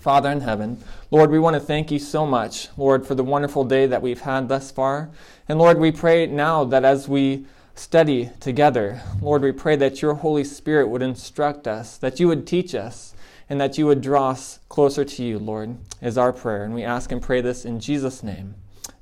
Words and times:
Father 0.00 0.30
in 0.30 0.40
heaven, 0.40 0.82
Lord, 1.10 1.30
we 1.30 1.38
want 1.38 1.54
to 1.54 1.60
thank 1.60 1.90
you 1.90 1.98
so 1.98 2.24
much, 2.24 2.68
Lord, 2.78 3.06
for 3.06 3.14
the 3.14 3.22
wonderful 3.22 3.64
day 3.64 3.86
that 3.86 4.00
we've 4.00 4.22
had 4.22 4.48
thus 4.48 4.70
far. 4.70 5.10
And 5.46 5.58
Lord, 5.58 5.78
we 5.78 5.92
pray 5.92 6.26
now 6.26 6.64
that 6.64 6.86
as 6.86 7.06
we 7.06 7.44
study 7.74 8.30
together, 8.40 9.02
Lord, 9.20 9.42
we 9.42 9.52
pray 9.52 9.76
that 9.76 10.00
your 10.00 10.14
Holy 10.14 10.42
Spirit 10.42 10.88
would 10.88 11.02
instruct 11.02 11.68
us, 11.68 11.98
that 11.98 12.18
you 12.18 12.28
would 12.28 12.46
teach 12.46 12.74
us, 12.74 13.14
and 13.50 13.60
that 13.60 13.76
you 13.76 13.84
would 13.84 14.00
draw 14.00 14.30
us 14.30 14.60
closer 14.70 15.04
to 15.04 15.22
you, 15.22 15.38
Lord, 15.38 15.76
is 16.00 16.16
our 16.16 16.32
prayer. 16.32 16.64
And 16.64 16.74
we 16.74 16.82
ask 16.82 17.12
and 17.12 17.20
pray 17.20 17.42
this 17.42 17.66
in 17.66 17.78
Jesus' 17.78 18.22
name. 18.22 18.54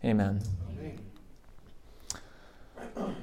Amen. 0.05 0.43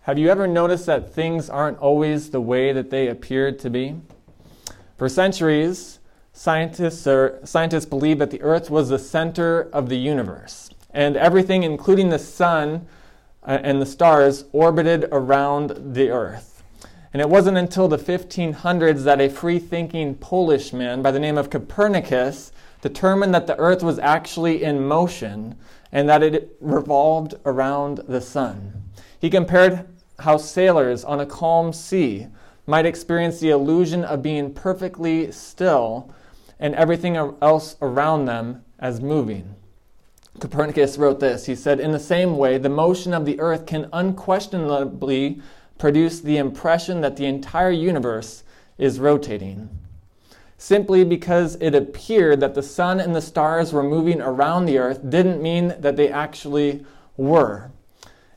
Have 0.00 0.18
you 0.18 0.30
ever 0.30 0.48
noticed 0.48 0.86
that 0.86 1.14
things 1.14 1.48
aren't 1.48 1.78
always 1.78 2.30
the 2.30 2.40
way 2.40 2.72
that 2.72 2.90
they 2.90 3.06
appeared 3.06 3.60
to 3.60 3.70
be? 3.70 3.94
For 4.96 5.08
centuries, 5.08 5.97
scientists, 6.38 7.04
are, 7.08 7.40
scientists 7.42 7.84
believe 7.84 8.20
that 8.20 8.30
the 8.30 8.40
Earth 8.42 8.70
was 8.70 8.88
the 8.88 8.98
center 8.98 9.62
of 9.72 9.88
the 9.88 9.96
universe, 9.96 10.70
and 10.92 11.16
everything, 11.16 11.64
including 11.64 12.10
the 12.10 12.18
sun 12.18 12.86
uh, 13.42 13.58
and 13.64 13.82
the 13.82 13.86
stars, 13.86 14.44
orbited 14.52 15.08
around 15.10 15.94
the 15.94 16.10
Earth. 16.10 16.62
And 17.12 17.20
it 17.20 17.28
wasn't 17.28 17.56
until 17.56 17.88
the 17.88 17.98
1500s 17.98 19.02
that 19.02 19.20
a 19.20 19.28
free 19.28 19.58
thinking 19.58 20.14
Polish 20.14 20.72
man 20.72 21.02
by 21.02 21.10
the 21.10 21.18
name 21.18 21.36
of 21.36 21.50
Copernicus 21.50 22.52
determined 22.82 23.34
that 23.34 23.48
the 23.48 23.58
Earth 23.58 23.82
was 23.82 23.98
actually 23.98 24.62
in 24.62 24.86
motion 24.86 25.56
and 25.90 26.08
that 26.08 26.22
it 26.22 26.56
revolved 26.60 27.34
around 27.46 27.98
the 28.06 28.20
sun. 28.20 28.84
He 29.18 29.28
compared 29.28 29.88
how 30.20 30.36
sailors 30.36 31.02
on 31.02 31.18
a 31.18 31.26
calm 31.26 31.72
sea 31.72 32.28
might 32.64 32.86
experience 32.86 33.40
the 33.40 33.50
illusion 33.50 34.04
of 34.04 34.22
being 34.22 34.54
perfectly 34.54 35.32
still 35.32 36.14
and 36.60 36.74
everything 36.74 37.16
else 37.16 37.76
around 37.80 38.24
them 38.24 38.64
as 38.78 39.00
moving. 39.00 39.54
Copernicus 40.40 40.98
wrote 40.98 41.20
this. 41.20 41.46
He 41.46 41.54
said, 41.54 41.80
In 41.80 41.92
the 41.92 41.98
same 41.98 42.36
way, 42.36 42.58
the 42.58 42.68
motion 42.68 43.12
of 43.12 43.24
the 43.24 43.40
earth 43.40 43.66
can 43.66 43.88
unquestionably 43.92 45.40
produce 45.78 46.20
the 46.20 46.36
impression 46.36 47.00
that 47.00 47.16
the 47.16 47.26
entire 47.26 47.70
universe 47.70 48.44
is 48.76 49.00
rotating. 49.00 49.68
Simply 50.56 51.04
because 51.04 51.56
it 51.56 51.74
appeared 51.74 52.40
that 52.40 52.54
the 52.54 52.62
sun 52.62 52.98
and 52.98 53.14
the 53.14 53.20
stars 53.20 53.72
were 53.72 53.82
moving 53.82 54.20
around 54.20 54.66
the 54.66 54.78
earth 54.78 55.08
didn't 55.08 55.42
mean 55.42 55.74
that 55.78 55.96
they 55.96 56.08
actually 56.08 56.84
were. 57.16 57.70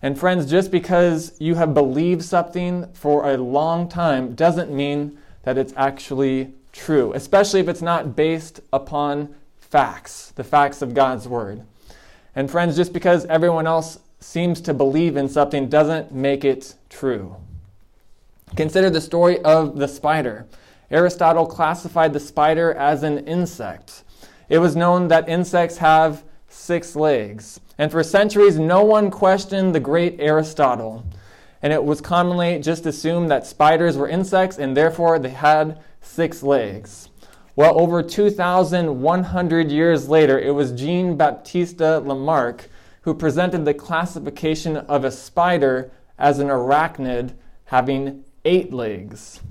And 0.04 0.18
friends, 0.18 0.50
just 0.50 0.72
because 0.72 1.34
you 1.40 1.56
have 1.56 1.74
believed 1.74 2.24
something 2.24 2.92
for 2.94 3.30
a 3.32 3.38
long 3.38 3.88
time 3.88 4.34
doesn't 4.34 4.72
mean 4.72 5.18
that 5.44 5.58
it's 5.58 5.74
actually 5.76 6.54
true, 6.72 7.14
especially 7.14 7.60
if 7.60 7.68
it's 7.68 7.82
not 7.82 8.16
based 8.16 8.60
upon 8.72 9.36
facts, 9.58 10.32
the 10.36 10.44
facts 10.44 10.82
of 10.82 10.94
God's 10.94 11.28
Word. 11.28 11.64
And 12.36 12.50
friends, 12.50 12.76
just 12.76 12.94
because 12.94 13.26
everyone 13.26 13.68
else 13.68 14.00
seems 14.20 14.62
to 14.62 14.74
believe 14.74 15.18
in 15.18 15.28
something 15.28 15.68
doesn't 15.68 16.14
make 16.14 16.46
it 16.46 16.76
true. 16.90 17.36
Consider 18.56 18.90
the 18.90 19.02
story 19.02 19.40
of 19.42 19.78
the 19.78 19.88
spider. 19.88 20.46
Aristotle 20.90 21.46
classified 21.46 22.14
the 22.14 22.20
spider 22.20 22.74
as 22.74 23.04
an 23.04 23.26
insect. 23.26 24.04
It 24.50 24.60
was 24.60 24.76
known 24.76 25.08
that 25.08 25.30
insects 25.30 25.78
have 25.78 26.24
six 26.50 26.96
legs. 26.96 27.60
And 27.78 27.90
for 27.90 28.04
centuries, 28.04 28.60
no 28.60 28.84
one 28.84 29.10
questioned 29.10 29.74
the 29.74 29.80
great 29.80 30.18
Aristotle. 30.20 31.06
And 31.62 31.72
it 31.72 31.84
was 31.84 32.02
commonly 32.02 32.60
just 32.60 32.86
assumed 32.86 33.30
that 33.32 33.46
spiders 33.46 33.98
were 33.98 34.08
insects 34.08 34.58
and 34.58 34.76
therefore 34.76 35.20
they 35.20 35.30
had 35.30 35.80
six 36.02 36.42
legs. 36.42 37.10
Well, 37.56 37.80
over 37.80 38.02
2,100 38.02 39.72
years 39.72 40.10
later, 40.10 40.40
it 40.40 40.52
was 40.52 40.72
Jean 40.72 41.18
Baptiste 41.18 41.80
Lamarck 41.80 42.70
who 43.02 43.14
presented 43.14 43.66
the 43.66 43.74
classification 43.74 44.78
of 44.78 45.04
a 45.04 45.12
spider 45.12 45.92
as 46.18 46.40
an 46.40 46.48
arachnid 46.48 47.34
having 47.66 48.24
eight 48.46 48.72
legs. 48.72 49.42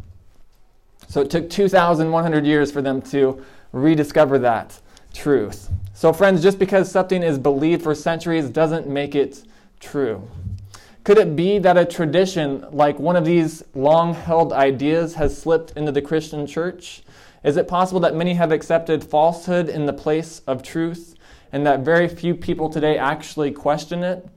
So 1.09 1.21
it 1.21 1.31
took 1.31 1.51
2,100 1.51 2.47
years 2.47 2.71
for 2.71 2.81
them 2.81 3.03
to 3.03 3.45
rediscover 3.73 4.39
that 4.39 4.79
truth. 5.13 5.69
So, 5.95 6.13
friends, 6.13 6.43
just 6.43 6.59
because 6.59 6.91
something 6.91 7.23
is 7.23 7.39
believed 7.39 7.83
for 7.83 7.95
centuries 7.95 8.49
doesn't 8.49 8.87
make 8.87 9.15
it 9.15 9.43
true. 9.81 10.29
Could 11.03 11.17
it 11.17 11.35
be 11.35 11.59
that 11.59 11.79
a 11.79 11.87
tradition 11.87 12.67
like 12.73 12.99
one 12.99 13.17
of 13.17 13.25
these 13.25 13.65
long 13.75 14.13
held 14.13 14.53
ideas 14.53 15.15
has 15.15 15.37
slipped 15.37 15.73
into 15.73 15.93
the 15.93 16.03
Christian 16.03 16.47
church? 16.47 17.03
Is 17.43 17.57
it 17.57 17.67
possible 17.67 18.01
that 18.01 18.15
many 18.15 18.35
have 18.35 18.53
accepted 18.53 19.03
falsehood 19.03 19.71
in 19.71 19.87
the 19.87 19.95
place 19.95 20.43
of 20.47 20.63
truth 20.63 21.15
and 21.53 21.67
that 21.67 21.81
very 21.81 22.07
few 22.07 22.35
people 22.35 22.69
today 22.69 22.99
actually 22.99 23.51
question 23.51 24.05
it? 24.05 24.29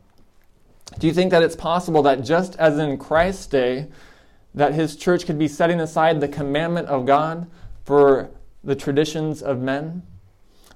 Do 1.00 1.07
you 1.07 1.13
think 1.13 1.31
that 1.31 1.44
it's 1.44 1.56
possible 1.56 2.02
that 2.03 2.23
just 2.23 2.56
as 2.56 2.78
in 2.78 2.97
Christ's 2.97 3.47
day, 3.47 3.88
that 4.56 4.73
his 4.73 4.96
church 4.96 5.25
could 5.25 5.38
be 5.38 5.50
setting 5.50 5.81
aside 5.81 6.22
the 6.22 6.28
commandment 6.29 6.88
of 6.88 7.06
God 7.06 7.46
for 7.84 8.29
the 8.63 8.75
traditions 8.75 9.41
of 9.41 9.59
men? 9.59 10.03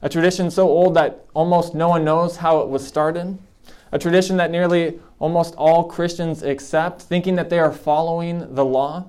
A 0.02 0.10
tradition 0.10 0.52
so 0.52 0.68
old 0.68 0.96
that 0.96 1.26
almost 1.34 1.74
no 1.74 1.88
one 1.88 2.04
knows 2.04 2.38
how 2.38 2.60
it 2.60 2.68
was 2.68 2.86
started? 2.86 3.38
a 3.92 4.00
tradition 4.00 4.38
that 4.38 4.52
nearly 4.52 5.00
almost 5.20 5.56
all 5.56 5.84
Christians 5.86 6.44
accept, 6.44 7.02
thinking 7.02 7.36
that 7.36 7.50
they 7.50 7.60
are 7.60 7.72
following 7.72 8.54
the 8.54 8.66
law, 8.66 9.06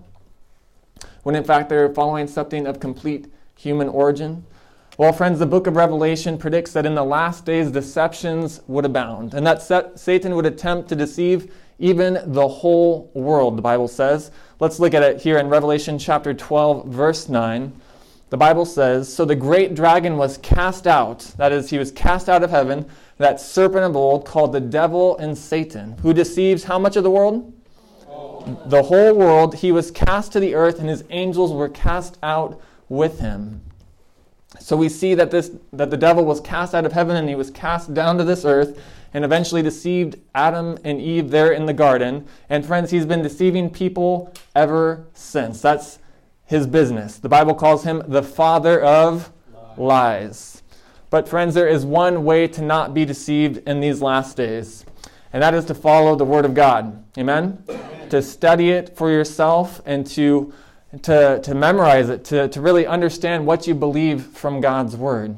when 1.22 1.34
in 1.34 1.44
fact 1.44 1.68
they're 1.68 1.92
following 1.92 2.26
something 2.26 2.66
of 2.66 2.80
complete 2.80 3.26
human 3.56 3.88
origin. 3.88 4.44
Well, 4.96 5.12
friends, 5.12 5.38
the 5.38 5.46
book 5.46 5.66
of 5.66 5.76
Revelation 5.76 6.38
predicts 6.38 6.72
that 6.72 6.86
in 6.86 6.94
the 6.94 7.04
last 7.04 7.44
days 7.44 7.70
deceptions 7.70 8.62
would 8.66 8.84
abound, 8.84 9.34
and 9.34 9.46
that 9.46 9.98
Satan 9.98 10.34
would 10.34 10.46
attempt 10.46 10.88
to 10.88 10.96
deceive 10.96 11.52
even 11.78 12.20
the 12.32 12.48
whole 12.48 13.10
world, 13.14 13.56
the 13.56 13.62
Bible 13.62 13.86
says. 13.86 14.32
Let's 14.58 14.80
look 14.80 14.94
at 14.94 15.04
it 15.04 15.20
here 15.20 15.38
in 15.38 15.48
Revelation 15.48 15.98
chapter 15.98 16.34
12, 16.34 16.86
verse 16.86 17.28
9. 17.28 17.72
The 18.30 18.36
Bible 18.36 18.64
says, 18.64 19.12
So 19.12 19.24
the 19.24 19.36
great 19.36 19.74
dragon 19.74 20.16
was 20.16 20.38
cast 20.38 20.86
out, 20.86 21.20
that 21.36 21.52
is, 21.52 21.70
he 21.70 21.78
was 21.78 21.92
cast 21.92 22.28
out 22.28 22.42
of 22.42 22.50
heaven 22.50 22.88
that 23.18 23.40
serpent 23.40 23.84
of 23.84 23.96
old 23.96 24.24
called 24.24 24.52
the 24.52 24.60
devil 24.60 25.16
and 25.18 25.36
Satan, 25.36 25.98
who 25.98 26.14
deceives 26.14 26.64
how 26.64 26.78
much 26.78 26.96
of 26.96 27.04
the 27.04 27.10
world? 27.10 27.52
The 28.66 28.84
whole 28.84 29.14
world. 29.14 29.56
He 29.56 29.72
was 29.72 29.90
cast 29.90 30.32
to 30.32 30.40
the 30.40 30.54
earth, 30.54 30.78
and 30.78 30.88
his 30.88 31.04
angels 31.10 31.52
were 31.52 31.68
cast 31.68 32.16
out 32.22 32.60
with 32.88 33.20
him. 33.20 33.60
So 34.60 34.76
we 34.76 34.88
see 34.88 35.14
that 35.14 35.30
this 35.30 35.50
that 35.72 35.90
the 35.90 35.96
devil 35.96 36.24
was 36.24 36.40
cast 36.40 36.74
out 36.74 36.86
of 36.86 36.92
heaven 36.92 37.16
and 37.16 37.28
he 37.28 37.34
was 37.34 37.50
cast 37.50 37.92
down 37.92 38.16
to 38.18 38.24
this 38.24 38.44
earth 38.44 38.80
and 39.12 39.24
eventually 39.24 39.62
deceived 39.62 40.16
Adam 40.34 40.78
and 40.84 41.00
Eve 41.00 41.30
there 41.30 41.52
in 41.52 41.66
the 41.66 41.72
garden. 41.72 42.26
And 42.48 42.64
friends, 42.64 42.90
he's 42.90 43.06
been 43.06 43.22
deceiving 43.22 43.70
people 43.70 44.32
ever 44.54 45.06
since. 45.14 45.60
That's 45.60 45.98
his 46.44 46.66
business. 46.66 47.18
The 47.18 47.28
Bible 47.28 47.54
calls 47.54 47.84
him 47.84 48.02
the 48.06 48.22
father 48.22 48.80
of 48.80 49.30
lies. 49.76 49.78
lies. 49.78 50.62
But, 51.10 51.28
friends, 51.28 51.54
there 51.54 51.68
is 51.68 51.86
one 51.86 52.24
way 52.24 52.48
to 52.48 52.62
not 52.62 52.92
be 52.92 53.04
deceived 53.04 53.66
in 53.66 53.80
these 53.80 54.02
last 54.02 54.36
days, 54.36 54.84
and 55.32 55.42
that 55.42 55.54
is 55.54 55.64
to 55.66 55.74
follow 55.74 56.14
the 56.16 56.24
Word 56.24 56.44
of 56.44 56.54
God. 56.54 57.02
Amen? 57.16 57.64
Amen. 57.68 58.08
To 58.10 58.20
study 58.20 58.70
it 58.70 58.94
for 58.96 59.10
yourself 59.10 59.80
and 59.86 60.06
to, 60.08 60.52
to, 61.02 61.40
to 61.42 61.54
memorize 61.54 62.10
it, 62.10 62.24
to, 62.26 62.48
to 62.48 62.60
really 62.60 62.86
understand 62.86 63.46
what 63.46 63.66
you 63.66 63.74
believe 63.74 64.22
from 64.26 64.60
God's 64.60 64.96
Word. 64.96 65.36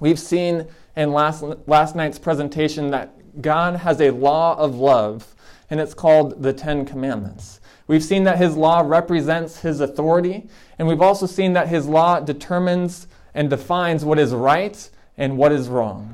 We've 0.00 0.18
seen 0.18 0.66
in 0.96 1.12
last, 1.12 1.42
last 1.66 1.96
night's 1.96 2.18
presentation 2.18 2.90
that 2.90 3.40
God 3.40 3.76
has 3.76 4.00
a 4.00 4.10
law 4.10 4.56
of 4.58 4.74
love, 4.74 5.34
and 5.70 5.80
it's 5.80 5.94
called 5.94 6.42
the 6.42 6.52
Ten 6.52 6.84
Commandments. 6.84 7.60
We've 7.86 8.04
seen 8.04 8.24
that 8.24 8.36
His 8.36 8.54
law 8.54 8.82
represents 8.84 9.60
His 9.60 9.80
authority, 9.80 10.46
and 10.78 10.86
we've 10.86 11.00
also 11.00 11.24
seen 11.24 11.54
that 11.54 11.68
His 11.68 11.86
law 11.86 12.20
determines 12.20 13.06
and 13.38 13.48
defines 13.48 14.04
what 14.04 14.18
is 14.18 14.34
right 14.34 14.90
and 15.16 15.38
what 15.38 15.52
is 15.52 15.68
wrong. 15.68 16.12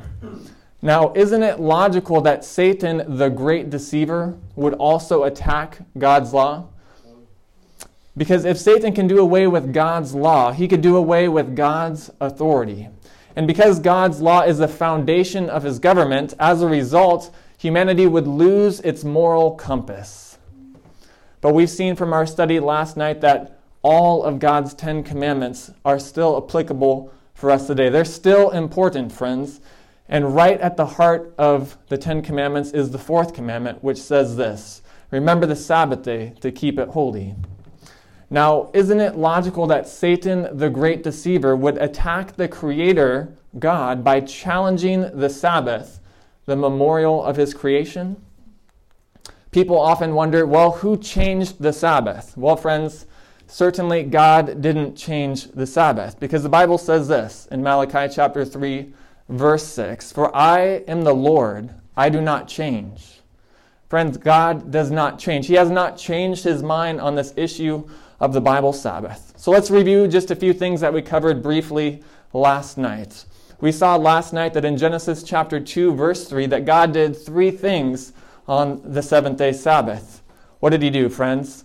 Now, 0.83 1.15
isn't 1.15 1.43
it 1.43 1.59
logical 1.59 2.21
that 2.21 2.45
Satan, 2.45 3.17
the 3.17 3.31
great 3.31 3.71
deceiver, 3.71 4.37
would 4.57 4.75
also 4.75 5.23
attack 5.23 5.79
God's 5.97 6.35
law? 6.35 6.69
Because 8.15 8.45
if 8.45 8.59
Satan 8.59 8.93
can 8.93 9.07
do 9.07 9.21
away 9.21 9.47
with 9.47 9.73
God's 9.73 10.15
law, 10.15 10.53
he 10.53 10.69
could 10.69 10.83
do 10.83 10.97
away 10.97 11.27
with 11.27 11.57
God's 11.57 12.11
authority. 12.21 12.91
And 13.35 13.47
because 13.47 13.81
God's 13.81 14.21
law 14.21 14.43
is 14.43 14.59
the 14.59 14.69
foundation 14.69 15.49
of 15.49 15.63
his 15.63 15.79
government, 15.79 16.35
as 16.39 16.61
a 16.61 16.69
result, 16.69 17.35
humanity 17.57 18.07
would 18.07 18.27
lose 18.27 18.81
its 18.81 19.03
moral 19.03 19.53
compass. 19.53 20.37
But 21.41 21.55
we've 21.55 21.71
seen 21.71 21.97
from 21.97 22.13
our 22.13 22.27
study 22.27 22.61
last 22.61 22.99
night 22.99 23.23
that 23.23 23.61
all 23.81 24.25
of 24.25 24.41
God's 24.41 24.75
Ten 24.75 25.03
Commandments 25.03 25.71
are 25.87 25.99
still 25.99 26.37
applicable 26.37 27.14
for 27.35 27.51
us 27.51 27.67
today. 27.67 27.89
They're 27.89 28.05
still 28.05 28.51
important, 28.51 29.13
friends. 29.13 29.61
And 30.09 30.35
right 30.35 30.61
at 30.61 30.77
the 30.77 30.87
heart 30.87 31.35
of 31.39 31.77
the 31.89 31.99
Ten 31.99 32.23
Commandments 32.23 32.71
is 32.73 32.91
the 32.91 32.99
fourth 32.99 33.35
commandment, 33.35 33.83
which 33.83 33.99
says 33.99 34.37
this 34.37 34.83
Remember 35.11 35.47
the 35.47 35.57
Sabbath 35.57 36.03
day 36.03 36.35
to 36.41 36.51
keep 36.51 36.79
it 36.79 36.89
holy. 36.89 37.35
Now, 38.31 38.71
isn't 38.75 39.01
it 39.01 39.17
logical 39.17 39.67
that 39.69 39.87
Satan, 39.87 40.49
the 40.57 40.71
great 40.71 41.03
deceiver, 41.03 41.55
would 41.55 41.79
attack 41.79 42.37
the 42.37 42.49
Creator, 42.49 43.37
God, 43.59 44.03
by 44.03 44.21
challenging 44.21 45.11
the 45.19 45.31
Sabbath, 45.31 46.01
the 46.47 46.57
memorial 46.57 47.23
of 47.23 47.37
his 47.37 47.55
creation? 47.55 48.17
People 49.51 49.79
often 49.79 50.15
wonder 50.15 50.47
well, 50.47 50.73
who 50.73 50.97
changed 50.97 51.63
the 51.63 51.73
Sabbath? 51.73 52.37
Well, 52.37 52.57
friends, 52.57 53.07
certainly 53.55 54.03
God 54.03 54.61
didn't 54.61 54.97
change 54.97 55.45
the 55.53 55.65
Sabbath 55.65 56.19
because 56.19 56.43
the 56.43 56.49
Bible 56.49 56.77
says 56.77 57.07
this 57.07 57.47
in 57.53 57.63
Malachi 57.63 58.13
chapter 58.13 58.45
3, 58.45 58.93
verse 59.29 59.65
6 59.65 60.11
For 60.11 60.35
I 60.37 60.83
am 60.89 61.03
the 61.03 61.15
Lord, 61.15 61.71
I 61.97 62.09
do 62.09 62.21
not 62.21 62.49
change. 62.49 63.21
Friends, 63.89 64.17
God 64.17 64.73
does 64.73 64.91
not 64.91 65.21
change. 65.21 65.47
He 65.47 65.55
has 65.55 65.71
not 65.71 65.97
changed 65.97 66.43
his 66.43 66.65
mind 66.65 67.01
on 67.01 67.15
this 67.15 67.33
issue 67.37 67.89
of 68.19 68.33
the 68.33 68.41
Bible 68.41 68.73
Sabbath. 68.73 69.35
So 69.37 69.53
let's 69.53 69.71
review 69.71 70.09
just 70.09 70.33
a 70.33 70.37
few 70.37 70.53
things 70.53 70.81
that 70.81 70.93
we 70.93 71.01
covered 71.01 71.41
briefly 71.41 72.03
last 72.33 72.77
night. 72.77 73.25
We 73.61 73.71
saw 73.71 73.95
last 73.95 74.33
night 74.33 74.53
that 74.55 74.65
in 74.65 74.77
Genesis 74.77 75.23
chapter 75.23 75.61
2, 75.61 75.95
verse 75.95 76.29
3, 76.29 76.47
that 76.47 76.65
God 76.65 76.93
did 76.93 77.17
three 77.17 77.53
things 77.53 78.15
on 78.49 78.83
the 78.85 79.03
seventh 79.03 79.39
day 79.39 79.53
Sabbath. 79.53 80.23
What 80.59 80.71
did 80.71 80.83
he 80.83 80.91
do, 80.91 81.09
friends? 81.09 81.64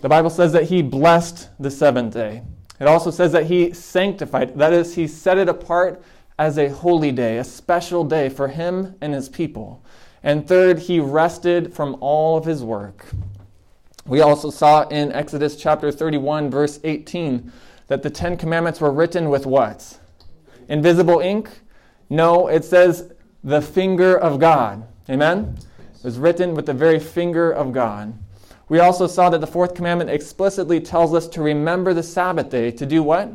The 0.00 0.08
Bible 0.08 0.30
says 0.30 0.52
that 0.52 0.64
he 0.64 0.82
blessed 0.82 1.48
the 1.58 1.70
seventh 1.70 2.14
day. 2.14 2.42
It 2.80 2.86
also 2.86 3.10
says 3.10 3.32
that 3.32 3.46
he 3.46 3.72
sanctified, 3.72 4.56
that 4.58 4.72
is, 4.72 4.94
he 4.94 5.08
set 5.08 5.38
it 5.38 5.48
apart 5.48 6.00
as 6.38 6.56
a 6.56 6.68
holy 6.68 7.10
day, 7.10 7.38
a 7.38 7.44
special 7.44 8.04
day 8.04 8.28
for 8.28 8.48
him 8.48 8.94
and 9.00 9.12
his 9.12 9.28
people. 9.28 9.82
And 10.22 10.46
third, 10.46 10.78
he 10.78 11.00
rested 11.00 11.74
from 11.74 11.96
all 12.00 12.36
of 12.36 12.44
his 12.44 12.62
work. 12.62 13.06
We 14.06 14.20
also 14.20 14.50
saw 14.50 14.86
in 14.88 15.12
Exodus 15.12 15.56
chapter 15.56 15.90
31, 15.90 16.50
verse 16.50 16.78
18, 16.84 17.52
that 17.88 18.02
the 18.02 18.10
Ten 18.10 18.36
Commandments 18.36 18.80
were 18.80 18.92
written 18.92 19.28
with 19.28 19.46
what? 19.46 19.98
Invisible 20.68 21.20
ink? 21.20 21.50
No, 22.08 22.46
it 22.46 22.64
says 22.64 23.12
the 23.42 23.60
finger 23.60 24.16
of 24.16 24.38
God. 24.38 24.86
Amen? 25.10 25.58
It 25.96 26.04
was 26.04 26.18
written 26.18 26.54
with 26.54 26.66
the 26.66 26.74
very 26.74 27.00
finger 27.00 27.50
of 27.50 27.72
God. 27.72 28.16
We 28.68 28.80
also 28.80 29.06
saw 29.06 29.30
that 29.30 29.40
the 29.40 29.46
fourth 29.46 29.74
commandment 29.74 30.10
explicitly 30.10 30.80
tells 30.80 31.14
us 31.14 31.26
to 31.28 31.42
remember 31.42 31.94
the 31.94 32.02
Sabbath 32.02 32.50
day. 32.50 32.70
To 32.72 32.84
do 32.84 33.02
what? 33.02 33.32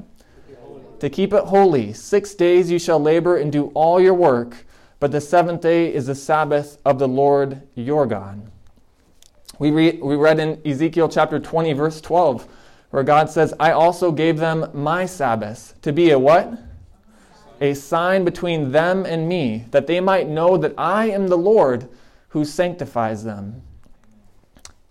To 1.00 1.09
keep 1.09 1.33
it 1.33 1.45
holy. 1.45 1.91
Six 1.94 2.35
days 2.35 2.69
you 2.69 2.77
shall 2.77 3.00
labor 3.00 3.38
and 3.38 3.51
do 3.51 3.68
all 3.74 4.00
your 4.00 4.13
work, 4.13 4.65
but 5.00 5.12
the 5.12 5.19
seventh 5.19 5.62
day 5.62 5.94
is 5.94 6.06
the 6.06 6.15
Sabbath 6.15 6.77
of 6.85 7.00
the 7.00 7.07
Lord 7.07 7.62
your 7.75 8.06
God. 8.06 8.50
We, 9.59 9.71
read, 9.71 10.01
we 10.01 10.15
read 10.15 10.39
in 10.39 10.62
Ezekiel 10.65 11.09
chapter 11.09 11.39
20, 11.39 11.74
verse 11.74 12.00
12, 12.00 12.47
where 12.91 13.03
God 13.03 13.29
says, 13.29 13.53
I 13.59 13.71
also 13.71 14.12
gave 14.12 14.38
them 14.38 14.69
my 14.74 15.06
Sabbath 15.06 15.74
to 15.81 15.91
be 15.91 16.12
a 16.12 16.19
what? 16.19 16.59
A 17.59 17.74
sign 17.74 18.24
between 18.24 18.71
them 18.71 19.06
and 19.06 19.27
me, 19.27 19.65
that 19.71 19.88
they 19.88 20.00
might 20.00 20.27
know 20.27 20.57
that 20.57 20.74
I 20.77 21.09
am 21.09 21.27
the 21.27 21.38
Lord 21.38 21.89
who 22.29 22.45
sanctifies 22.45 23.24
them. 23.24 23.62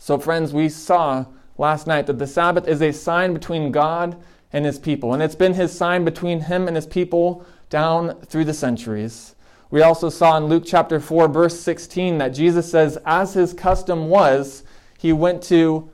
So, 0.05 0.19
friends, 0.19 0.53
we 0.53 0.69
saw 0.69 1.27
last 1.57 1.87
night 1.87 2.09
that 2.09 2.19
the 2.19 2.27
Sabbath 2.27 2.67
is 2.67 2.83
a 2.83 2.91
sign 2.91 3.33
between 3.33 3.71
God 3.71 4.21
and 4.53 4.65
his 4.65 4.77
people, 4.77 5.15
and 5.15 5.23
it's 5.23 5.37
been 5.37 5.55
his 5.55 5.71
sign 5.71 6.05
between 6.05 6.41
him 6.41 6.67
and 6.67 6.75
his 6.75 6.89
people 6.89 7.47
down 7.71 8.21
through 8.23 8.47
the 8.47 8.53
centuries. 8.53 9.37
We 9.71 9.81
also 9.81 10.09
saw 10.09 10.37
in 10.39 10.47
Luke 10.47 10.65
chapter 10.67 10.99
4, 10.99 11.29
verse 11.29 11.61
16, 11.61 12.19
that 12.19 12.31
Jesus 12.31 12.69
says, 12.69 12.99
as 13.07 13.35
his 13.35 13.55
custom 13.55 14.09
was, 14.09 14.65
he 14.99 15.13
went 15.13 15.41
to 15.45 15.89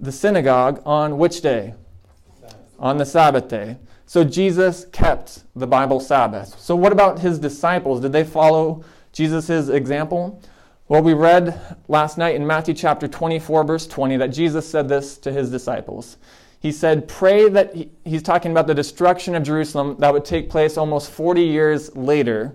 the 0.00 0.10
synagogue 0.10 0.82
on 0.84 1.16
which 1.16 1.40
day? 1.40 1.74
Sabbath. 2.40 2.56
On 2.80 2.96
the 2.98 3.06
Sabbath 3.06 3.46
day. 3.46 3.76
So 4.04 4.24
Jesus 4.24 4.86
kept 4.86 5.44
the 5.54 5.68
Bible 5.68 6.00
Sabbath. 6.00 6.58
So, 6.58 6.74
what 6.74 6.90
about 6.90 7.20
his 7.20 7.38
disciples? 7.38 8.00
Did 8.00 8.10
they 8.10 8.24
follow 8.24 8.84
Jesus' 9.12 9.68
example? 9.68 10.42
Well, 10.86 11.00
we 11.00 11.14
read 11.14 11.78
last 11.88 12.18
night 12.18 12.34
in 12.34 12.46
Matthew 12.46 12.74
chapter 12.74 13.08
24, 13.08 13.64
verse 13.64 13.86
20, 13.86 14.18
that 14.18 14.28
Jesus 14.28 14.68
said 14.68 14.86
this 14.86 15.16
to 15.18 15.32
his 15.32 15.50
disciples. 15.50 16.18
He 16.60 16.72
said, 16.72 17.08
Pray 17.08 17.48
that, 17.48 17.74
he, 17.74 17.88
he's 18.04 18.22
talking 18.22 18.50
about 18.50 18.66
the 18.66 18.74
destruction 18.74 19.34
of 19.34 19.44
Jerusalem 19.44 19.96
that 20.00 20.12
would 20.12 20.26
take 20.26 20.50
place 20.50 20.76
almost 20.76 21.10
40 21.10 21.40
years 21.40 21.96
later. 21.96 22.54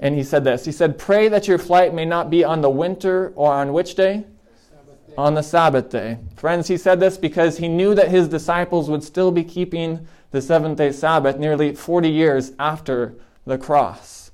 And 0.00 0.14
he 0.14 0.22
said 0.22 0.42
this 0.42 0.64
He 0.64 0.72
said, 0.72 0.96
Pray 0.96 1.28
that 1.28 1.48
your 1.48 1.58
flight 1.58 1.92
may 1.92 2.06
not 2.06 2.30
be 2.30 2.42
on 2.42 2.62
the 2.62 2.70
winter 2.70 3.34
or 3.36 3.52
on 3.52 3.74
which 3.74 3.94
day? 3.94 4.24
day? 5.06 5.14
On 5.18 5.34
the 5.34 5.42
Sabbath 5.42 5.90
day. 5.90 6.16
Friends, 6.34 6.68
he 6.68 6.78
said 6.78 6.98
this 6.98 7.18
because 7.18 7.58
he 7.58 7.68
knew 7.68 7.94
that 7.94 8.08
his 8.08 8.26
disciples 8.26 8.88
would 8.88 9.04
still 9.04 9.30
be 9.30 9.44
keeping 9.44 10.08
the 10.30 10.40
seventh 10.40 10.78
day 10.78 10.92
Sabbath 10.92 11.36
nearly 11.36 11.74
40 11.74 12.08
years 12.08 12.52
after 12.58 13.16
the 13.44 13.58
cross. 13.58 14.25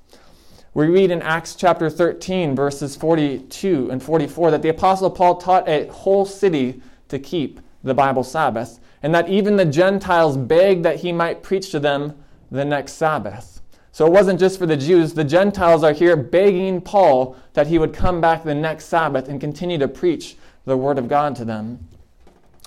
We 0.75 0.87
read 0.87 1.11
in 1.11 1.21
Acts 1.21 1.53
chapter 1.53 1.87
13, 1.87 2.55
verses 2.55 2.95
42 2.95 3.91
and 3.91 4.01
44, 4.01 4.49
that 4.49 4.63
the 4.63 4.69
Apostle 4.69 5.11
Paul 5.11 5.35
taught 5.35 5.69
a 5.69 5.85
whole 5.87 6.25
city 6.25 6.81
to 7.09 7.19
keep 7.19 7.59
the 7.83 7.93
Bible 7.93 8.23
Sabbath, 8.23 8.79
and 9.03 9.13
that 9.13 9.29
even 9.29 9.55
the 9.55 9.65
Gentiles 9.65 10.35
begged 10.35 10.83
that 10.83 11.01
he 11.01 11.11
might 11.11 11.43
preach 11.43 11.69
to 11.71 11.79
them 11.79 12.23
the 12.49 12.65
next 12.65 12.93
Sabbath. 12.93 13.61
So 13.91 14.07
it 14.07 14.11
wasn't 14.11 14.39
just 14.39 14.57
for 14.57 14.65
the 14.65 14.75
Jews, 14.75 15.13
the 15.13 15.23
Gentiles 15.23 15.83
are 15.83 15.93
here 15.93 16.17
begging 16.17 16.81
Paul 16.81 17.35
that 17.53 17.67
he 17.67 17.77
would 17.77 17.93
come 17.93 18.19
back 18.19 18.43
the 18.43 18.55
next 18.55 18.85
Sabbath 18.85 19.29
and 19.29 19.39
continue 19.39 19.77
to 19.77 19.87
preach 19.87 20.37
the 20.65 20.75
Word 20.75 20.97
of 20.97 21.07
God 21.07 21.35
to 21.35 21.45
them. 21.45 21.87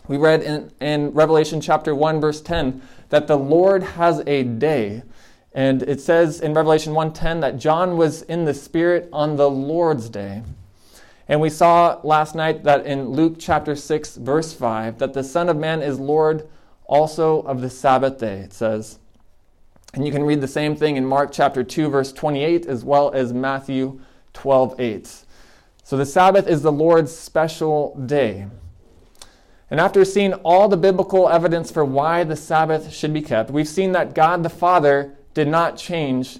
We 0.06 0.16
read 0.16 0.42
in, 0.44 0.70
in 0.80 1.10
Revelation 1.10 1.60
chapter 1.60 1.92
1, 1.92 2.20
verse 2.20 2.40
10, 2.40 2.80
that 3.08 3.26
the 3.26 3.36
Lord 3.36 3.82
has 3.82 4.22
a 4.28 4.44
day 4.44 5.02
and 5.56 5.82
it 5.84 6.02
says 6.02 6.38
in 6.38 6.52
Revelation 6.52 6.92
1:10 6.92 7.40
that 7.40 7.56
John 7.56 7.96
was 7.96 8.20
in 8.22 8.44
the 8.44 8.52
spirit 8.52 9.08
on 9.10 9.36
the 9.36 9.48
Lord's 9.48 10.10
day. 10.10 10.42
And 11.28 11.40
we 11.40 11.48
saw 11.48 11.98
last 12.04 12.34
night 12.34 12.62
that 12.64 12.84
in 12.84 13.08
Luke 13.08 13.36
chapter 13.38 13.74
6 13.74 14.16
verse 14.16 14.52
5 14.52 14.98
that 14.98 15.14
the 15.14 15.24
son 15.24 15.48
of 15.48 15.56
man 15.56 15.80
is 15.80 15.98
lord 15.98 16.46
also 16.84 17.40
of 17.40 17.62
the 17.62 17.70
Sabbath 17.70 18.18
day 18.18 18.40
it 18.40 18.52
says. 18.52 18.98
And 19.94 20.04
you 20.04 20.12
can 20.12 20.24
read 20.24 20.42
the 20.42 20.46
same 20.46 20.76
thing 20.76 20.96
in 20.96 21.06
Mark 21.06 21.32
chapter 21.32 21.64
2 21.64 21.88
verse 21.88 22.12
28 22.12 22.66
as 22.66 22.84
well 22.84 23.10
as 23.12 23.32
Matthew 23.32 23.98
12:8. 24.34 25.24
So 25.82 25.96
the 25.96 26.04
Sabbath 26.04 26.46
is 26.46 26.60
the 26.60 26.70
Lord's 26.70 27.16
special 27.16 27.96
day. 28.04 28.46
And 29.70 29.80
after 29.80 30.04
seeing 30.04 30.34
all 30.34 30.68
the 30.68 30.76
biblical 30.76 31.30
evidence 31.30 31.70
for 31.70 31.84
why 31.84 32.24
the 32.24 32.36
Sabbath 32.36 32.92
should 32.92 33.14
be 33.14 33.22
kept, 33.22 33.50
we've 33.50 33.66
seen 33.66 33.92
that 33.92 34.14
God 34.14 34.42
the 34.42 34.50
Father 34.50 35.15
did 35.36 35.48
not 35.48 35.76
change 35.76 36.38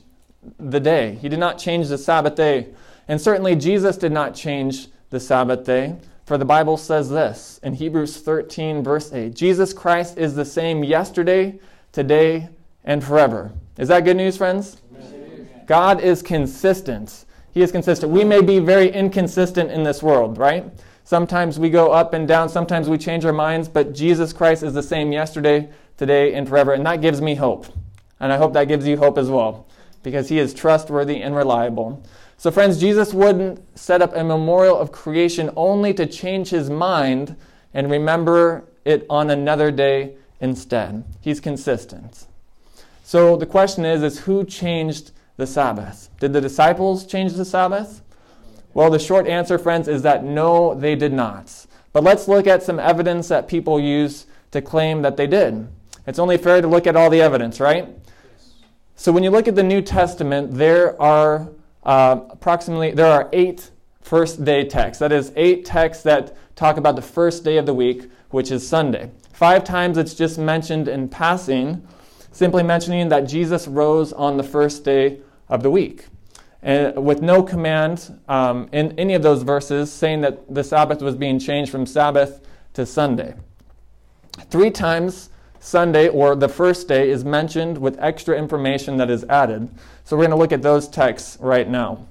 the 0.59 0.81
day. 0.81 1.19
He 1.21 1.29
did 1.29 1.39
not 1.39 1.59
change 1.59 1.89
the 1.89 1.99
Sabbath 1.99 2.35
day. 2.35 2.69
And 3.09 3.21
certainly 3.21 3.55
Jesus 3.55 3.99
did 3.99 4.11
not 4.11 4.35
change 4.35 4.89
the 5.11 5.21
Sabbath 5.21 5.67
day. 5.67 5.97
For 6.25 6.39
the 6.39 6.47
Bible 6.47 6.79
says 6.79 7.11
this 7.11 7.61
in 7.63 7.75
Hebrews 7.75 8.17
13, 8.17 8.83
verse 8.83 9.13
8 9.13 9.35
Jesus 9.35 9.75
Christ 9.75 10.17
is 10.17 10.35
the 10.35 10.47
same 10.47 10.83
yesterday, 10.83 11.61
today, 11.93 12.49
and 12.85 13.05
forever. 13.05 13.53
Is 13.77 13.89
that 13.89 14.07
good 14.07 14.17
news, 14.17 14.39
friends? 14.39 14.79
Amen. 14.99 15.47
God 15.67 16.01
is 16.01 16.23
consistent. 16.23 17.27
He 17.53 17.61
is 17.61 17.71
consistent. 17.71 18.11
We 18.11 18.25
may 18.25 18.41
be 18.41 18.61
very 18.61 18.91
inconsistent 18.91 19.71
in 19.71 19.83
this 19.83 20.03
world, 20.03 20.39
right? 20.39 20.65
Sometimes 21.05 21.59
we 21.59 21.69
go 21.69 21.93
up 21.93 22.15
and 22.15 22.27
down, 22.27 22.49
sometimes 22.49 22.89
we 22.89 22.97
change 22.97 23.27
our 23.27 23.33
minds, 23.35 23.69
but 23.69 23.93
Jesus 23.93 24.33
Christ 24.33 24.63
is 24.63 24.73
the 24.73 24.83
same 24.83 25.13
yesterday, 25.13 25.69
today, 25.99 26.33
and 26.33 26.49
forever. 26.49 26.73
And 26.73 26.87
that 26.87 27.03
gives 27.03 27.21
me 27.21 27.35
hope. 27.35 27.67
And 28.21 28.33
I 28.33 28.37
hope 28.37 28.53
that 28.55 28.69
gives 28.69 28.87
you 28.87 28.97
hope 28.97 29.19
as 29.19 29.29
well, 29.29 29.67
because 30.03 30.29
he 30.29 30.39
is 30.39 30.55
trustworthy 30.55 31.21
and 31.21 31.37
reliable. 31.37 32.03
So, 32.39 32.51
friends, 32.51 32.79
Jesus 32.79 33.15
wouldn't 33.15 33.79
set 33.79 34.03
up 34.03 34.15
a 34.15 34.25
memorial 34.25 34.79
of 34.79 34.93
creation 34.93 35.51
only 35.57 35.95
to 35.95 36.07
change 36.07 36.51
his 36.51 36.71
mind 36.71 37.37
and 37.75 37.91
remember 37.91 38.65
it 38.85 39.05
on 39.11 39.31
another 39.31 39.71
day 39.71 40.15
instead. 40.41 41.05
He's 41.21 41.41
consistent. 41.41 42.27
So 43.05 43.37
the 43.37 43.47
question 43.47 43.85
is, 43.85 44.03
is 44.03 44.21
who 44.21 44.45
changed 44.45 45.13
the 45.37 45.47
Sabbath? 45.47 46.09
Did 46.19 46.33
the 46.33 46.41
disciples 46.41 47.07
change 47.07 47.35
the 47.35 47.45
Sabbath? 47.45 48.03
Well, 48.75 48.91
the 48.91 48.99
short 48.99 49.27
answer, 49.27 49.59
friends, 49.59 49.89
is 49.89 50.03
that 50.03 50.25
no, 50.25 50.75
they 50.75 50.97
did 50.97 51.13
not. 51.13 51.67
But 51.93 52.05
let's 52.05 52.29
look 52.29 52.47
at 52.47 52.63
some 52.63 52.79
evidence 52.79 53.29
that 53.29 53.49
people 53.49 53.79
use 53.79 54.27
to 54.51 54.61
claim 54.61 55.03
that 55.03 55.17
they 55.17 55.27
did. 55.27 55.69
It's 56.07 56.19
only 56.19 56.37
fair 56.39 56.61
to 56.63 56.69
look 56.69 56.87
at 56.87 56.97
all 56.97 57.11
the 57.11 57.21
evidence, 57.21 57.59
right? 57.61 57.89
So 58.95 59.13
when 59.13 59.23
you 59.23 59.31
look 59.31 59.49
at 59.49 59.55
the 59.55 59.63
New 59.63 59.83
Testament, 59.83 60.55
there 60.55 61.01
are 61.01 61.49
uh, 61.83 62.21
approximately 62.31 62.93
there 62.93 63.07
are 63.07 63.29
eight 63.33 63.71
first 64.01 64.45
day 64.45 64.65
texts. 64.65 65.01
That 65.01 65.13
is 65.13 65.33
eight 65.37 65.65
texts 65.65 66.05
that 66.05 66.37
talk 66.55 66.77
about 66.77 66.97
the 66.97 67.03
first 67.03 67.45
day 67.45 67.59
of 67.59 67.67
the 67.67 67.75
week, 67.75 68.11
which 68.31 68.51
is 68.51 68.67
Sunday. 68.67 69.11
Five 69.33 69.65
times 69.65 69.99
it's 69.99 70.15
just 70.15 70.39
mentioned 70.39 70.89
in 70.89 71.09
passing, 71.09 71.87
simply 72.33 72.63
mentioning 72.63 73.09
that 73.11 73.23
Jesus 73.23 73.69
rose 73.69 74.13
on 74.13 74.37
the 74.37 74.43
first 74.43 74.85
day 74.85 75.21
of 75.49 75.63
the 75.63 75.71
week. 75.71 76.07
And 76.63 77.05
with 77.05 77.21
no 77.21 77.43
command 77.43 78.19
um, 78.29 78.69
in 78.73 78.99
any 78.99 79.15
of 79.15 79.23
those 79.23 79.43
verses 79.43 79.93
saying 79.93 80.23
that 80.23 80.53
the 80.53 80.65
Sabbath 80.65 81.03
was 81.03 81.15
being 81.15 81.39
changed 81.39 81.71
from 81.71 81.85
Sabbath 81.85 82.41
to 82.73 82.87
Sunday. 82.87 83.35
Three 84.51 84.71
times 84.71 85.31
Sunday 85.67 86.09
or 86.09 86.37
the 86.37 86.49
first 86.49 86.87
day 86.87 87.11
is 87.11 87.25
mentioned 87.25 87.77
with 87.77 87.99
extra 87.99 88.39
information 88.39 88.97
that 88.99 89.11
is 89.11 89.25
added. 89.25 89.69
So 90.05 90.17
we're 90.17 90.23
going 90.23 90.31
to 90.31 90.37
look 90.37 90.53
at 90.53 90.63
those 90.63 90.87
texts 90.87 91.37
right 91.41 91.69
now. 91.69 92.07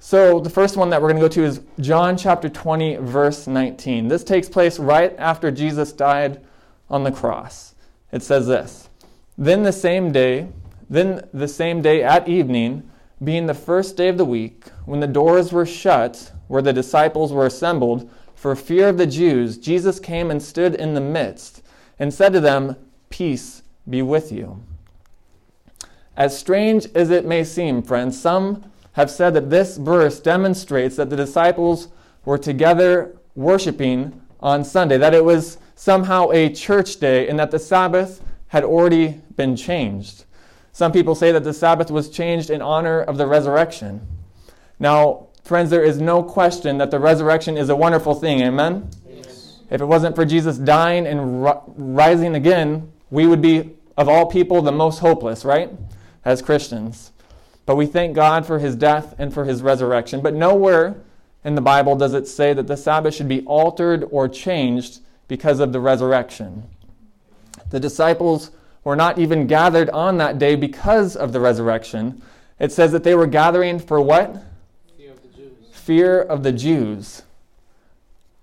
So 0.00 0.40
the 0.40 0.50
first 0.50 0.76
one 0.76 0.90
that 0.90 1.00
we're 1.00 1.10
going 1.10 1.22
to 1.22 1.28
go 1.28 1.32
to 1.32 1.44
is 1.44 1.60
John 1.78 2.16
chapter 2.16 2.48
20, 2.48 2.96
verse 2.96 3.46
19. 3.46 4.08
This 4.08 4.24
takes 4.24 4.48
place 4.48 4.80
right 4.80 5.14
after 5.16 5.52
Jesus 5.52 5.92
died 5.92 6.40
on 6.90 7.04
the 7.04 7.12
cross. 7.12 7.76
It 8.10 8.24
says 8.24 8.48
this 8.48 8.88
Then 9.38 9.62
the 9.62 9.72
same 9.72 10.10
day, 10.10 10.48
then 10.90 11.28
the 11.32 11.46
same 11.46 11.82
day 11.82 12.02
at 12.02 12.28
evening, 12.28 12.90
being 13.22 13.46
the 13.46 13.54
first 13.54 13.96
day 13.96 14.08
of 14.08 14.18
the 14.18 14.24
week, 14.24 14.64
when 14.86 14.98
the 14.98 15.06
doors 15.06 15.52
were 15.52 15.66
shut, 15.66 16.32
where 16.48 16.62
the 16.62 16.72
disciples 16.72 17.32
were 17.32 17.46
assembled, 17.46 18.10
for 18.34 18.56
fear 18.56 18.88
of 18.88 18.98
the 18.98 19.06
Jews, 19.06 19.56
Jesus 19.56 20.00
came 20.00 20.32
and 20.32 20.42
stood 20.42 20.74
in 20.74 20.94
the 20.94 21.00
midst 21.00 21.61
and 22.02 22.12
said 22.12 22.32
to 22.32 22.40
them, 22.40 22.74
Peace 23.10 23.62
be 23.88 24.02
with 24.02 24.32
you. 24.32 24.60
As 26.16 26.36
strange 26.36 26.88
as 26.96 27.10
it 27.10 27.24
may 27.24 27.44
seem, 27.44 27.80
friends, 27.80 28.20
some 28.20 28.72
have 28.94 29.08
said 29.08 29.34
that 29.34 29.50
this 29.50 29.76
verse 29.76 30.18
demonstrates 30.18 30.96
that 30.96 31.10
the 31.10 31.16
disciples 31.16 31.86
were 32.24 32.38
together 32.38 33.16
worshiping 33.36 34.20
on 34.40 34.64
Sunday, 34.64 34.98
that 34.98 35.14
it 35.14 35.24
was 35.24 35.58
somehow 35.76 36.28
a 36.32 36.52
church 36.52 36.96
day, 36.96 37.28
and 37.28 37.38
that 37.38 37.52
the 37.52 37.58
Sabbath 37.60 38.20
had 38.48 38.64
already 38.64 39.20
been 39.36 39.54
changed. 39.54 40.24
Some 40.72 40.90
people 40.90 41.14
say 41.14 41.30
that 41.30 41.44
the 41.44 41.54
Sabbath 41.54 41.92
was 41.92 42.10
changed 42.10 42.50
in 42.50 42.60
honor 42.60 43.00
of 43.00 43.16
the 43.16 43.28
resurrection. 43.28 44.04
Now, 44.80 45.28
friends, 45.44 45.70
there 45.70 45.84
is 45.84 46.00
no 46.00 46.24
question 46.24 46.78
that 46.78 46.90
the 46.90 46.98
resurrection 46.98 47.56
is 47.56 47.68
a 47.68 47.76
wonderful 47.76 48.16
thing. 48.16 48.40
Amen? 48.40 48.90
If 49.72 49.80
it 49.80 49.86
wasn't 49.86 50.14
for 50.14 50.26
Jesus 50.26 50.58
dying 50.58 51.06
and 51.06 51.42
rising 51.96 52.34
again, 52.34 52.92
we 53.10 53.26
would 53.26 53.40
be, 53.40 53.70
of 53.96 54.06
all 54.06 54.26
people, 54.26 54.60
the 54.60 54.70
most 54.70 54.98
hopeless, 54.98 55.46
right? 55.46 55.70
As 56.26 56.42
Christians. 56.42 57.10
But 57.64 57.76
we 57.76 57.86
thank 57.86 58.14
God 58.14 58.44
for 58.44 58.58
his 58.58 58.76
death 58.76 59.14
and 59.16 59.32
for 59.32 59.46
his 59.46 59.62
resurrection. 59.62 60.20
But 60.20 60.34
nowhere 60.34 60.96
in 61.42 61.54
the 61.54 61.62
Bible 61.62 61.96
does 61.96 62.12
it 62.12 62.28
say 62.28 62.52
that 62.52 62.66
the 62.66 62.76
Sabbath 62.76 63.14
should 63.14 63.28
be 63.28 63.46
altered 63.46 64.06
or 64.10 64.28
changed 64.28 65.00
because 65.26 65.58
of 65.58 65.72
the 65.72 65.80
resurrection. 65.80 66.64
The 67.70 67.80
disciples 67.80 68.50
were 68.84 68.94
not 68.94 69.18
even 69.18 69.46
gathered 69.46 69.88
on 69.88 70.18
that 70.18 70.38
day 70.38 70.54
because 70.54 71.16
of 71.16 71.32
the 71.32 71.40
resurrection. 71.40 72.20
It 72.58 72.72
says 72.72 72.92
that 72.92 73.04
they 73.04 73.14
were 73.14 73.26
gathering 73.26 73.78
for 73.78 74.02
what? 74.02 74.36
Fear 74.98 75.12
of 75.12 75.22
the 75.22 75.28
Jews. 75.28 75.52
Fear 75.72 76.20
of 76.20 76.42
the 76.42 76.52
Jews. 76.52 77.22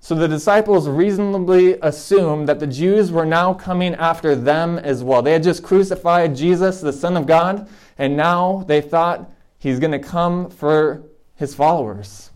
So 0.01 0.15
the 0.15 0.27
disciples 0.27 0.87
reasonably 0.87 1.73
assumed 1.81 2.47
that 2.47 2.59
the 2.59 2.67
Jews 2.67 3.11
were 3.11 3.25
now 3.25 3.53
coming 3.53 3.93
after 3.95 4.33
them 4.35 4.79
as 4.79 5.03
well. 5.03 5.21
They 5.21 5.33
had 5.33 5.43
just 5.43 5.61
crucified 5.61 6.35
Jesus, 6.35 6.81
the 6.81 6.93
Son 6.93 7.17
of 7.17 7.27
God, 7.27 7.69
and 7.97 8.15
now 8.15 8.63
they 8.67 8.81
thought 8.81 9.29
he's 9.57 9.79
going 9.79 9.91
to 9.91 9.99
come 9.99 10.49
for 10.49 11.03
his 11.35 11.53
followers. 11.53 12.31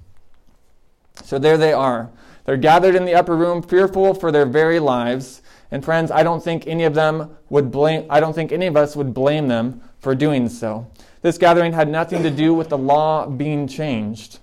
So 1.23 1.39
there 1.39 1.57
they 1.57 1.73
are. 1.73 2.11
They're 2.45 2.57
gathered 2.57 2.95
in 2.95 3.05
the 3.05 3.15
upper 3.15 3.35
room, 3.35 3.61
fearful 3.61 4.13
for 4.13 4.31
their 4.31 4.45
very 4.45 4.79
lives. 4.79 5.41
And 5.71 5.83
friends, 5.83 6.11
I 6.11 6.23
don't 6.23 6.43
think 6.43 6.67
any 6.67 6.83
of 6.83 6.93
them 6.93 7.37
would 7.49 7.71
blame, 7.71 8.05
I 8.09 8.19
don't 8.19 8.33
think 8.33 8.51
any 8.51 8.67
of 8.67 8.75
us 8.75 8.95
would 8.95 9.13
blame 9.13 9.47
them 9.47 9.81
for 9.99 10.13
doing 10.13 10.49
so. 10.49 10.85
This 11.21 11.37
gathering 11.37 11.71
had 11.71 11.87
nothing 11.87 12.21
to 12.23 12.29
do 12.29 12.53
with 12.53 12.67
the 12.67 12.77
law 12.77 13.25
being 13.25 13.67
changed. 13.67 14.39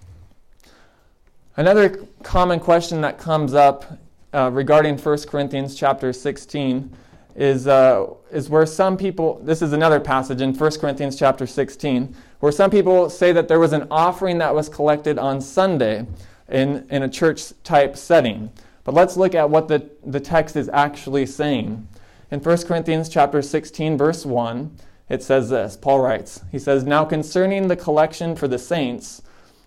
Another 1.57 2.07
common 2.23 2.61
question 2.61 3.01
that 3.01 3.19
comes 3.19 3.55
up 3.55 3.99
uh, 4.33 4.51
regarding 4.53 4.97
1 4.97 5.19
Corinthians 5.23 5.75
chapter 5.75 6.13
16 6.13 6.97
is, 7.35 7.67
uh, 7.67 8.07
is 8.31 8.49
where 8.49 8.65
some 8.65 8.97
people, 8.97 9.41
this 9.43 9.61
is 9.61 9.73
another 9.73 9.99
passage 9.99 10.41
in 10.41 10.55
1 10.55 10.71
Corinthians 10.81 11.19
chapter 11.19 11.49
16, 11.49 12.15
where 12.39 12.53
some 12.53 12.71
people 12.71 13.11
say 13.11 13.33
that 13.33 13.49
there 13.49 13.59
was 13.59 13.73
an 13.73 13.89
offering 13.91 14.39
that 14.39 14.55
was 14.55 14.69
collected 14.69 15.19
on 15.19 15.41
Sunday 15.41 16.07
in, 16.49 16.87
in 16.89 17.03
a 17.03 17.09
church 17.09 17.53
type 17.65 17.97
setting. 17.97 18.51
But 18.85 18.95
let's 18.95 19.17
look 19.17 19.35
at 19.35 19.51
what 19.51 19.67
the, 19.67 19.91
the 20.07 20.21
text 20.21 20.55
is 20.55 20.69
actually 20.69 21.27
saying. 21.27 21.89
In 22.31 22.39
1 22.39 22.59
Corinthians 22.59 23.09
chapter 23.09 23.43
16, 23.43 23.99
verse 23.99 24.25
1, 24.25 24.77
it 25.09 25.25
says 25.25 25.51
this 25.51 25.77
Paul 25.77 26.01
writes, 26.01 26.43
He 26.53 26.61
says, 26.61 26.85
Now 26.85 27.05
concerning 27.05 27.67
the 27.67 27.77
collection 27.77 28.37
for 28.37 28.47
the 28.47 28.59
saints, 28.59 29.23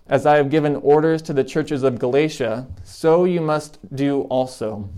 as 0.06 0.26
I 0.26 0.36
have 0.36 0.50
given 0.50 0.76
orders 0.76 1.22
to 1.22 1.32
the 1.32 1.44
churches 1.44 1.82
of 1.82 1.98
Galatia, 1.98 2.66
so 2.82 3.24
you 3.24 3.40
must 3.40 3.78
do 3.94 4.22
also. 4.22 4.88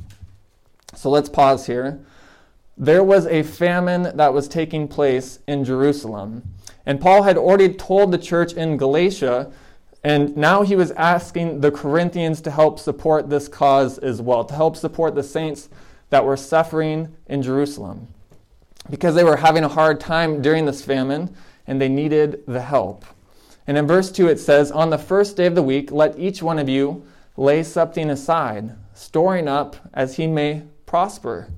So 0.95 1.11
let's 1.11 1.29
pause 1.29 1.67
here 1.67 2.01
there 2.77 3.03
was 3.03 3.27
a 3.27 3.43
famine 3.43 4.17
that 4.17 4.35
was 4.35 4.49
taking 4.49 4.87
place 4.87 5.39
in 5.47 5.65
Jerusalem. 5.65 6.43
And 6.85 7.01
Paul 7.01 7.23
had 7.23 7.39
already 7.39 7.71
told 7.71 8.13
the 8.13 8.19
church 8.19 8.53
in 8.53 8.77
Galatia, 8.77 9.51
and 10.05 10.37
now 10.37 10.63
he 10.63 10.77
was 10.77 10.91
asking 10.93 11.61
the 11.61 11.71
Corinthians 11.71 12.41
to 12.43 12.51
help 12.51 12.79
support 12.79 13.31
this 13.31 13.49
cause 13.49 13.99
as 13.99 14.21
well, 14.21 14.45
to 14.45 14.55
help 14.55 14.77
support 14.77 15.15
the 15.15 15.23
saints 15.23 15.69
that 16.11 16.25
were 16.25 16.37
suffering 16.37 17.15
in 17.27 17.43
Jerusalem. 17.43 18.09
Because 18.91 19.15
they 19.15 19.25
were 19.25 19.37
having 19.37 19.65
a 19.65 19.69
hard 19.69 19.99
time 19.99 20.43
during 20.43 20.67
this 20.67 20.85
famine, 20.85 21.35
and 21.67 21.81
they 21.81 21.89
needed 21.89 22.43
the 22.47 22.61
help. 22.61 23.05
And 23.67 23.77
in 23.77 23.87
verse 23.87 24.11
2 24.13 24.29
it 24.29 24.39
says, 24.39 24.71
On 24.71 24.91
the 24.91 24.99
first 24.99 25.37
day 25.37 25.47
of 25.47 25.55
the 25.55 25.63
week, 25.63 25.91
let 25.91 26.19
each 26.19 26.43
one 26.43 26.59
of 26.59 26.69
you 26.69 27.05
lay 27.37 27.63
something 27.63 28.11
aside, 28.11 28.77
storing 28.95 29.49
up 29.49 29.77
as 29.93 30.17
he 30.17 30.27
may 30.27 30.63
prosper 30.87 31.49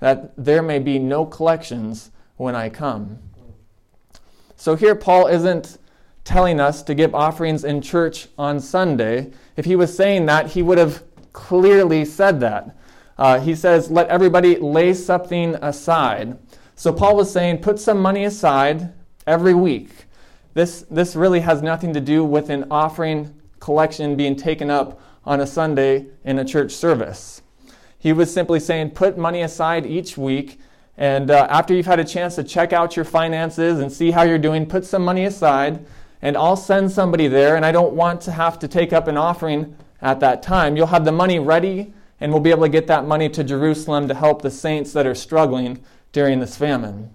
that 0.00 0.32
there 0.36 0.62
may 0.62 0.78
be 0.78 0.98
no 0.98 1.24
collections 1.24 2.10
when 2.36 2.54
I 2.54 2.68
come. 2.68 3.18
So 4.56 4.76
here, 4.76 4.94
Paul 4.94 5.28
isn't 5.28 5.78
telling 6.24 6.60
us 6.60 6.82
to 6.82 6.94
give 6.94 7.14
offerings 7.14 7.64
in 7.64 7.80
church 7.80 8.28
on 8.36 8.60
Sunday. 8.60 9.32
If 9.56 9.64
he 9.64 9.76
was 9.76 9.96
saying 9.96 10.26
that, 10.26 10.48
he 10.48 10.62
would 10.62 10.78
have 10.78 11.02
clearly 11.32 12.04
said 12.04 12.40
that. 12.40 12.76
Uh, 13.16 13.40
he 13.40 13.54
says, 13.54 13.90
let 13.90 14.08
everybody 14.08 14.56
lay 14.56 14.92
something 14.92 15.54
aside. 15.56 16.36
So 16.74 16.92
Paul 16.92 17.16
was 17.16 17.30
saying, 17.30 17.58
put 17.58 17.78
some 17.78 18.00
money 18.00 18.24
aside 18.24 18.92
every 19.26 19.54
week. 19.54 20.03
This, 20.54 20.86
this 20.90 21.16
really 21.16 21.40
has 21.40 21.62
nothing 21.62 21.92
to 21.94 22.00
do 22.00 22.24
with 22.24 22.48
an 22.48 22.66
offering 22.70 23.34
collection 23.58 24.16
being 24.16 24.36
taken 24.36 24.70
up 24.70 25.00
on 25.24 25.40
a 25.40 25.46
Sunday 25.46 26.06
in 26.24 26.38
a 26.38 26.44
church 26.44 26.72
service. 26.72 27.42
He 27.98 28.12
was 28.12 28.32
simply 28.32 28.60
saying, 28.60 28.90
put 28.90 29.18
money 29.18 29.42
aside 29.42 29.84
each 29.86 30.16
week. 30.16 30.60
And 30.96 31.30
uh, 31.30 31.48
after 31.50 31.74
you've 31.74 31.86
had 31.86 31.98
a 31.98 32.04
chance 32.04 32.36
to 32.36 32.44
check 32.44 32.72
out 32.72 32.94
your 32.94 33.04
finances 33.04 33.80
and 33.80 33.90
see 33.90 34.12
how 34.12 34.22
you're 34.22 34.38
doing, 34.38 34.66
put 34.66 34.84
some 34.84 35.04
money 35.04 35.24
aside. 35.24 35.84
And 36.22 36.36
I'll 36.36 36.56
send 36.56 36.92
somebody 36.92 37.26
there. 37.26 37.56
And 37.56 37.66
I 37.66 37.72
don't 37.72 37.94
want 37.94 38.20
to 38.22 38.32
have 38.32 38.58
to 38.60 38.68
take 38.68 38.92
up 38.92 39.08
an 39.08 39.16
offering 39.16 39.76
at 40.00 40.20
that 40.20 40.42
time. 40.42 40.76
You'll 40.76 40.86
have 40.88 41.04
the 41.04 41.12
money 41.12 41.38
ready, 41.38 41.92
and 42.20 42.30
we'll 42.30 42.42
be 42.42 42.50
able 42.50 42.62
to 42.62 42.68
get 42.68 42.86
that 42.86 43.06
money 43.06 43.28
to 43.30 43.42
Jerusalem 43.42 44.06
to 44.08 44.14
help 44.14 44.42
the 44.42 44.50
saints 44.50 44.92
that 44.92 45.06
are 45.06 45.14
struggling 45.14 45.82
during 46.12 46.38
this 46.38 46.56
famine. 46.56 47.10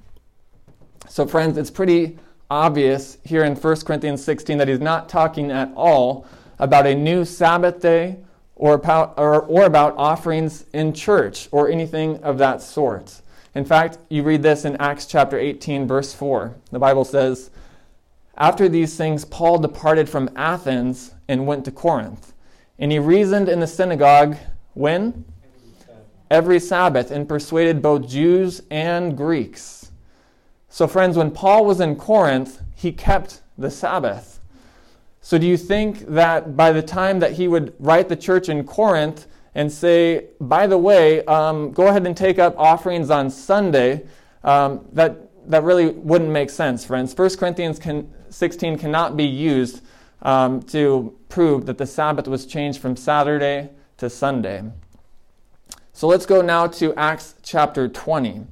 So, 1.07 1.25
friends, 1.27 1.57
it's 1.57 1.71
pretty 1.71 2.17
obvious 2.49 3.17
here 3.23 3.43
in 3.43 3.55
1 3.55 3.81
Corinthians 3.81 4.23
16 4.23 4.57
that 4.57 4.67
he's 4.67 4.79
not 4.79 5.09
talking 5.09 5.51
at 5.51 5.71
all 5.75 6.25
about 6.57 6.87
a 6.87 6.95
new 6.95 7.23
Sabbath 7.23 7.79
day 7.79 8.17
or 8.55 8.73
about, 8.73 9.13
or, 9.17 9.43
or 9.43 9.63
about 9.63 9.95
offerings 9.97 10.65
in 10.73 10.93
church 10.93 11.47
or 11.51 11.69
anything 11.69 12.21
of 12.23 12.37
that 12.37 12.61
sort. 12.61 13.21
In 13.55 13.65
fact, 13.65 13.97
you 14.09 14.23
read 14.23 14.43
this 14.43 14.65
in 14.65 14.75
Acts 14.77 15.05
chapter 15.05 15.39
18, 15.39 15.87
verse 15.87 16.13
4. 16.13 16.55
The 16.71 16.79
Bible 16.79 17.05
says, 17.05 17.49
After 18.37 18.69
these 18.69 18.95
things, 18.95 19.25
Paul 19.25 19.59
departed 19.59 20.09
from 20.09 20.29
Athens 20.35 21.13
and 21.27 21.47
went 21.47 21.65
to 21.65 21.71
Corinth. 21.71 22.33
And 22.77 22.91
he 22.91 22.99
reasoned 22.99 23.49
in 23.49 23.59
the 23.59 23.67
synagogue 23.67 24.37
when? 24.73 25.25
Every 26.29 26.59
Sabbath, 26.59 27.09
and 27.11 27.27
persuaded 27.27 27.81
both 27.81 28.07
Jews 28.07 28.61
and 28.69 29.17
Greeks. 29.17 29.78
So, 30.69 30.87
friends, 30.87 31.17
when 31.17 31.31
Paul 31.31 31.65
was 31.65 31.79
in 31.79 31.95
Corinth, 31.95 32.61
he 32.75 32.91
kept 32.91 33.41
the 33.57 33.71
Sabbath. 33.71 34.39
So, 35.19 35.37
do 35.39 35.47
you 35.47 35.57
think 35.57 36.07
that 36.07 36.55
by 36.55 36.71
the 36.71 36.83
time 36.83 37.19
that 37.19 37.33
he 37.33 37.47
would 37.47 37.73
write 37.79 38.07
the 38.07 38.15
church 38.15 38.49
in 38.49 38.63
Corinth 38.63 39.25
and 39.55 39.71
say, 39.71 40.27
by 40.39 40.67
the 40.67 40.77
way, 40.77 41.25
um, 41.25 41.71
go 41.71 41.87
ahead 41.87 42.05
and 42.05 42.15
take 42.15 42.37
up 42.37 42.57
offerings 42.57 43.09
on 43.09 43.31
Sunday, 43.31 44.05
um, 44.43 44.85
that, 44.93 45.17
that 45.49 45.63
really 45.63 45.87
wouldn't 45.89 46.29
make 46.29 46.51
sense, 46.51 46.85
friends. 46.85 47.17
1 47.17 47.35
Corinthians 47.35 47.79
can, 47.79 48.09
16 48.29 48.77
cannot 48.77 49.17
be 49.17 49.25
used 49.25 49.81
um, 50.21 50.61
to 50.63 51.17
prove 51.29 51.65
that 51.65 51.79
the 51.79 51.87
Sabbath 51.87 52.27
was 52.27 52.45
changed 52.45 52.79
from 52.79 52.95
Saturday 52.95 53.69
to 53.97 54.09
Sunday. 54.09 54.63
So, 55.93 56.07
let's 56.07 56.27
go 56.27 56.41
now 56.43 56.67
to 56.67 56.93
Acts 56.93 57.33
chapter 57.41 57.87
20. 57.87 58.45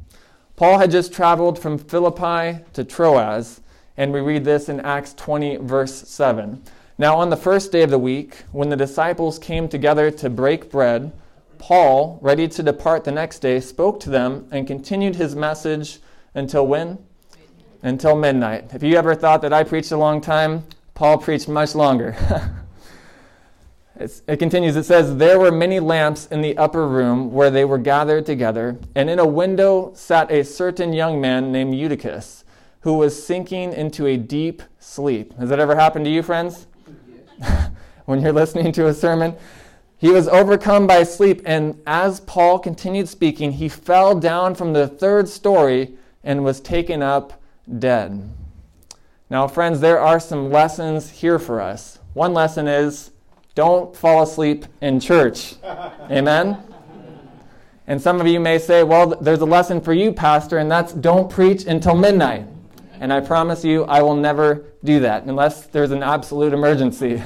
Paul 0.57 0.79
had 0.79 0.89
just 0.89 1.13
traveled 1.13 1.59
from 1.59 1.77
Philippi 1.77 2.63
to 2.73 2.83
Troas 2.83 3.61
and 3.95 4.11
we 4.11 4.21
read 4.21 4.43
this 4.43 4.69
in 4.69 4.79
Acts 4.79 5.13
20, 5.13 5.57
verse 5.57 5.93
7. 6.09 6.63
Now, 6.97 7.15
on 7.17 7.29
the 7.29 7.37
first 7.37 7.71
day 7.71 7.83
of 7.83 7.91
the 7.91 7.99
week, 7.99 8.43
when 8.51 8.69
the 8.69 8.75
disciples 8.75 9.37
came 9.37 9.69
together 9.69 10.09
to 10.09 10.31
break 10.31 10.71
bread, 10.71 11.11
Paul, 11.59 12.17
ready 12.23 12.47
to 12.47 12.63
depart 12.63 13.03
the 13.03 13.11
next 13.11 13.37
day, 13.37 13.59
spoke 13.59 13.99
to 13.99 14.09
them 14.09 14.47
and 14.51 14.65
continued 14.65 15.15
his 15.15 15.35
message 15.35 15.99
until 16.33 16.65
when? 16.65 16.97
Until 17.83 18.15
midnight. 18.15 18.73
If 18.73 18.81
you 18.81 18.95
ever 18.95 19.13
thought 19.13 19.43
that 19.43 19.53
I 19.53 19.63
preached 19.63 19.91
a 19.91 19.97
long 19.97 20.21
time, 20.21 20.63
Paul 20.95 21.19
preached 21.19 21.47
much 21.47 21.75
longer. 21.75 22.15
it 23.99 24.37
continues, 24.37 24.75
it 24.75 24.83
says, 24.83 25.17
There 25.17 25.39
were 25.39 25.51
many 25.51 25.79
lamps 25.79 26.27
in 26.27 26.41
the 26.41 26.57
upper 26.57 26.87
room 26.87 27.31
where 27.31 27.49
they 27.49 27.65
were 27.65 27.77
gathered 27.77 28.25
together, 28.25 28.79
and 28.95 29.09
in 29.09 29.19
a 29.19 29.25
window 29.25 29.91
sat 29.95 30.31
a 30.31 30.43
certain 30.43 30.93
young 30.93 31.19
man 31.19 31.51
named 31.51 31.75
Eutychus, 31.75 32.43
who 32.81 32.93
was 32.93 33.25
sinking 33.25 33.73
into 33.73 34.05
a 34.05 34.17
deep 34.17 34.61
sleep. 34.79 35.33
Has 35.37 35.49
that 35.49 35.59
ever 35.59 35.75
happened 35.75 36.05
to 36.05 36.11
you, 36.11 36.21
friends? 36.21 36.67
when 38.05 38.21
you're 38.21 38.33
listening 38.33 38.71
to 38.73 38.87
a 38.87 38.93
sermon? 38.93 39.35
He 39.97 40.09
was 40.09 40.27
overcome 40.27 40.85
by 40.85 41.03
sleep, 41.03 41.41
and 41.45 41.81
as 41.87 42.19
Paul 42.19 42.59
continued 42.59 43.09
speaking, 43.09 43.53
he 43.53 43.67
fell 43.67 44.13
down 44.19 44.53
from 44.53 44.73
the 44.73 44.87
third 44.87 45.27
story 45.27 45.97
and 46.23 46.43
was 46.43 46.59
taken 46.59 47.01
up 47.01 47.41
dead. 47.79 48.29
Now, 49.29 49.47
friends, 49.47 49.79
there 49.79 49.99
are 49.99 50.19
some 50.19 50.51
lessons 50.51 51.09
here 51.09 51.39
for 51.39 51.59
us. 51.59 51.99
One 52.13 52.33
lesson 52.33 52.67
is 52.67 53.11
don't 53.57 53.95
fall 53.95 54.21
asleep 54.21 54.67
in 54.81 54.99
church. 54.99 55.55
Amen? 56.11 56.63
And 57.87 57.99
some 57.99 58.21
of 58.21 58.27
you 58.27 58.39
may 58.39 58.59
say, 58.59 58.83
well, 58.83 59.07
there's 59.19 59.39
a 59.39 59.47
lesson 59.47 59.81
for 59.81 59.93
you, 59.93 60.13
Pastor, 60.13 60.59
and 60.59 60.69
that's 60.69 60.93
don't 60.93 61.27
preach 61.27 61.65
until 61.65 61.95
midnight. 61.95 62.45
And 62.99 63.11
I 63.11 63.19
promise 63.19 63.65
you, 63.65 63.83
I 63.85 64.03
will 64.03 64.15
never 64.15 64.63
do 64.83 64.99
that 64.99 65.23
unless 65.23 65.65
there's 65.65 65.89
an 65.89 66.03
absolute 66.03 66.53
emergency. 66.53 67.19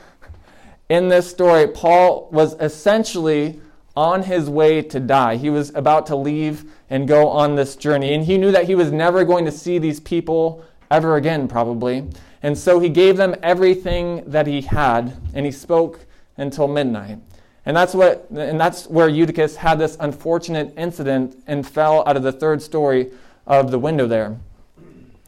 in 0.90 1.08
this 1.08 1.30
story, 1.30 1.66
Paul 1.66 2.28
was 2.30 2.54
essentially 2.60 3.58
on 3.96 4.24
his 4.24 4.50
way 4.50 4.82
to 4.82 5.00
die. 5.00 5.36
He 5.36 5.48
was 5.48 5.74
about 5.74 6.04
to 6.08 6.16
leave 6.16 6.70
and 6.90 7.08
go 7.08 7.26
on 7.26 7.56
this 7.56 7.74
journey. 7.74 8.12
And 8.12 8.22
he 8.22 8.36
knew 8.36 8.52
that 8.52 8.66
he 8.66 8.74
was 8.74 8.92
never 8.92 9.24
going 9.24 9.46
to 9.46 9.52
see 9.52 9.78
these 9.78 9.98
people 9.98 10.62
ever 10.90 11.16
again, 11.16 11.48
probably. 11.48 12.06
And 12.42 12.56
so 12.56 12.78
he 12.78 12.88
gave 12.88 13.16
them 13.16 13.34
everything 13.42 14.22
that 14.26 14.46
he 14.46 14.60
had, 14.60 15.16
and 15.34 15.44
he 15.44 15.52
spoke 15.52 16.06
until 16.36 16.68
midnight. 16.68 17.18
And 17.66 17.76
that's, 17.76 17.94
what, 17.94 18.26
and 18.30 18.58
that's 18.58 18.86
where 18.86 19.08
Eutychus 19.08 19.56
had 19.56 19.78
this 19.78 19.96
unfortunate 20.00 20.72
incident 20.76 21.42
and 21.46 21.66
fell 21.66 22.06
out 22.06 22.16
of 22.16 22.22
the 22.22 22.32
third 22.32 22.62
story 22.62 23.10
of 23.46 23.70
the 23.70 23.78
window 23.78 24.06
there. 24.06 24.38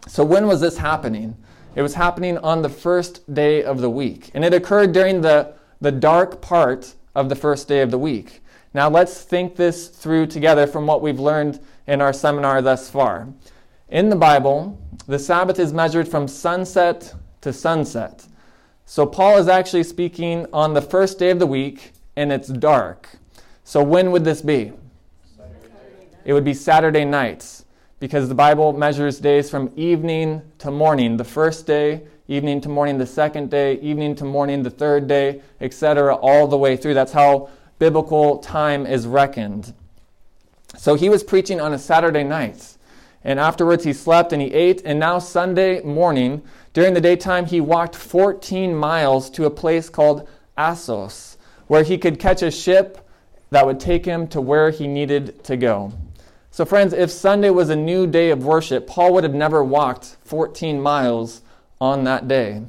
So, 0.06 0.24
when 0.24 0.46
was 0.46 0.60
this 0.60 0.78
happening? 0.78 1.36
It 1.74 1.82
was 1.82 1.94
happening 1.94 2.38
on 2.38 2.62
the 2.62 2.68
first 2.68 3.32
day 3.32 3.62
of 3.62 3.80
the 3.80 3.90
week. 3.90 4.30
And 4.34 4.44
it 4.44 4.54
occurred 4.54 4.92
during 4.92 5.20
the, 5.20 5.54
the 5.80 5.92
dark 5.92 6.40
part 6.40 6.94
of 7.14 7.28
the 7.28 7.36
first 7.36 7.68
day 7.68 7.80
of 7.80 7.90
the 7.90 7.98
week. 7.98 8.42
Now, 8.72 8.88
let's 8.88 9.22
think 9.22 9.56
this 9.56 9.88
through 9.88 10.26
together 10.26 10.66
from 10.66 10.86
what 10.86 11.02
we've 11.02 11.20
learned 11.20 11.60
in 11.86 12.00
our 12.00 12.12
seminar 12.12 12.62
thus 12.62 12.88
far. 12.88 13.28
In 13.88 14.08
the 14.08 14.16
Bible, 14.16 14.79
the 15.10 15.18
Sabbath 15.18 15.58
is 15.58 15.72
measured 15.72 16.06
from 16.06 16.28
sunset 16.28 17.12
to 17.40 17.52
sunset. 17.52 18.28
So 18.86 19.04
Paul 19.04 19.38
is 19.38 19.48
actually 19.48 19.82
speaking 19.82 20.46
on 20.52 20.72
the 20.72 20.80
first 20.80 21.18
day 21.18 21.30
of 21.30 21.40
the 21.40 21.48
week, 21.48 21.90
and 22.14 22.30
it's 22.30 22.46
dark. 22.46 23.08
So 23.64 23.82
when 23.82 24.12
would 24.12 24.24
this 24.24 24.40
be? 24.40 24.72
It 26.24 26.32
would 26.32 26.44
be 26.44 26.54
Saturday 26.54 27.04
nights, 27.04 27.64
because 27.98 28.28
the 28.28 28.36
Bible 28.36 28.72
measures 28.72 29.18
days 29.18 29.50
from 29.50 29.72
evening 29.74 30.42
to 30.58 30.70
morning. 30.70 31.16
The 31.16 31.24
first 31.24 31.66
day, 31.66 32.02
evening 32.28 32.60
to 32.60 32.68
morning, 32.68 32.96
the 32.96 33.06
second 33.06 33.50
day, 33.50 33.80
evening 33.80 34.14
to 34.14 34.24
morning, 34.24 34.62
the 34.62 34.70
third 34.70 35.08
day, 35.08 35.42
etc., 35.60 36.14
all 36.14 36.46
the 36.46 36.56
way 36.56 36.76
through. 36.76 36.94
That's 36.94 37.12
how 37.12 37.50
biblical 37.80 38.38
time 38.38 38.86
is 38.86 39.08
reckoned. 39.08 39.74
So 40.76 40.94
he 40.94 41.08
was 41.08 41.24
preaching 41.24 41.60
on 41.60 41.72
a 41.72 41.80
Saturday 41.80 42.22
night. 42.22 42.76
And 43.22 43.38
afterwards 43.38 43.84
he 43.84 43.92
slept 43.92 44.32
and 44.32 44.40
he 44.40 44.52
ate. 44.52 44.82
And 44.84 44.98
now, 44.98 45.18
Sunday 45.18 45.82
morning, 45.82 46.42
during 46.72 46.94
the 46.94 47.00
daytime, 47.00 47.46
he 47.46 47.60
walked 47.60 47.94
14 47.94 48.74
miles 48.74 49.30
to 49.30 49.44
a 49.44 49.50
place 49.50 49.88
called 49.88 50.28
Assos, 50.56 51.36
where 51.66 51.82
he 51.82 51.98
could 51.98 52.18
catch 52.18 52.42
a 52.42 52.50
ship 52.50 53.06
that 53.50 53.66
would 53.66 53.80
take 53.80 54.04
him 54.04 54.26
to 54.28 54.40
where 54.40 54.70
he 54.70 54.86
needed 54.86 55.42
to 55.44 55.56
go. 55.56 55.92
So, 56.50 56.64
friends, 56.64 56.92
if 56.92 57.10
Sunday 57.10 57.50
was 57.50 57.70
a 57.70 57.76
new 57.76 58.06
day 58.06 58.30
of 58.30 58.44
worship, 58.44 58.86
Paul 58.86 59.12
would 59.14 59.24
have 59.24 59.34
never 59.34 59.62
walked 59.62 60.16
14 60.24 60.80
miles 60.80 61.42
on 61.80 62.04
that 62.04 62.26
day. 62.26 62.62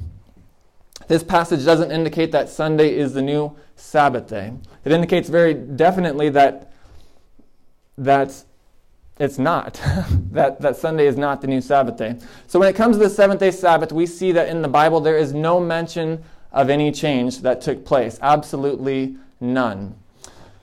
This 1.08 1.22
passage 1.22 1.64
doesn't 1.64 1.90
indicate 1.90 2.32
that 2.32 2.48
Sunday 2.48 2.96
is 2.96 3.12
the 3.12 3.22
new 3.22 3.56
Sabbath 3.76 4.28
day. 4.28 4.52
It 4.84 4.92
indicates 4.92 5.28
very 5.28 5.54
definitely 5.54 6.28
that, 6.30 6.72
that 7.98 8.44
it's 9.18 9.38
not. 9.38 9.74
that, 10.32 10.60
that 10.60 10.76
Sunday 10.76 11.06
is 11.06 11.16
not 11.16 11.40
the 11.40 11.46
new 11.46 11.60
Sabbath 11.60 11.96
day. 11.96 12.16
So 12.46 12.58
when 12.58 12.68
it 12.68 12.76
comes 12.76 12.96
to 12.96 13.02
the 13.02 13.10
seventh 13.10 13.40
day 13.40 13.50
Sabbath, 13.50 13.92
we 13.92 14.06
see 14.06 14.32
that 14.32 14.48
in 14.48 14.62
the 14.62 14.68
Bible 14.68 15.00
there 15.00 15.18
is 15.18 15.32
no 15.32 15.60
mention 15.60 16.22
of 16.50 16.70
any 16.70 16.92
change 16.92 17.40
that 17.40 17.60
took 17.60 17.84
place. 17.84 18.18
Absolutely 18.22 19.16
none. 19.40 19.94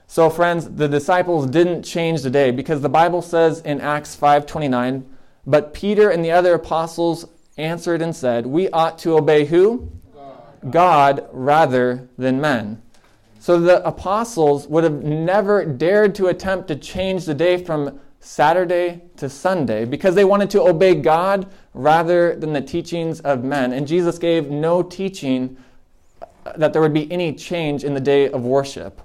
So 0.06 0.28
friends, 0.28 0.68
the 0.68 0.88
disciples 0.88 1.46
didn't 1.46 1.84
change 1.84 2.22
the 2.22 2.30
day 2.30 2.50
because 2.50 2.80
the 2.80 2.88
Bible 2.88 3.22
says 3.22 3.60
in 3.60 3.80
Acts 3.80 4.16
5:29, 4.16 5.04
but 5.46 5.72
Peter 5.72 6.10
and 6.10 6.24
the 6.24 6.32
other 6.32 6.54
apostles 6.54 7.26
answered 7.56 8.02
and 8.02 8.14
said, 8.14 8.46
"We 8.46 8.68
ought 8.70 8.98
to 8.98 9.16
obey 9.16 9.44
who? 9.44 9.88
God, 10.12 10.72
God 10.72 11.28
rather 11.32 12.08
than 12.18 12.40
men." 12.40 12.82
So 13.38 13.58
the 13.58 13.86
apostles 13.86 14.66
would 14.66 14.84
have 14.84 15.02
never 15.02 15.64
dared 15.64 16.14
to 16.16 16.26
attempt 16.26 16.68
to 16.68 16.76
change 16.76 17.24
the 17.24 17.34
day 17.34 17.56
from 17.56 18.00
Saturday 18.20 19.00
to 19.16 19.28
Sunday 19.28 19.84
because 19.84 20.14
they 20.14 20.24
wanted 20.24 20.50
to 20.50 20.62
obey 20.62 20.94
God 20.94 21.50
rather 21.74 22.36
than 22.36 22.52
the 22.52 22.60
teachings 22.60 23.20
of 23.20 23.42
men. 23.42 23.72
And 23.72 23.86
Jesus 23.86 24.18
gave 24.18 24.50
no 24.50 24.82
teaching 24.82 25.56
that 26.56 26.72
there 26.72 26.82
would 26.82 26.94
be 26.94 27.10
any 27.10 27.32
change 27.32 27.82
in 27.82 27.94
the 27.94 28.00
day 28.00 28.30
of 28.30 28.44
worship. 28.44 29.00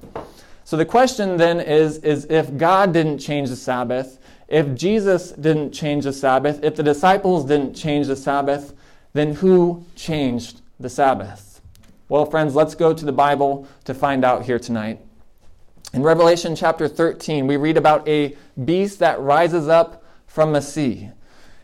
So 0.63 0.77
the 0.77 0.85
question 0.85 1.37
then 1.37 1.59
is, 1.59 1.97
is 1.99 2.25
if 2.25 2.57
God 2.57 2.91
didn't 2.91 3.19
change 3.19 3.49
the 3.49 3.55
Sabbath, 3.55 4.19
if 4.47 4.75
Jesus 4.75 5.31
didn't 5.31 5.71
change 5.71 6.03
the 6.03 6.13
Sabbath, 6.13 6.63
if 6.63 6.75
the 6.75 6.83
disciples 6.83 7.45
didn't 7.45 7.73
change 7.73 8.07
the 8.07 8.15
Sabbath, 8.15 8.73
then 9.13 9.35
who 9.35 9.85
changed 9.95 10.61
the 10.79 10.89
Sabbath? 10.89 11.61
Well, 12.09 12.25
friends, 12.25 12.55
let's 12.55 12.75
go 12.75 12.93
to 12.93 13.05
the 13.05 13.11
Bible 13.11 13.67
to 13.85 13.93
find 13.93 14.25
out 14.25 14.45
here 14.45 14.59
tonight. 14.59 15.04
In 15.95 16.03
Revelation 16.03 16.57
chapter 16.57 16.89
13, 16.89 17.47
we 17.47 17.55
read 17.55 17.77
about 17.77 18.05
a 18.05 18.35
beast 18.65 18.99
that 18.99 19.17
rises 19.21 19.69
up 19.69 20.03
from 20.27 20.51
the 20.51 20.59
sea. 20.59 21.11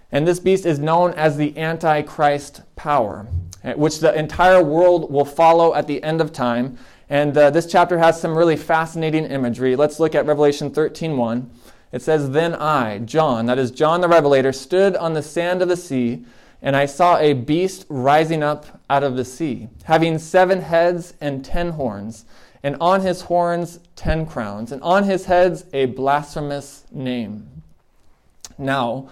And 0.10 0.26
this 0.26 0.39
beast 0.39 0.65
is 0.65 0.80
known 0.80 1.13
as 1.15 1.36
the 1.36 1.58
Antichrist 1.58 2.62
power, 2.78 3.28
eh, 3.65 3.74
which 3.74 4.00
the 4.00 4.17
entire 4.17 4.63
world 4.63 5.12
will 5.12 5.26
follow 5.26 5.76
at 5.76 5.86
the 5.86 6.02
end 6.02 6.22
of 6.22 6.32
time. 6.32 6.78
And 7.10 7.38
uh, 7.38 7.50
this 7.50 7.70
chapter 7.70 7.98
has 7.98 8.22
some 8.22 8.38
really 8.38 8.56
fascinating 8.56 9.26
imagery. 9.26 9.76
Let's 9.76 10.00
look 10.00 10.15
at 10.15 10.26
Revelation 10.26 10.72
13:1. 10.72 11.50
It 11.91 12.02
says, 12.02 12.30
"Then 12.30 12.56
I, 12.56 13.00
John, 13.00 13.48
that 13.48 13.60
is 13.60 13.70
John 13.70 14.00
the 14.00 14.08
Revelator, 14.08 14.54
stood 14.54 14.96
on 14.96 15.12
the 15.12 15.22
sand 15.22 15.62
of 15.62 15.67
the 15.67 15.76
sea, 15.76 16.24
and 16.62 16.78
I 16.78 16.86
saw 16.86 17.17
a 17.17 17.34
beast 17.34 17.86
rising 17.89 18.44
up 18.44 18.80
out 18.89 19.04
of 19.04 19.17
the 19.17 19.26
sea, 19.26 19.67
having 19.84 20.17
seven 20.17 20.62
heads 20.62 21.15
and 21.20 21.44
ten 21.44 21.72
horns." 21.72 22.24
And 22.63 22.76
on 22.80 23.02
his 23.02 23.21
horns 23.21 23.80
ten 23.95 24.26
crowns, 24.26 24.71
and 24.71 24.82
on 24.82 25.04
his 25.04 25.26
heads 25.26 25.65
a 25.74 25.86
blasphemous 25.86 26.86
name. 26.91 27.63
Now, 28.58 29.10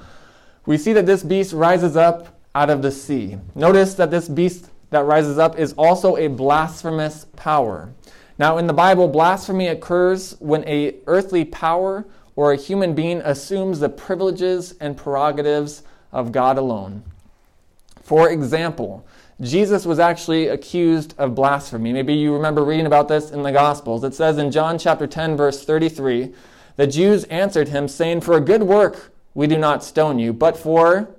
we 0.66 0.78
see 0.78 0.94
that 0.94 1.06
this 1.06 1.24
beast 1.24 1.54
rises 1.54 1.96
up 1.96 2.40
out 2.54 2.70
of 2.70 2.82
the 2.82 2.92
sea. 2.92 3.38
Notice 3.56 3.96
that 3.96 4.12
this 4.12 4.30
beast 4.30 4.70
that 4.92 5.06
rises 5.06 5.38
up 5.38 5.58
is 5.58 5.74
also 5.74 6.18
a 6.18 6.28
blasphemous 6.28 7.26
power. 7.36 7.92
Now, 8.38 8.58
in 8.58 8.68
the 8.68 8.74
Bible, 8.74 9.08
blasphemy 9.08 9.68
occurs 9.68 10.36
when 10.40 10.68
a 10.68 10.96
earthly 11.08 11.46
power 11.46 12.06
or 12.36 12.52
a 12.52 12.58
human 12.58 12.96
being 12.96 13.20
assumes 13.22 13.80
the 13.80 13.90
privileges 13.90 14.76
and 14.80 14.96
prerogatives 14.96 15.84
of 16.12 16.32
God 16.32 16.58
alone. 16.58 17.04
For 18.02 18.30
example, 18.30 19.06
Jesus 19.42 19.86
was 19.86 20.00
actually 20.00 20.48
accused 20.48 21.16
of 21.18 21.34
blasphemy. 21.34 21.94
Maybe 21.94 22.14
you 22.14 22.34
remember 22.34 22.64
reading 22.64 22.86
about 22.86 23.08
this 23.08 23.32
in 23.32 23.42
the 23.42 23.52
Gospels. 23.52 24.04
It 24.04 24.14
says 24.14 24.38
in 24.38 24.52
John 24.52 24.78
chapter 24.78 25.08
10, 25.08 25.38
verse 25.38 25.64
33, 25.64 26.34
the 26.76 26.88
Jews 26.88 27.24
answered 27.26 27.70
him, 27.70 27.88
saying, 27.88 28.22
For 28.22 28.36
a 28.36 28.42
good 28.42 28.64
work 28.64 29.14
we 29.34 29.48
do 29.48 29.58
not 29.58 29.84
stone 29.84 30.20
you, 30.20 30.34
but 30.34 30.58
for 30.58 31.10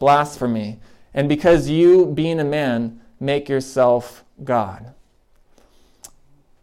blasphemy. 0.00 0.80
And 1.12 1.28
because 1.28 1.68
you, 1.68 2.06
being 2.06 2.40
a 2.40 2.44
man, 2.44 3.00
make 3.20 3.48
yourself 3.48 4.24
God. 4.42 4.92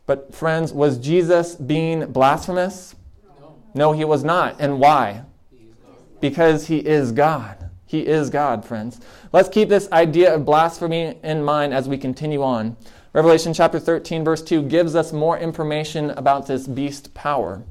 But, 0.06 0.34
friends, 0.34 0.74
was 0.74 0.98
Jesus 0.98 1.56
being 1.56 2.12
blasphemous? 2.12 2.96
No, 3.40 3.56
no 3.74 3.92
he 3.94 4.04
was 4.04 4.26
not. 4.26 4.58
And 4.60 4.80
why? 4.80 5.24
Because 6.20 6.68
he 6.68 6.80
is 6.80 7.14
God. 7.14 7.61
He 7.92 8.08
is 8.08 8.30
God, 8.30 8.64
friends. 8.64 9.02
Let's 9.34 9.50
keep 9.50 9.68
this 9.68 9.92
idea 9.92 10.34
of 10.34 10.46
blasphemy 10.46 11.20
in 11.24 11.44
mind 11.44 11.74
as 11.74 11.90
we 11.90 11.98
continue 11.98 12.42
on. 12.42 12.78
Revelation 13.12 13.54
chapter 13.54 13.80
13, 13.80 14.24
verse 14.24 14.42
2 14.42 14.62
gives 14.62 14.96
us 14.96 15.12
more 15.12 15.38
information 15.38 16.12
about 16.12 16.48
this 16.48 16.68
beast 16.68 17.14
power. 17.14 17.66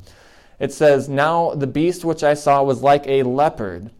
It 0.59 0.75
says, 0.75 1.09
Now 1.09 1.55
the 1.55 1.67
beast 1.67 2.05
which 2.05 2.23
I 2.23 2.35
saw 2.35 2.63
was 2.63 2.83
like 2.83 3.07
a 3.07 3.23
leopard. 3.23 3.93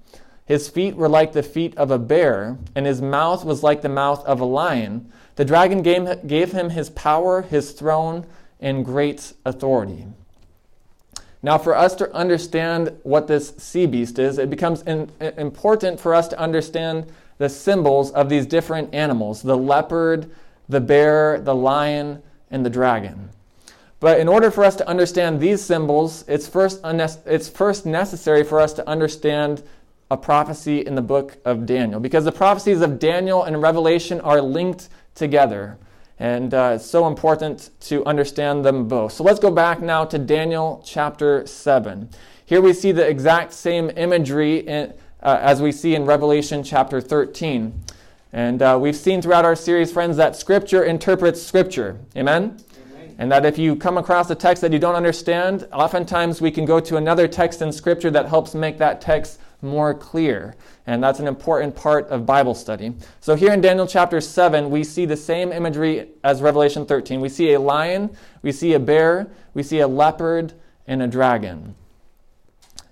His 0.45 0.69
feet 0.69 0.95
were 0.95 1.09
like 1.09 1.33
the 1.33 1.43
feet 1.43 1.75
of 1.79 1.91
a 1.91 1.99
bear, 1.99 2.59
and 2.75 2.85
his 2.85 3.01
mouth 3.01 3.43
was 3.43 3.63
like 3.63 3.81
the 3.81 3.89
mouth 3.89 4.23
of 4.27 4.41
a 4.41 4.45
lion. 4.45 5.11
The 5.37 5.47
dragon 5.47 5.81
gave, 5.81 6.53
him 6.53 6.69
his 6.69 6.91
power, 6.91 7.41
his 7.41 7.73
throne, 7.73 8.27
and 8.61 8.85
great 8.85 9.33
authority. 9.47 10.05
Now, 11.43 11.57
for 11.57 11.75
us 11.75 11.95
to 11.97 12.13
understand 12.15 12.99
what 13.03 13.27
this 13.27 13.55
sea 13.57 13.87
beast 13.87 14.19
is, 14.19 14.39
it 14.39 14.51
becomes 14.51 14.83
in, 14.83 15.11
important 15.21 15.99
for 15.99 16.15
us 16.15 16.29
to 16.29 16.39
understand 16.39 17.07
the 17.39 17.49
symbols 17.49 18.11
of 18.11 18.29
these 18.29 18.47
different 18.47 18.95
animals 18.95 19.43
the 19.43 19.57
leopard, 19.57 20.31
the 20.69 20.81
bear, 20.81 21.41
the 21.41 21.55
lion, 21.55 22.23
and 22.51 22.65
the 22.65 22.71
dragon. 22.71 23.31
But 24.01 24.21
in 24.21 24.29
order 24.29 24.51
for 24.51 24.65
us 24.65 24.77
to 24.77 24.89
understand 24.89 25.41
these 25.41 25.63
symbols, 25.63 26.25
it's 26.29 26.47
first, 26.47 26.81
it's 26.85 27.49
first 27.49 27.87
necessary 27.87 28.45
for 28.45 28.61
us 28.61 28.73
to 28.75 28.89
understand 28.89 29.63
a 30.11 30.17
prophecy 30.17 30.85
in 30.85 30.95
the 30.95 31.03
book 31.03 31.39
of 31.45 31.67
Daniel, 31.67 32.01
because 32.01 32.25
the 32.25 32.33
prophecies 32.33 32.81
of 32.81 32.99
Daniel 32.99 33.45
and 33.45 33.63
Revelation 33.63 34.21
are 34.21 34.41
linked 34.41 34.89
together. 35.15 35.79
And 36.21 36.53
uh, 36.53 36.73
it's 36.75 36.85
so 36.85 37.07
important 37.07 37.71
to 37.81 38.05
understand 38.05 38.63
them 38.63 38.87
both. 38.87 39.13
So 39.13 39.25
let's 39.25 39.41
go 39.41 39.51
back 39.51 39.81
now 39.81 40.05
to 40.05 40.19
Daniel 40.19 40.83
chapter 40.85 41.47
7. 41.47 42.11
Here 42.45 42.61
we 42.61 42.75
see 42.75 42.93
the 42.93 43.09
exact 43.09 43.55
same 43.55 43.91
imagery 43.97 44.59
in, 44.59 44.93
uh, 45.23 45.39
as 45.41 45.63
we 45.63 45.73
see 45.73 45.95
in 45.95 46.05
Revelation 46.05 46.63
chapter 46.63 47.01
13. 47.01 47.73
And 48.35 48.61
uh, 48.61 48.79
we've 48.79 48.95
seen 48.95 49.23
throughout 49.23 49.47
our 49.47 49.57
series, 49.57 49.91
friends, 49.91 50.19
that 50.19 50.37
Scripture 50.37 50.85
interprets 50.85 51.41
Scripture. 51.41 51.99
Amen? 52.15 52.63
Amen? 52.93 53.15
And 53.17 53.33
that 53.33 53.47
if 53.47 53.57
you 53.57 53.75
come 53.75 53.97
across 53.97 54.29
a 54.29 54.35
text 54.35 54.61
that 54.61 54.75
you 54.75 54.79
don't 54.79 54.97
understand, 54.97 55.67
oftentimes 55.73 56.43
we 56.43 56.51
can 56.51 56.67
go 56.67 56.81
to 56.81 56.99
another 56.99 57.29
text 57.29 57.63
in 57.63 57.73
Scripture 57.73 58.11
that 58.11 58.29
helps 58.29 58.55
make 58.55 58.77
that 58.77 59.01
text 59.01 59.41
more 59.63 59.95
clear. 59.95 60.55
And 60.91 61.01
that's 61.01 61.21
an 61.21 61.29
important 61.29 61.77
part 61.77 62.09
of 62.09 62.27
Bible 62.27 62.53
study. 62.53 62.93
So 63.21 63.37
here 63.37 63.53
in 63.53 63.61
Daniel 63.61 63.87
chapter 63.87 64.21
7, 64.21 64.71
we 64.71 64.83
see 64.83 65.07
the 65.07 65.17
same 65.17 65.53
imagery 65.53 66.09
as 66.25 66.43
Revelation 66.43 66.85
13. 66.85 67.21
We 67.21 67.29
see 67.29 67.53
a 67.53 67.61
lion, 67.61 68.11
we 68.43 68.51
see 68.51 68.73
a 68.73 68.81
bear, 68.81 69.29
we 69.55 69.63
see 69.63 69.79
a 69.79 69.87
leopard, 69.87 70.53
and 70.89 71.01
a 71.01 71.07
dragon. 71.07 71.77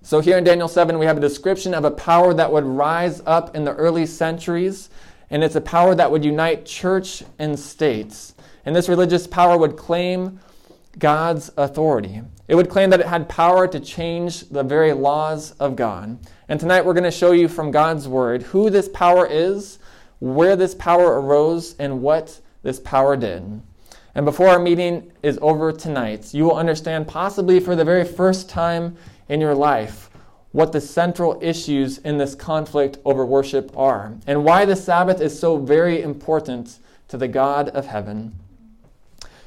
So 0.00 0.20
here 0.20 0.38
in 0.38 0.44
Daniel 0.44 0.68
7, 0.68 0.96
we 0.96 1.06
have 1.06 1.16
a 1.16 1.20
description 1.20 1.74
of 1.74 1.84
a 1.84 1.90
power 1.90 2.32
that 2.34 2.52
would 2.52 2.64
rise 2.64 3.20
up 3.26 3.56
in 3.56 3.64
the 3.64 3.74
early 3.74 4.06
centuries, 4.06 4.90
and 5.28 5.42
it's 5.42 5.56
a 5.56 5.61
power 5.61 5.96
that 5.96 6.08
would 6.08 6.24
unite 6.24 6.64
church 6.64 7.24
and 7.40 7.58
states. 7.58 8.37
And 8.64 8.76
this 8.76 8.88
religious 8.88 9.26
power 9.26 9.58
would 9.58 9.76
claim 9.76 10.38
God's 11.00 11.50
authority. 11.56 12.22
It 12.46 12.54
would 12.54 12.70
claim 12.70 12.90
that 12.90 13.00
it 13.00 13.06
had 13.06 13.28
power 13.28 13.66
to 13.66 13.80
change 13.80 14.48
the 14.50 14.62
very 14.62 14.92
laws 14.92 15.50
of 15.58 15.74
God. 15.74 16.18
And 16.50 16.58
tonight 16.58 16.87
we're 16.87 16.94
going 16.94 17.04
to 17.04 17.11
show 17.11 17.32
you 17.32 17.46
from 17.46 17.70
God's 17.70 18.08
Word 18.08 18.42
who 18.42 18.70
this 18.70 18.88
power 18.88 19.26
is, 19.26 19.78
where 20.18 20.56
this 20.56 20.74
power 20.74 21.20
arose, 21.20 21.76
and 21.78 22.00
what 22.00 22.40
this 22.62 22.80
power 22.80 23.16
did. 23.16 23.61
And 24.14 24.24
before 24.24 24.48
our 24.48 24.58
meeting 24.58 25.12
is 25.22 25.38
over 25.42 25.72
tonight, 25.72 26.32
you 26.32 26.44
will 26.44 26.56
understand, 26.56 27.06
possibly 27.06 27.61
for 27.61 27.76
the 27.76 27.84
very 27.84 28.04
first 28.04 28.48
time 28.48 28.96
in 29.28 29.42
your 29.42 29.54
life, 29.54 30.08
what 30.52 30.72
the 30.72 30.80
central 30.80 31.38
issues 31.42 31.98
in 31.98 32.16
this 32.16 32.34
conflict 32.34 32.96
over 33.04 33.26
worship 33.26 33.70
are, 33.76 34.14
and 34.26 34.42
why 34.42 34.64
the 34.64 34.74
Sabbath 34.74 35.20
is 35.20 35.38
so 35.38 35.58
very 35.58 36.00
important 36.00 36.78
to 37.08 37.18
the 37.18 37.28
God 37.28 37.68
of 37.68 37.87
heaven. 37.87 38.34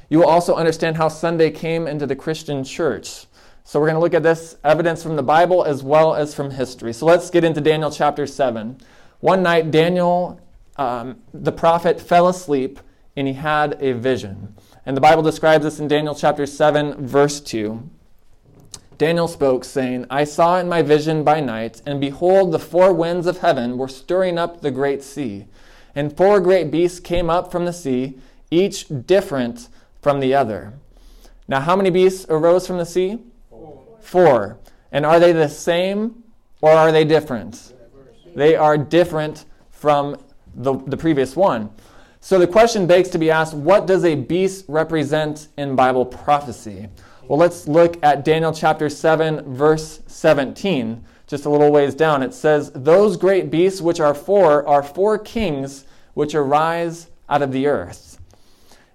You 0.08 0.18
will 0.18 0.28
also 0.28 0.54
understand 0.54 0.98
how 0.98 1.08
Sunday 1.08 1.50
came 1.50 1.88
into 1.88 2.06
the 2.06 2.14
Christian 2.14 2.62
church 2.62 3.26
so 3.64 3.78
we're 3.80 3.86
going 3.86 3.96
to 3.96 4.00
look 4.00 4.14
at 4.14 4.22
this 4.22 4.56
evidence 4.64 5.02
from 5.02 5.16
the 5.16 5.22
Bible 5.22 5.64
as 5.64 5.82
well 5.82 6.14
as 6.14 6.34
from 6.34 6.50
history. 6.50 6.92
So 6.92 7.06
let's 7.06 7.30
get 7.30 7.44
into 7.44 7.60
Daniel 7.60 7.90
chapter 7.90 8.26
7. 8.26 8.78
One 9.20 9.42
night, 9.42 9.70
Daniel, 9.70 10.40
um, 10.76 11.20
the 11.32 11.52
prophet, 11.52 12.00
fell 12.00 12.28
asleep 12.28 12.80
and 13.16 13.28
he 13.28 13.34
had 13.34 13.80
a 13.80 13.92
vision. 13.92 14.54
And 14.84 14.96
the 14.96 15.00
Bible 15.00 15.22
describes 15.22 15.64
this 15.64 15.78
in 15.78 15.86
Daniel 15.86 16.14
chapter 16.14 16.46
7, 16.46 17.06
verse 17.06 17.40
2. 17.40 17.88
Daniel 18.98 19.28
spoke, 19.28 19.64
saying, 19.64 20.06
I 20.10 20.24
saw 20.24 20.58
in 20.58 20.68
my 20.68 20.82
vision 20.82 21.24
by 21.24 21.40
night, 21.40 21.82
and 21.86 22.00
behold, 22.00 22.52
the 22.52 22.58
four 22.58 22.92
winds 22.92 23.26
of 23.26 23.38
heaven 23.38 23.76
were 23.76 23.88
stirring 23.88 24.38
up 24.38 24.60
the 24.60 24.70
great 24.70 25.02
sea. 25.02 25.46
And 25.94 26.16
four 26.16 26.40
great 26.40 26.70
beasts 26.70 27.00
came 27.00 27.28
up 27.28 27.50
from 27.50 27.64
the 27.64 27.72
sea, 27.72 28.18
each 28.50 28.86
different 29.06 29.68
from 30.00 30.20
the 30.20 30.34
other. 30.34 30.74
Now, 31.48 31.60
how 31.60 31.76
many 31.76 31.90
beasts 31.90 32.26
arose 32.28 32.66
from 32.66 32.78
the 32.78 32.86
sea? 32.86 33.18
Four. 34.02 34.58
And 34.90 35.06
are 35.06 35.18
they 35.18 35.32
the 35.32 35.48
same 35.48 36.22
or 36.60 36.72
are 36.72 36.92
they 36.92 37.04
different? 37.04 37.72
They 38.34 38.56
are 38.56 38.76
different 38.76 39.46
from 39.70 40.18
the, 40.54 40.74
the 40.86 40.96
previous 40.96 41.34
one. 41.34 41.70
So 42.20 42.38
the 42.38 42.46
question 42.46 42.86
begs 42.86 43.08
to 43.10 43.18
be 43.18 43.30
asked 43.30 43.54
what 43.54 43.86
does 43.86 44.04
a 44.04 44.14
beast 44.14 44.66
represent 44.68 45.48
in 45.56 45.74
Bible 45.74 46.06
prophecy? 46.06 46.88
Well, 47.26 47.38
let's 47.38 47.66
look 47.66 47.98
at 48.04 48.24
Daniel 48.24 48.52
chapter 48.52 48.88
7, 48.88 49.54
verse 49.54 50.00
17, 50.06 51.04
just 51.26 51.46
a 51.46 51.50
little 51.50 51.72
ways 51.72 51.94
down. 51.94 52.22
It 52.22 52.34
says, 52.34 52.70
Those 52.74 53.16
great 53.16 53.50
beasts 53.50 53.80
which 53.80 54.00
are 54.00 54.14
four 54.14 54.66
are 54.68 54.82
four 54.82 55.18
kings 55.18 55.84
which 56.14 56.34
arise 56.34 57.08
out 57.28 57.42
of 57.42 57.52
the 57.52 57.66
earth. 57.66 58.11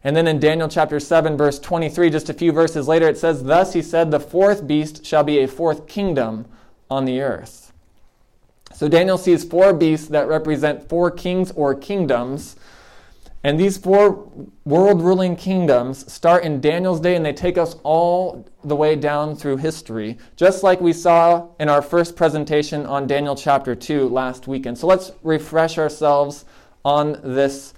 And 0.07 0.15
then 0.15 0.25
in 0.25 0.39
Daniel 0.39 0.69
chapter 0.69 1.01
7, 1.01 1.35
verse 1.35 1.59
23, 1.59 2.09
just 2.09 2.29
a 2.29 2.33
few 2.33 2.53
verses 2.53 2.87
later, 2.87 3.09
it 3.09 3.17
says, 3.17 3.43
Thus 3.43 3.73
he 3.73 3.81
said, 3.81 4.09
The 4.09 4.21
fourth 4.21 4.65
beast 4.65 5.05
shall 5.05 5.25
be 5.25 5.39
a 5.39 5.49
fourth 5.49 5.85
kingdom 5.85 6.45
on 6.89 7.03
the 7.03 7.19
earth. 7.19 7.73
So 8.73 8.87
Daniel 8.87 9.17
sees 9.17 9.43
four 9.43 9.73
beasts 9.73 10.07
that 10.07 10.29
represent 10.29 10.87
four 10.87 11.11
kings 11.11 11.51
or 11.51 11.75
kingdoms. 11.75 12.55
And 13.43 13.59
these 13.59 13.77
four 13.77 14.31
world 14.63 15.01
ruling 15.01 15.35
kingdoms 15.35 16.09
start 16.09 16.45
in 16.45 16.61
Daniel's 16.61 17.01
day 17.01 17.17
and 17.17 17.25
they 17.25 17.33
take 17.33 17.57
us 17.57 17.75
all 17.83 18.47
the 18.63 18.77
way 18.77 18.95
down 18.95 19.35
through 19.35 19.57
history, 19.57 20.17
just 20.37 20.63
like 20.63 20.79
we 20.79 20.93
saw 20.93 21.49
in 21.59 21.67
our 21.67 21.81
first 21.81 22.15
presentation 22.15 22.85
on 22.85 23.07
Daniel 23.07 23.35
chapter 23.35 23.75
2 23.75 24.07
last 24.07 24.47
weekend. 24.47 24.77
So 24.77 24.87
let's 24.87 25.11
refresh 25.21 25.77
ourselves 25.77 26.45
on 26.85 27.19
this 27.25 27.73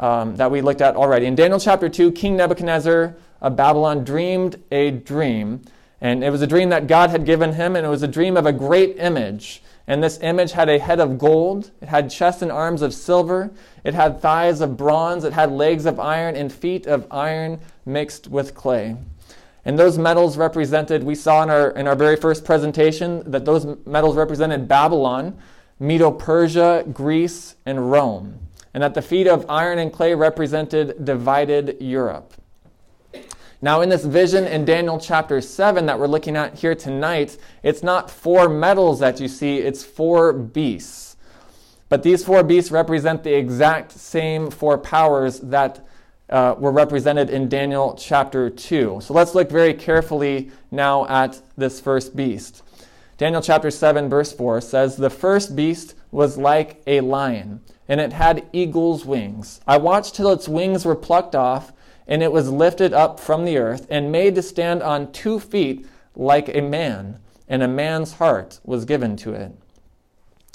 um, 0.00 0.36
that 0.36 0.50
we 0.50 0.60
looked 0.60 0.80
at 0.80 0.96
already. 0.96 1.26
In 1.26 1.34
Daniel 1.34 1.60
chapter 1.60 1.88
2, 1.88 2.12
King 2.12 2.36
Nebuchadnezzar 2.36 3.16
of 3.40 3.56
Babylon 3.56 4.04
dreamed 4.04 4.62
a 4.70 4.90
dream. 4.90 5.62
And 6.00 6.22
it 6.22 6.30
was 6.30 6.42
a 6.42 6.46
dream 6.46 6.68
that 6.68 6.86
God 6.86 7.10
had 7.10 7.24
given 7.24 7.54
him, 7.54 7.74
and 7.74 7.84
it 7.84 7.88
was 7.88 8.02
a 8.02 8.08
dream 8.08 8.36
of 8.36 8.46
a 8.46 8.52
great 8.52 8.96
image. 8.98 9.62
And 9.86 10.02
this 10.02 10.18
image 10.20 10.52
had 10.52 10.68
a 10.68 10.78
head 10.78 11.00
of 11.00 11.18
gold, 11.18 11.70
it 11.80 11.88
had 11.88 12.10
chest 12.10 12.42
and 12.42 12.52
arms 12.52 12.82
of 12.82 12.92
silver, 12.92 13.50
it 13.84 13.94
had 13.94 14.20
thighs 14.20 14.60
of 14.60 14.76
bronze, 14.76 15.24
it 15.24 15.32
had 15.32 15.50
legs 15.50 15.86
of 15.86 15.98
iron, 15.98 16.36
and 16.36 16.52
feet 16.52 16.86
of 16.86 17.06
iron 17.10 17.58
mixed 17.86 18.28
with 18.28 18.54
clay. 18.54 18.96
And 19.64 19.78
those 19.78 19.98
metals 19.98 20.36
represented, 20.36 21.02
we 21.02 21.14
saw 21.14 21.42
in 21.42 21.50
our, 21.50 21.70
in 21.70 21.88
our 21.88 21.96
very 21.96 22.16
first 22.16 22.44
presentation, 22.44 23.28
that 23.30 23.44
those 23.44 23.66
metals 23.86 24.16
represented 24.16 24.68
Babylon, 24.68 25.36
Medo 25.80 26.10
Persia, 26.10 26.84
Greece, 26.92 27.56
and 27.66 27.90
Rome 27.90 28.47
and 28.74 28.82
that 28.82 28.94
the 28.94 29.02
feet 29.02 29.26
of 29.26 29.46
iron 29.48 29.78
and 29.78 29.92
clay 29.92 30.14
represented 30.14 31.04
divided 31.04 31.76
Europe. 31.80 32.34
Now, 33.60 33.80
in 33.80 33.88
this 33.88 34.04
vision 34.04 34.46
in 34.46 34.64
Daniel 34.64 35.00
chapter 35.00 35.40
7 35.40 35.86
that 35.86 35.98
we're 35.98 36.06
looking 36.06 36.36
at 36.36 36.58
here 36.58 36.76
tonight, 36.76 37.36
it's 37.64 37.82
not 37.82 38.08
four 38.08 38.48
metals 38.48 39.00
that 39.00 39.18
you 39.18 39.26
see, 39.26 39.58
it's 39.58 39.82
four 39.82 40.32
beasts. 40.32 41.16
But 41.88 42.04
these 42.04 42.24
four 42.24 42.44
beasts 42.44 42.70
represent 42.70 43.24
the 43.24 43.34
exact 43.34 43.92
same 43.92 44.50
four 44.50 44.78
powers 44.78 45.40
that 45.40 45.84
uh, 46.30 46.54
were 46.58 46.70
represented 46.70 47.30
in 47.30 47.48
Daniel 47.48 47.96
chapter 47.98 48.48
2. 48.48 49.00
So 49.02 49.14
let's 49.14 49.34
look 49.34 49.50
very 49.50 49.74
carefully 49.74 50.50
now 50.70 51.06
at 51.06 51.40
this 51.56 51.80
first 51.80 52.14
beast. 52.14 52.62
Daniel 53.16 53.42
chapter 53.42 53.70
7, 53.70 54.08
verse 54.08 54.32
4 54.32 54.60
says, 54.60 54.96
The 54.96 55.10
first 55.10 55.56
beast 55.56 55.94
was 56.12 56.38
like 56.38 56.80
a 56.86 57.00
lion 57.00 57.60
and 57.88 58.00
it 58.00 58.12
had 58.12 58.46
eagle's 58.52 59.04
wings. 59.04 59.60
I 59.66 59.78
watched 59.78 60.14
till 60.14 60.30
its 60.30 60.48
wings 60.48 60.84
were 60.84 60.94
plucked 60.94 61.34
off, 61.34 61.72
and 62.06 62.22
it 62.22 62.30
was 62.30 62.50
lifted 62.50 62.92
up 62.92 63.18
from 63.18 63.44
the 63.44 63.56
earth, 63.56 63.86
and 63.90 64.12
made 64.12 64.34
to 64.34 64.42
stand 64.42 64.82
on 64.82 65.12
two 65.12 65.40
feet 65.40 65.86
like 66.14 66.54
a 66.54 66.60
man, 66.60 67.18
and 67.48 67.62
a 67.62 67.68
man's 67.68 68.14
heart 68.14 68.60
was 68.64 68.84
given 68.84 69.16
to 69.16 69.32
it. 69.32 69.52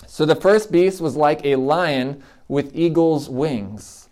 So 0.05 0.25
the 0.25 0.35
first 0.35 0.71
beast 0.71 1.01
was 1.01 1.15
like 1.15 1.43
a 1.43 1.55
lion 1.55 2.21
with 2.47 2.75
eagle's 2.75 3.29
wings. 3.29 4.09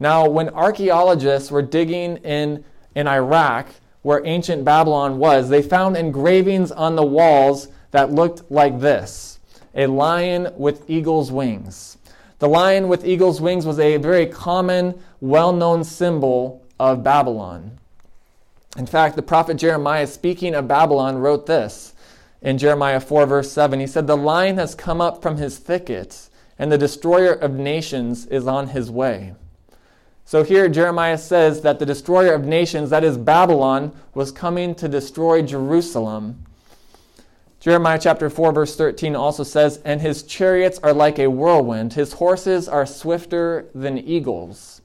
Now, 0.00 0.28
when 0.28 0.48
archaeologists 0.50 1.50
were 1.50 1.62
digging 1.62 2.18
in, 2.18 2.64
in 2.94 3.06
Iraq, 3.06 3.68
where 4.02 4.24
ancient 4.24 4.64
Babylon 4.64 5.18
was, 5.18 5.48
they 5.48 5.60
found 5.60 5.96
engravings 5.96 6.70
on 6.70 6.96
the 6.96 7.04
walls 7.04 7.68
that 7.90 8.12
looked 8.12 8.50
like 8.50 8.80
this 8.80 9.38
a 9.74 9.86
lion 9.86 10.48
with 10.56 10.88
eagle's 10.88 11.30
wings. 11.30 11.97
The 12.38 12.48
lion 12.48 12.88
with 12.88 13.06
eagle's 13.06 13.40
wings 13.40 13.66
was 13.66 13.78
a 13.78 13.96
very 13.96 14.26
common, 14.26 15.00
well 15.20 15.52
known 15.52 15.82
symbol 15.84 16.64
of 16.78 17.02
Babylon. 17.02 17.78
In 18.76 18.86
fact, 18.86 19.16
the 19.16 19.22
prophet 19.22 19.56
Jeremiah, 19.56 20.06
speaking 20.06 20.54
of 20.54 20.68
Babylon, 20.68 21.18
wrote 21.18 21.46
this 21.46 21.94
in 22.40 22.58
Jeremiah 22.58 23.00
4, 23.00 23.26
verse 23.26 23.50
7. 23.50 23.80
He 23.80 23.86
said, 23.86 24.06
The 24.06 24.16
lion 24.16 24.56
has 24.58 24.74
come 24.74 25.00
up 25.00 25.20
from 25.20 25.36
his 25.36 25.58
thickets, 25.58 26.30
and 26.58 26.70
the 26.70 26.78
destroyer 26.78 27.32
of 27.32 27.54
nations 27.54 28.26
is 28.26 28.46
on 28.46 28.68
his 28.68 28.90
way. 28.90 29.34
So 30.24 30.44
here 30.44 30.68
Jeremiah 30.68 31.18
says 31.18 31.62
that 31.62 31.78
the 31.78 31.86
destroyer 31.86 32.34
of 32.34 32.44
nations, 32.44 32.90
that 32.90 33.02
is 33.02 33.16
Babylon, 33.16 33.92
was 34.14 34.30
coming 34.30 34.74
to 34.76 34.86
destroy 34.86 35.42
Jerusalem. 35.42 36.44
Jeremiah 37.60 37.98
chapter 38.00 38.30
4 38.30 38.52
verse 38.52 38.76
13 38.76 39.16
also 39.16 39.42
says, 39.42 39.80
"And 39.84 40.00
his 40.00 40.22
chariots 40.22 40.78
are 40.82 40.92
like 40.92 41.18
a 41.18 41.28
whirlwind, 41.28 41.94
his 41.94 42.14
horses 42.14 42.68
are 42.68 42.86
swifter 42.86 43.66
than 43.74 43.98
eagles." 43.98 44.80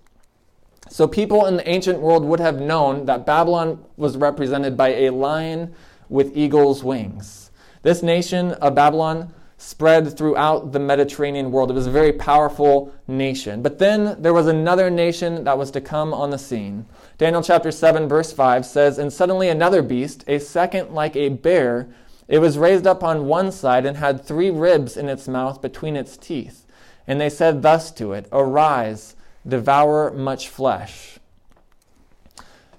So 0.89 1.07
people 1.07 1.45
in 1.45 1.57
the 1.57 1.67
ancient 1.67 1.99
world 1.99 2.25
would 2.25 2.39
have 2.39 2.59
known 2.59 3.05
that 3.05 3.25
Babylon 3.25 3.79
was 3.97 4.17
represented 4.17 4.75
by 4.75 4.89
a 4.89 5.09
lion 5.11 5.73
with 6.09 6.35
eagle's 6.35 6.83
wings. 6.83 7.51
This 7.83 8.03
nation 8.03 8.51
of 8.53 8.75
Babylon 8.75 9.33
spread 9.57 10.17
throughout 10.17 10.71
the 10.73 10.79
Mediterranean 10.79 11.51
world. 11.51 11.71
It 11.71 11.73
was 11.73 11.87
a 11.87 11.91
very 11.91 12.11
powerful 12.11 12.91
nation. 13.07 13.61
But 13.61 13.79
then 13.79 14.17
there 14.19 14.33
was 14.33 14.47
another 14.47 14.89
nation 14.89 15.45
that 15.45 15.57
was 15.57 15.71
to 15.71 15.81
come 15.81 16.13
on 16.13 16.31
the 16.31 16.37
scene. 16.37 16.85
Daniel 17.17 17.41
chapter 17.41 17.71
7, 17.71 18.09
verse 18.09 18.33
5 18.33 18.65
says, 18.65 18.97
And 18.97 19.11
suddenly 19.11 19.47
another 19.47 19.81
beast, 19.81 20.25
a 20.27 20.39
second 20.39 20.93
like 20.93 21.15
a 21.15 21.29
bear, 21.29 21.87
it 22.27 22.39
was 22.39 22.57
raised 22.57 22.87
up 22.87 23.03
on 23.03 23.27
one 23.27 23.51
side 23.51 23.85
and 23.85 23.97
had 23.97 24.25
three 24.25 24.49
ribs 24.49 24.97
in 24.97 25.09
its 25.09 25.27
mouth 25.27 25.61
between 25.61 25.95
its 25.95 26.17
teeth. 26.17 26.65
And 27.07 27.19
they 27.19 27.29
said 27.29 27.61
thus 27.61 27.91
to 27.91 28.13
it, 28.13 28.27
Arise, 28.31 29.15
devour 29.47 30.11
much 30.11 30.47
flesh. 30.47 31.19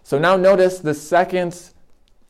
So 0.03 0.19
now 0.19 0.37
notice 0.37 0.79
the 0.79 0.95
second 0.95 1.71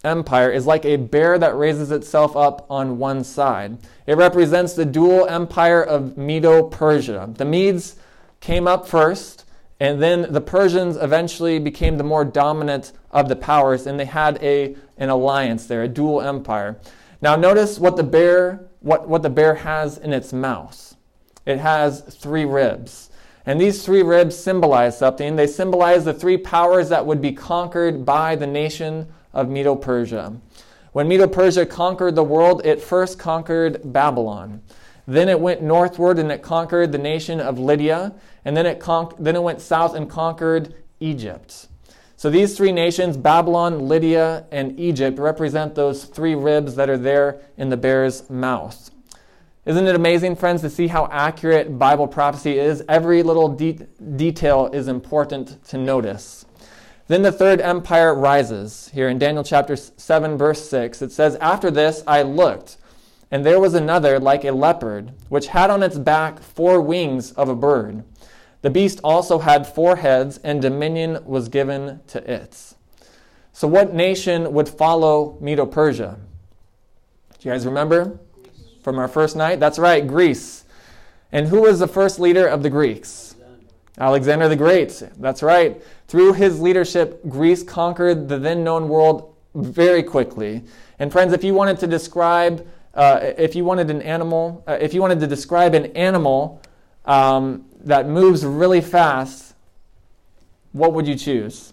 empire 0.04 0.50
is 0.50 0.66
like 0.66 0.84
a 0.84 0.96
bear 0.96 1.38
that 1.38 1.56
raises 1.56 1.90
itself 1.90 2.36
up 2.36 2.66
on 2.70 2.98
one 2.98 3.24
side. 3.24 3.78
It 4.06 4.16
represents 4.16 4.74
the 4.74 4.84
dual 4.84 5.26
empire 5.26 5.82
of 5.82 6.16
Medo 6.16 6.62
Persia. 6.64 7.30
The 7.36 7.44
Medes 7.44 7.96
came 8.40 8.68
up 8.68 8.86
first, 8.86 9.44
and 9.80 10.02
then 10.02 10.32
the 10.32 10.40
Persians 10.40 10.96
eventually 10.96 11.58
became 11.58 11.96
the 11.96 12.04
more 12.04 12.24
dominant 12.24 12.92
of 13.10 13.28
the 13.28 13.36
powers, 13.36 13.86
and 13.86 13.98
they 13.98 14.04
had 14.04 14.42
a, 14.42 14.76
an 14.98 15.08
alliance 15.08 15.66
there, 15.66 15.82
a 15.82 15.88
dual 15.88 16.20
empire. 16.20 16.78
Now 17.24 17.36
notice 17.36 17.78
what 17.78 17.96
the 17.96 18.02
bear 18.02 18.68
what, 18.80 19.08
what 19.08 19.22
the 19.22 19.30
bear 19.30 19.54
has 19.54 19.96
in 19.96 20.12
its 20.12 20.30
mouth. 20.30 20.94
It 21.46 21.56
has 21.56 22.02
three 22.02 22.44
ribs. 22.44 23.08
And 23.46 23.58
these 23.58 23.82
three 23.82 24.02
ribs 24.02 24.36
symbolize 24.36 24.98
something. 24.98 25.34
They 25.34 25.46
symbolize 25.46 26.04
the 26.04 26.12
three 26.12 26.36
powers 26.36 26.90
that 26.90 27.06
would 27.06 27.22
be 27.22 27.32
conquered 27.32 28.04
by 28.04 28.36
the 28.36 28.46
nation 28.46 29.10
of 29.32 29.48
Medo 29.48 29.74
Persia. 29.74 30.34
When 30.92 31.08
Medo 31.08 31.26
Persia 31.26 31.64
conquered 31.64 32.14
the 32.14 32.22
world, 32.22 32.60
it 32.66 32.82
first 32.82 33.18
conquered 33.18 33.80
Babylon. 33.90 34.60
Then 35.06 35.30
it 35.30 35.40
went 35.40 35.62
northward 35.62 36.18
and 36.18 36.30
it 36.30 36.42
conquered 36.42 36.92
the 36.92 36.98
nation 36.98 37.40
of 37.40 37.58
Lydia. 37.58 38.12
And 38.44 38.54
then 38.54 38.66
it, 38.66 38.84
then 39.18 39.34
it 39.34 39.42
went 39.42 39.62
south 39.62 39.94
and 39.94 40.10
conquered 40.10 40.74
Egypt. 41.00 41.68
So 42.16 42.30
these 42.30 42.56
three 42.56 42.72
nations, 42.72 43.16
Babylon, 43.16 43.88
Lydia, 43.88 44.46
and 44.50 44.78
Egypt, 44.78 45.18
represent 45.18 45.74
those 45.74 46.04
three 46.04 46.34
ribs 46.34 46.76
that 46.76 46.88
are 46.88 46.98
there 46.98 47.40
in 47.56 47.70
the 47.70 47.76
bear's 47.76 48.30
mouth. 48.30 48.90
Isn't 49.66 49.86
it 49.86 49.96
amazing, 49.96 50.36
friends, 50.36 50.60
to 50.60 50.70
see 50.70 50.88
how 50.88 51.08
accurate 51.10 51.78
Bible 51.78 52.06
prophecy 52.06 52.58
is? 52.58 52.84
Every 52.88 53.22
little 53.22 53.48
de- 53.48 53.86
detail 54.16 54.70
is 54.72 54.88
important 54.88 55.64
to 55.68 55.78
notice. 55.78 56.44
Then 57.08 57.22
the 57.22 57.32
third 57.32 57.60
empire 57.60 58.14
rises. 58.14 58.90
Here 58.94 59.08
in 59.08 59.18
Daniel 59.18 59.42
chapter 59.42 59.74
7, 59.76 60.38
verse 60.38 60.68
6, 60.68 61.02
it 61.02 61.12
says, 61.12 61.36
After 61.36 61.70
this 61.70 62.02
I 62.06 62.22
looked, 62.22 62.76
and 63.30 63.44
there 63.44 63.58
was 63.58 63.74
another 63.74 64.20
like 64.20 64.44
a 64.44 64.52
leopard, 64.52 65.12
which 65.28 65.48
had 65.48 65.70
on 65.70 65.82
its 65.82 65.98
back 65.98 66.40
four 66.40 66.80
wings 66.80 67.32
of 67.32 67.48
a 67.48 67.56
bird. 67.56 68.04
The 68.64 68.70
beast 68.70 68.98
also 69.04 69.40
had 69.40 69.66
four 69.66 69.96
heads, 69.96 70.40
and 70.42 70.62
dominion 70.62 71.22
was 71.26 71.50
given 71.50 72.00
to 72.06 72.32
it. 72.32 72.72
So, 73.52 73.68
what 73.68 73.92
nation 73.92 74.54
would 74.54 74.70
follow 74.70 75.36
Medo 75.38 75.66
Persia? 75.66 76.18
Do 77.38 77.46
you 77.46 77.52
guys 77.52 77.66
remember 77.66 78.18
from 78.82 78.98
our 78.98 79.06
first 79.06 79.36
night? 79.36 79.60
That's 79.60 79.78
right, 79.78 80.06
Greece. 80.06 80.64
And 81.30 81.48
who 81.48 81.60
was 81.60 81.78
the 81.78 81.86
first 81.86 82.18
leader 82.18 82.46
of 82.46 82.62
the 82.62 82.70
Greeks? 82.70 83.36
Alexander 83.98 84.48
the 84.48 84.56
Great. 84.56 85.02
That's 85.18 85.42
right. 85.42 85.82
Through 86.08 86.32
his 86.32 86.58
leadership, 86.58 87.20
Greece 87.28 87.62
conquered 87.62 88.30
the 88.30 88.38
then 88.38 88.64
known 88.64 88.88
world 88.88 89.34
very 89.54 90.02
quickly. 90.02 90.64
And, 90.98 91.12
friends, 91.12 91.34
if 91.34 91.44
you 91.44 91.52
wanted 91.52 91.80
to 91.80 91.86
describe, 91.86 92.66
uh, 92.94 93.20
if 93.36 93.54
you 93.56 93.66
wanted 93.66 93.90
an 93.90 94.00
animal, 94.00 94.64
uh, 94.66 94.78
if 94.80 94.94
you 94.94 95.02
wanted 95.02 95.20
to 95.20 95.26
describe 95.26 95.74
an 95.74 95.94
animal 95.94 96.62
um, 97.04 97.66
that 97.84 98.08
moves 98.08 98.44
really 98.44 98.80
fast, 98.80 99.54
what 100.72 100.92
would 100.92 101.06
you 101.06 101.14
choose? 101.14 101.72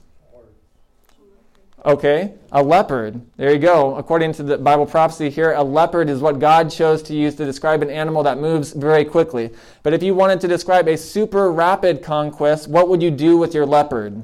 Okay, 1.83 2.35
a 2.51 2.61
leopard. 2.61 3.19
There 3.37 3.51
you 3.51 3.57
go. 3.57 3.95
According 3.95 4.33
to 4.33 4.43
the 4.43 4.57
Bible 4.59 4.85
prophecy 4.85 5.31
here, 5.31 5.53
a 5.53 5.63
leopard 5.63 6.09
is 6.09 6.19
what 6.19 6.37
God 6.37 6.69
chose 6.69 7.01
to 7.03 7.15
use 7.15 7.33
to 7.35 7.45
describe 7.45 7.81
an 7.81 7.89
animal 7.89 8.21
that 8.21 8.37
moves 8.37 8.71
very 8.73 9.03
quickly. 9.03 9.49
But 9.81 9.93
if 9.93 10.03
you 10.03 10.13
wanted 10.13 10.39
to 10.41 10.47
describe 10.47 10.87
a 10.87 10.95
super 10.95 11.51
rapid 11.51 12.03
conquest, 12.03 12.67
what 12.67 12.87
would 12.87 13.01
you 13.01 13.09
do 13.09 13.35
with 13.35 13.55
your 13.55 13.65
leopard? 13.65 14.23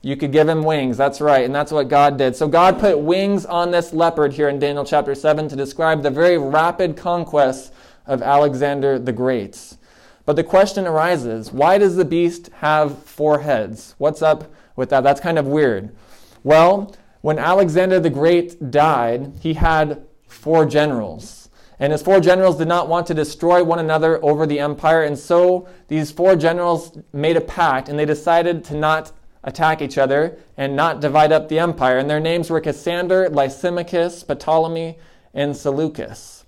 You 0.00 0.16
could 0.16 0.32
give 0.32 0.48
him 0.48 0.62
wings. 0.62 0.96
That's 0.96 1.20
right. 1.20 1.44
And 1.44 1.54
that's 1.54 1.70
what 1.70 1.88
God 1.88 2.16
did. 2.16 2.34
So 2.34 2.48
God 2.48 2.80
put 2.80 2.98
wings 2.98 3.44
on 3.44 3.70
this 3.70 3.92
leopard 3.92 4.32
here 4.32 4.48
in 4.48 4.58
Daniel 4.58 4.86
chapter 4.86 5.14
7 5.14 5.50
to 5.50 5.56
describe 5.56 6.02
the 6.02 6.10
very 6.10 6.38
rapid 6.38 6.96
conquest 6.96 7.74
of 8.06 8.22
Alexander 8.22 8.98
the 8.98 9.12
Great. 9.12 9.76
But 10.26 10.36
the 10.36 10.44
question 10.44 10.86
arises 10.86 11.52
why 11.52 11.78
does 11.78 11.96
the 11.96 12.04
beast 12.04 12.50
have 12.58 13.02
four 13.02 13.40
heads? 13.40 13.94
What's 13.98 14.22
up 14.22 14.52
with 14.76 14.90
that? 14.90 15.02
That's 15.02 15.20
kind 15.20 15.38
of 15.38 15.46
weird. 15.46 15.94
Well, 16.42 16.94
when 17.20 17.38
Alexander 17.38 18.00
the 18.00 18.10
Great 18.10 18.70
died, 18.70 19.32
he 19.40 19.54
had 19.54 20.02
four 20.26 20.64
generals. 20.64 21.48
And 21.78 21.92
his 21.92 22.02
four 22.02 22.20
generals 22.20 22.58
did 22.58 22.68
not 22.68 22.88
want 22.88 23.06
to 23.06 23.14
destroy 23.14 23.64
one 23.64 23.78
another 23.78 24.22
over 24.22 24.46
the 24.46 24.60
empire. 24.60 25.02
And 25.02 25.18
so 25.18 25.66
these 25.88 26.12
four 26.12 26.36
generals 26.36 26.96
made 27.12 27.36
a 27.36 27.40
pact 27.40 27.88
and 27.88 27.98
they 27.98 28.04
decided 28.04 28.64
to 28.64 28.74
not 28.74 29.12
attack 29.42 29.80
each 29.80 29.96
other 29.96 30.38
and 30.58 30.76
not 30.76 31.00
divide 31.00 31.32
up 31.32 31.48
the 31.48 31.58
empire. 31.58 31.96
And 31.96 32.08
their 32.08 32.20
names 32.20 32.50
were 32.50 32.60
Cassander, 32.60 33.30
Lysimachus, 33.30 34.22
Ptolemy, 34.22 34.98
and 35.32 35.56
Seleucus. 35.56 36.44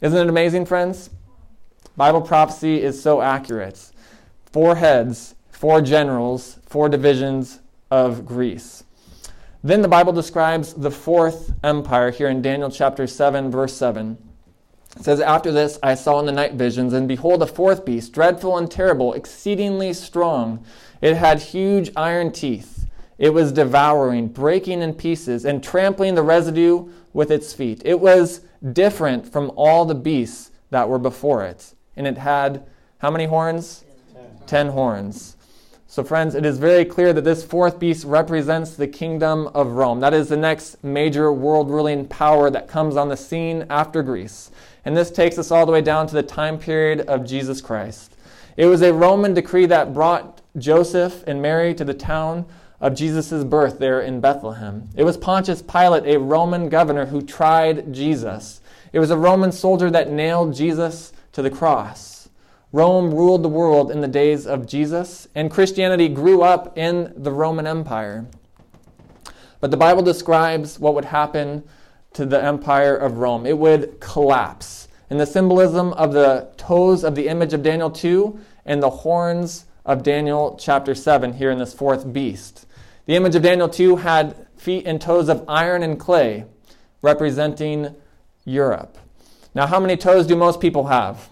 Isn't 0.00 0.18
it 0.18 0.28
amazing, 0.30 0.64
friends? 0.64 1.10
Bible 1.96 2.20
prophecy 2.20 2.82
is 2.82 3.02
so 3.02 3.22
accurate. 3.22 3.90
Four 4.52 4.76
heads, 4.76 5.34
four 5.50 5.80
generals, 5.80 6.58
four 6.66 6.90
divisions 6.90 7.60
of 7.90 8.26
Greece. 8.26 8.84
Then 9.64 9.80
the 9.80 9.88
Bible 9.88 10.12
describes 10.12 10.74
the 10.74 10.90
fourth 10.90 11.54
empire 11.64 12.10
here 12.10 12.28
in 12.28 12.42
Daniel 12.42 12.70
chapter 12.70 13.06
7, 13.06 13.50
verse 13.50 13.72
7. 13.72 14.18
It 14.96 15.04
says, 15.04 15.20
After 15.20 15.50
this 15.50 15.78
I 15.82 15.94
saw 15.94 16.20
in 16.20 16.26
the 16.26 16.32
night 16.32 16.52
visions, 16.52 16.92
and 16.92 17.08
behold, 17.08 17.42
a 17.42 17.46
fourth 17.46 17.86
beast, 17.86 18.12
dreadful 18.12 18.58
and 18.58 18.70
terrible, 18.70 19.14
exceedingly 19.14 19.94
strong. 19.94 20.62
It 21.00 21.16
had 21.16 21.40
huge 21.40 21.90
iron 21.96 22.30
teeth. 22.30 22.86
It 23.16 23.30
was 23.30 23.52
devouring, 23.52 24.28
breaking 24.28 24.82
in 24.82 24.92
pieces, 24.92 25.46
and 25.46 25.64
trampling 25.64 26.14
the 26.14 26.22
residue 26.22 26.90
with 27.14 27.30
its 27.30 27.54
feet. 27.54 27.80
It 27.86 28.00
was 28.00 28.42
different 28.74 29.32
from 29.32 29.50
all 29.56 29.86
the 29.86 29.94
beasts 29.94 30.50
that 30.68 30.90
were 30.90 30.98
before 30.98 31.42
it 31.42 31.72
and 31.96 32.06
it 32.06 32.18
had 32.18 32.64
how 32.98 33.10
many 33.10 33.26
horns? 33.26 33.84
Ten. 34.12 34.46
Ten 34.46 34.68
horns. 34.68 35.36
So, 35.88 36.02
friends, 36.02 36.34
it 36.34 36.44
is 36.44 36.58
very 36.58 36.84
clear 36.84 37.12
that 37.12 37.24
this 37.24 37.44
fourth 37.44 37.78
beast 37.78 38.04
represents 38.04 38.74
the 38.74 38.88
kingdom 38.88 39.48
of 39.54 39.72
Rome. 39.72 40.00
That 40.00 40.14
is 40.14 40.28
the 40.28 40.36
next 40.36 40.82
major 40.82 41.32
world 41.32 41.70
ruling 41.70 42.06
power 42.06 42.50
that 42.50 42.68
comes 42.68 42.96
on 42.96 43.08
the 43.08 43.16
scene 43.16 43.66
after 43.70 44.02
Greece. 44.02 44.50
And 44.84 44.96
this 44.96 45.10
takes 45.10 45.38
us 45.38 45.50
all 45.50 45.64
the 45.64 45.72
way 45.72 45.80
down 45.80 46.06
to 46.08 46.14
the 46.14 46.22
time 46.22 46.58
period 46.58 47.02
of 47.02 47.24
Jesus 47.24 47.60
Christ. 47.60 48.16
It 48.56 48.66
was 48.66 48.82
a 48.82 48.92
Roman 48.92 49.34
decree 49.34 49.66
that 49.66 49.94
brought 49.94 50.40
Joseph 50.58 51.22
and 51.26 51.40
Mary 51.40 51.74
to 51.74 51.84
the 51.84 51.94
town 51.94 52.46
of 52.80 52.94
Jesus' 52.94 53.44
birth 53.44 53.78
there 53.78 54.00
in 54.00 54.20
Bethlehem. 54.20 54.88
It 54.96 55.04
was 55.04 55.16
Pontius 55.16 55.62
Pilate, 55.62 56.06
a 56.06 56.18
Roman 56.18 56.68
governor, 56.68 57.06
who 57.06 57.22
tried 57.22 57.92
Jesus. 57.92 58.60
It 58.92 58.98
was 58.98 59.10
a 59.10 59.16
Roman 59.16 59.52
soldier 59.52 59.90
that 59.90 60.10
nailed 60.10 60.54
Jesus 60.54 61.12
to 61.32 61.42
the 61.42 61.50
cross. 61.50 62.28
Rome 62.72 63.14
ruled 63.14 63.42
the 63.42 63.48
world 63.48 63.90
in 63.90 64.00
the 64.00 64.08
days 64.08 64.46
of 64.46 64.66
Jesus, 64.66 65.28
and 65.34 65.50
Christianity 65.50 66.08
grew 66.08 66.42
up 66.42 66.76
in 66.76 67.12
the 67.16 67.32
Roman 67.32 67.66
Empire. 67.66 68.26
But 69.60 69.70
the 69.70 69.76
Bible 69.76 70.02
describes 70.02 70.78
what 70.78 70.94
would 70.94 71.06
happen 71.06 71.64
to 72.12 72.26
the 72.26 72.42
empire 72.42 72.96
of 72.96 73.18
Rome. 73.18 73.46
It 73.46 73.58
would 73.58 74.00
collapse. 74.00 74.88
And 75.08 75.20
the 75.20 75.26
symbolism 75.26 75.92
of 75.94 76.12
the 76.12 76.48
toes 76.56 77.04
of 77.04 77.14
the 77.14 77.28
image 77.28 77.52
of 77.52 77.62
Daniel 77.62 77.90
2 77.90 78.38
and 78.64 78.82
the 78.82 78.90
horns 78.90 79.66
of 79.84 80.02
Daniel 80.02 80.56
chapter 80.60 80.94
7 80.94 81.34
here 81.34 81.50
in 81.50 81.58
this 81.58 81.72
fourth 81.72 82.12
beast. 82.12 82.66
The 83.06 83.14
image 83.14 83.36
of 83.36 83.42
Daniel 83.42 83.68
2 83.68 83.96
had 83.96 84.46
feet 84.56 84.86
and 84.86 85.00
toes 85.00 85.28
of 85.28 85.44
iron 85.46 85.82
and 85.82 85.98
clay, 85.98 86.44
representing 87.02 87.94
Europe. 88.44 88.98
Now, 89.56 89.66
how 89.66 89.80
many 89.80 89.96
toes 89.96 90.26
do 90.26 90.36
most 90.36 90.60
people 90.60 90.86
have? 90.88 91.30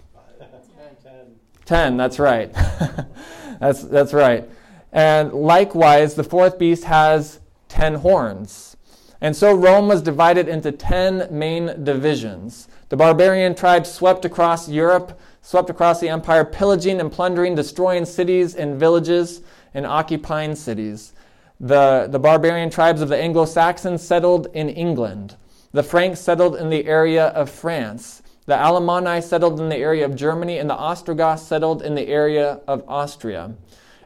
Ten. 1.03 1.35
Ten, 1.63 1.95
that's 1.95 2.17
right. 2.17 2.51
that's, 3.59 3.83
that's 3.83 4.13
right. 4.13 4.49
And 4.91 5.31
likewise, 5.31 6.15
the 6.15 6.23
fourth 6.23 6.57
beast 6.57 6.85
has 6.85 7.39
ten 7.69 7.93
horns. 7.93 8.77
And 9.21 9.35
so 9.35 9.53
Rome 9.53 9.87
was 9.87 10.01
divided 10.01 10.47
into 10.47 10.71
ten 10.71 11.27
main 11.29 11.83
divisions. 11.83 12.67
The 12.89 12.97
barbarian 12.97 13.53
tribes 13.53 13.91
swept 13.91 14.25
across 14.25 14.67
Europe, 14.67 15.19
swept 15.43 15.69
across 15.69 15.99
the 15.99 16.09
empire, 16.09 16.43
pillaging 16.43 16.99
and 16.99 17.11
plundering, 17.11 17.53
destroying 17.53 18.05
cities 18.05 18.55
and 18.55 18.79
villages, 18.79 19.43
and 19.75 19.85
occupying 19.85 20.55
cities. 20.55 21.13
The, 21.59 22.07
the 22.09 22.17
barbarian 22.17 22.71
tribes 22.71 23.01
of 23.03 23.09
the 23.09 23.17
Anglo 23.17 23.45
Saxons 23.45 24.01
settled 24.01 24.47
in 24.55 24.67
England. 24.67 25.35
The 25.75 25.83
Franks 25.83 26.21
settled 26.21 26.55
in 26.55 26.69
the 26.69 26.85
area 26.85 27.27
of 27.27 27.49
France. 27.49 28.23
The 28.45 28.55
Alemanni 28.55 29.21
settled 29.21 29.59
in 29.59 29.67
the 29.67 29.75
area 29.75 30.05
of 30.05 30.15
Germany, 30.15 30.57
and 30.57 30.69
the 30.69 30.73
Ostrogoths 30.73 31.43
settled 31.43 31.81
in 31.81 31.95
the 31.95 32.07
area 32.07 32.61
of 32.65 32.85
Austria 32.87 33.55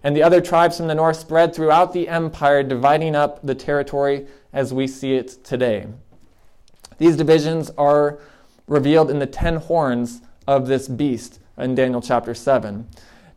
and 0.03 0.15
the 0.15 0.23
other 0.23 0.41
tribes 0.41 0.77
from 0.77 0.88
the 0.88 0.95
north 0.95 1.17
spread 1.17 1.53
throughout 1.53 1.93
the 1.93 2.08
empire, 2.08 2.63
dividing 2.63 3.15
up 3.15 3.39
the 3.45 3.53
territory 3.53 4.25
as 4.51 4.73
we 4.73 4.88
see 4.88 5.13
it 5.13 5.43
today. 5.43 5.86
These 6.97 7.17
divisions 7.17 7.69
are 7.77 8.17
revealed 8.65 9.12
in 9.12 9.19
the 9.19 9.27
ten 9.27 9.58
horns 9.58 10.21
of 10.47 10.65
this 10.65 10.88
beast 10.88 11.39
in 11.55 11.75
Daniel 11.75 12.01
chapter 12.01 12.34
7. 12.34 12.88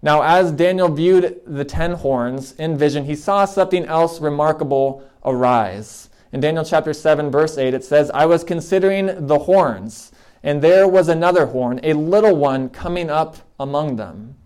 Now, 0.01 0.23
as 0.23 0.53
Daniel 0.53 0.89
viewed 0.89 1.43
the 1.47 1.67
ten 1.67 1.93
horns 1.93 2.53
in 2.53 2.79
vision, 2.79 3.05
he 3.05 3.15
saw 3.15 3.45
something 3.45 3.85
else 3.85 4.23
remarkable 4.23 5.03
arise. 5.23 6.09
In 6.33 6.41
Daniel 6.41 6.65
chapter 6.65 6.95
7, 6.95 7.31
verse 7.31 7.59
8, 7.59 7.75
it 7.75 7.85
says, 7.85 8.11
I 8.11 8.25
was 8.25 8.43
considering 8.43 9.27
the 9.27 9.41
horns, 9.41 10.13
and 10.43 10.63
there 10.63 10.89
was 10.89 11.09
another 11.09 11.45
horn, 11.45 11.79
a 11.83 11.93
little 11.93 12.35
one, 12.35 12.71
coming 12.71 13.11
up 13.11 13.37
among 13.61 13.97
them. 13.97 14.37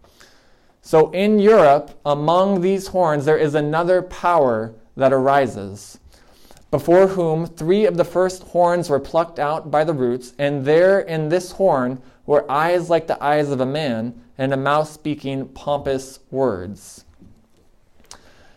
So 0.83 1.12
in 1.12 1.38
Europe, 1.38 1.92
among 2.05 2.61
these 2.61 2.88
horns, 2.88 3.25
there 3.25 3.38
is 3.38 3.55
another 3.55 4.03
power 4.03 4.75
that 4.96 5.12
arises, 5.12 6.01
before 6.72 7.07
whom 7.07 7.46
three 7.46 7.87
of 7.87 7.96
the 7.96 8.05
first 8.05 8.42
horns 8.42 8.90
were 8.90 8.99
plucked 8.99 9.38
out 9.38 9.70
by 9.70 9.85
the 9.85 9.94
roots, 9.94 10.33
and 10.40 10.64
there 10.64 10.99
in 10.99 11.29
this 11.29 11.53
horn 11.53 12.03
were 12.27 12.51
eyes 12.51 12.90
like 12.90 13.07
the 13.07 13.22
eyes 13.22 13.51
of 13.51 13.61
a 13.61 13.66
man, 13.66 14.20
and 14.37 14.53
a 14.53 14.57
mouth 14.57 14.88
speaking 14.88 15.46
pompous 15.51 16.18
words. 16.33 17.06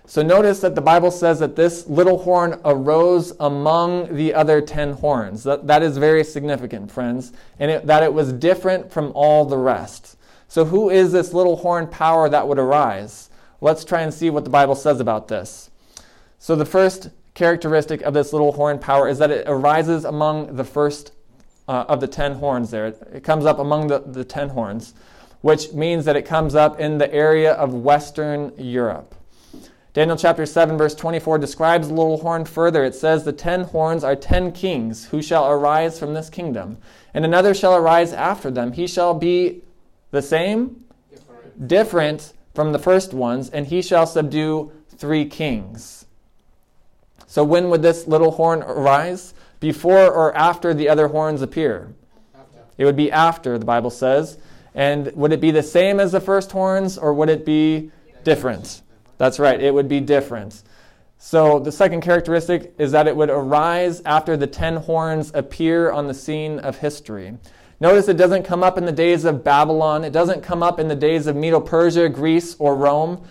So 0.09 0.23
notice 0.23 0.59
that 0.61 0.73
the 0.73 0.81
Bible 0.81 1.11
says 1.11 1.37
that 1.37 1.55
this 1.55 1.85
little 1.85 2.17
horn 2.17 2.59
arose 2.65 3.31
among 3.39 4.15
the 4.15 4.33
other 4.33 4.59
ten 4.59 4.93
horns. 4.93 5.43
That, 5.43 5.67
that 5.67 5.83
is 5.83 5.99
very 5.99 6.23
significant, 6.23 6.91
friends, 6.91 7.31
and 7.59 7.69
it, 7.69 7.85
that 7.85 8.01
it 8.01 8.11
was 8.11 8.33
different 8.33 8.91
from 8.91 9.11
all 9.13 9.45
the 9.45 9.59
rest. 9.59 10.17
So, 10.47 10.65
who 10.65 10.89
is 10.89 11.11
this 11.11 11.31
little 11.31 11.57
horn 11.57 11.85
power 11.85 12.27
that 12.27 12.47
would 12.47 12.57
arise? 12.57 13.29
Let's 13.61 13.85
try 13.85 14.01
and 14.01 14.11
see 14.11 14.31
what 14.31 14.45
the 14.45 14.49
Bible 14.49 14.73
says 14.73 14.99
about 14.99 15.27
this. 15.27 15.69
So, 16.39 16.55
the 16.55 16.65
first 16.65 17.11
characteristic 17.35 18.01
of 18.01 18.15
this 18.15 18.33
little 18.33 18.53
horn 18.53 18.79
power 18.79 19.07
is 19.07 19.19
that 19.19 19.29
it 19.29 19.43
arises 19.45 20.05
among 20.05 20.55
the 20.55 20.65
first 20.65 21.11
uh, 21.67 21.85
of 21.87 21.99
the 21.99 22.07
ten 22.07 22.33
horns 22.33 22.71
there. 22.71 22.87
It 22.87 23.23
comes 23.23 23.45
up 23.45 23.59
among 23.59 23.89
the, 23.89 23.99
the 23.99 24.25
ten 24.25 24.49
horns, 24.49 24.95
which 25.41 25.71
means 25.71 26.05
that 26.05 26.15
it 26.15 26.25
comes 26.25 26.55
up 26.55 26.79
in 26.79 26.97
the 26.97 27.13
area 27.13 27.53
of 27.53 27.75
Western 27.75 28.53
Europe. 28.57 29.13
Daniel 29.91 30.17
chapter 30.17 30.45
7, 30.45 30.77
verse 30.77 30.93
24 30.93 31.39
describes 31.39 31.87
the 31.87 31.93
little 31.95 32.19
horn 32.19 32.45
further. 32.45 32.83
It 32.83 32.93
says, 32.93 33.23
The 33.23 33.33
ten 33.33 33.63
horns 33.63 34.03
are 34.03 34.15
ten 34.15 34.51
kings 34.51 35.07
who 35.07 35.21
shall 35.21 35.49
arise 35.49 35.97
from 35.97 36.13
this 36.13 36.29
kingdom, 36.29 36.77
and 37.13 37.25
another 37.25 37.55
shall 37.55 37.75
arise 37.75 38.13
after 38.13 38.51
them. 38.51 38.73
He 38.73 38.85
shall 38.85 39.15
be 39.15 39.63
the 40.11 40.21
same? 40.21 40.85
Different. 41.09 41.67
Different 41.67 42.33
from 42.53 42.71
the 42.71 42.77
first 42.77 43.13
ones, 43.13 43.49
and 43.49 43.65
he 43.65 43.81
shall 43.81 44.05
subdue 44.05 44.71
three 44.95 45.25
kings. 45.25 46.05
So 47.25 47.43
when 47.43 47.69
would 47.71 47.81
this 47.81 48.07
little 48.07 48.31
horn 48.31 48.61
arise? 48.61 49.33
Before 49.59 50.11
or 50.11 50.35
after 50.37 50.73
the 50.73 50.87
other 50.87 51.07
horns 51.07 51.41
appear? 51.41 51.93
After. 52.35 52.59
It 52.77 52.85
would 52.85 52.95
be 52.95 53.11
after, 53.11 53.57
the 53.57 53.65
Bible 53.65 53.89
says. 53.89 54.37
And 54.75 55.11
would 55.15 55.33
it 55.33 55.41
be 55.41 55.51
the 55.51 55.63
same 55.63 55.99
as 55.99 56.11
the 56.11 56.21
first 56.21 56.51
horns, 56.51 56.97
or 56.97 57.11
would 57.13 57.29
it 57.29 57.43
be 57.43 57.91
different? 58.23 58.83
That's 59.19 59.37
right, 59.37 59.61
it 59.61 59.73
would 59.73 59.87
be 59.87 59.99
different. 59.99 60.63
So 61.19 61.59
the 61.59 61.73
second 61.73 62.01
characteristic 62.01 62.73
is 62.77 62.93
that 62.93 63.05
it 63.05 63.15
would 63.15 63.29
arise 63.29 64.01
after 64.05 64.37
the 64.37 64.47
ten 64.47 64.77
horns 64.77 65.31
appear 65.35 65.91
on 65.91 66.07
the 66.07 66.13
scene 66.13 66.57
of 66.59 66.77
history. 66.77 67.37
Notice 67.81 68.07
it 68.07 68.15
doesn't 68.15 68.43
come 68.43 68.63
up 68.63 68.77
in 68.77 68.85
the 68.85 68.93
days 68.93 69.25
of 69.25 69.43
Babylon. 69.43 70.05
It 70.05 70.13
doesn't 70.13 70.41
come 70.41 70.63
up 70.63 70.79
in 70.79 70.87
the 70.87 70.95
days 70.95 71.27
of 71.27 71.35
Medo 71.35 71.59
Persia, 71.59 72.07
Greece, 72.07 72.55
or 72.59 72.75
Rome. 72.75 73.21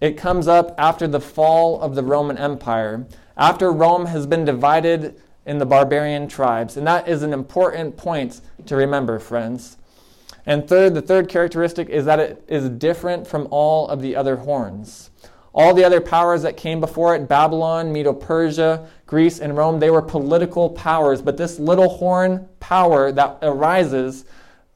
It 0.00 0.16
comes 0.16 0.48
up 0.48 0.74
after 0.78 1.06
the 1.06 1.20
fall 1.20 1.80
of 1.80 1.94
the 1.94 2.02
Roman 2.02 2.36
Empire, 2.36 3.06
after 3.36 3.72
Rome 3.72 4.06
has 4.06 4.26
been 4.26 4.44
divided 4.44 5.20
in 5.46 5.58
the 5.58 5.66
barbarian 5.66 6.26
tribes. 6.26 6.76
And 6.76 6.84
that 6.88 7.06
is 7.08 7.22
an 7.22 7.32
important 7.32 7.96
point 7.96 8.40
to 8.66 8.74
remember, 8.74 9.20
friends. 9.20 9.76
And 10.44 10.68
third, 10.68 10.94
the 10.94 11.02
third 11.02 11.28
characteristic 11.28 11.88
is 11.88 12.04
that 12.04 12.18
it 12.18 12.44
is 12.48 12.68
different 12.68 13.28
from 13.28 13.46
all 13.52 13.88
of 13.88 14.02
the 14.02 14.16
other 14.16 14.36
horns. 14.36 15.10
All 15.56 15.72
the 15.72 15.84
other 15.84 16.02
powers 16.02 16.42
that 16.42 16.58
came 16.58 16.80
before 16.80 17.16
it, 17.16 17.26
Babylon, 17.26 17.90
Medo 17.90 18.12
Persia, 18.12 18.86
Greece, 19.06 19.40
and 19.40 19.56
Rome, 19.56 19.80
they 19.80 19.88
were 19.88 20.02
political 20.02 20.68
powers. 20.68 21.22
But 21.22 21.38
this 21.38 21.58
little 21.58 21.88
horn 21.88 22.46
power 22.60 23.10
that 23.12 23.38
arises 23.40 24.26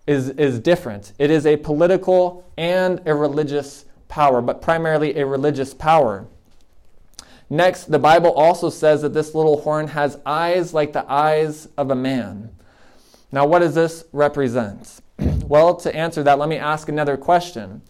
is, 0.06 0.30
is 0.30 0.58
different. 0.58 1.12
It 1.18 1.30
is 1.30 1.44
a 1.44 1.58
political 1.58 2.50
and 2.56 3.02
a 3.04 3.14
religious 3.14 3.84
power, 4.08 4.40
but 4.40 4.62
primarily 4.62 5.18
a 5.18 5.26
religious 5.26 5.74
power. 5.74 6.26
Next, 7.50 7.84
the 7.84 7.98
Bible 7.98 8.32
also 8.32 8.70
says 8.70 9.02
that 9.02 9.12
this 9.12 9.34
little 9.34 9.60
horn 9.60 9.88
has 9.88 10.18
eyes 10.24 10.72
like 10.72 10.94
the 10.94 11.04
eyes 11.12 11.68
of 11.76 11.90
a 11.90 11.94
man. 11.94 12.52
Now, 13.30 13.44
what 13.44 13.58
does 13.58 13.74
this 13.74 14.04
represent? 14.12 15.02
well, 15.18 15.74
to 15.76 15.94
answer 15.94 16.22
that, 16.22 16.38
let 16.38 16.48
me 16.48 16.56
ask 16.56 16.88
another 16.88 17.18
question. 17.18 17.82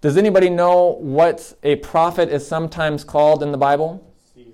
Does 0.00 0.16
anybody 0.16 0.48
know 0.48 0.96
what 1.00 1.54
a 1.64 1.74
prophet 1.76 2.28
is 2.28 2.46
sometimes 2.46 3.02
called 3.02 3.42
in 3.42 3.50
the 3.50 3.58
Bible? 3.58 4.04
Seer. 4.32 4.46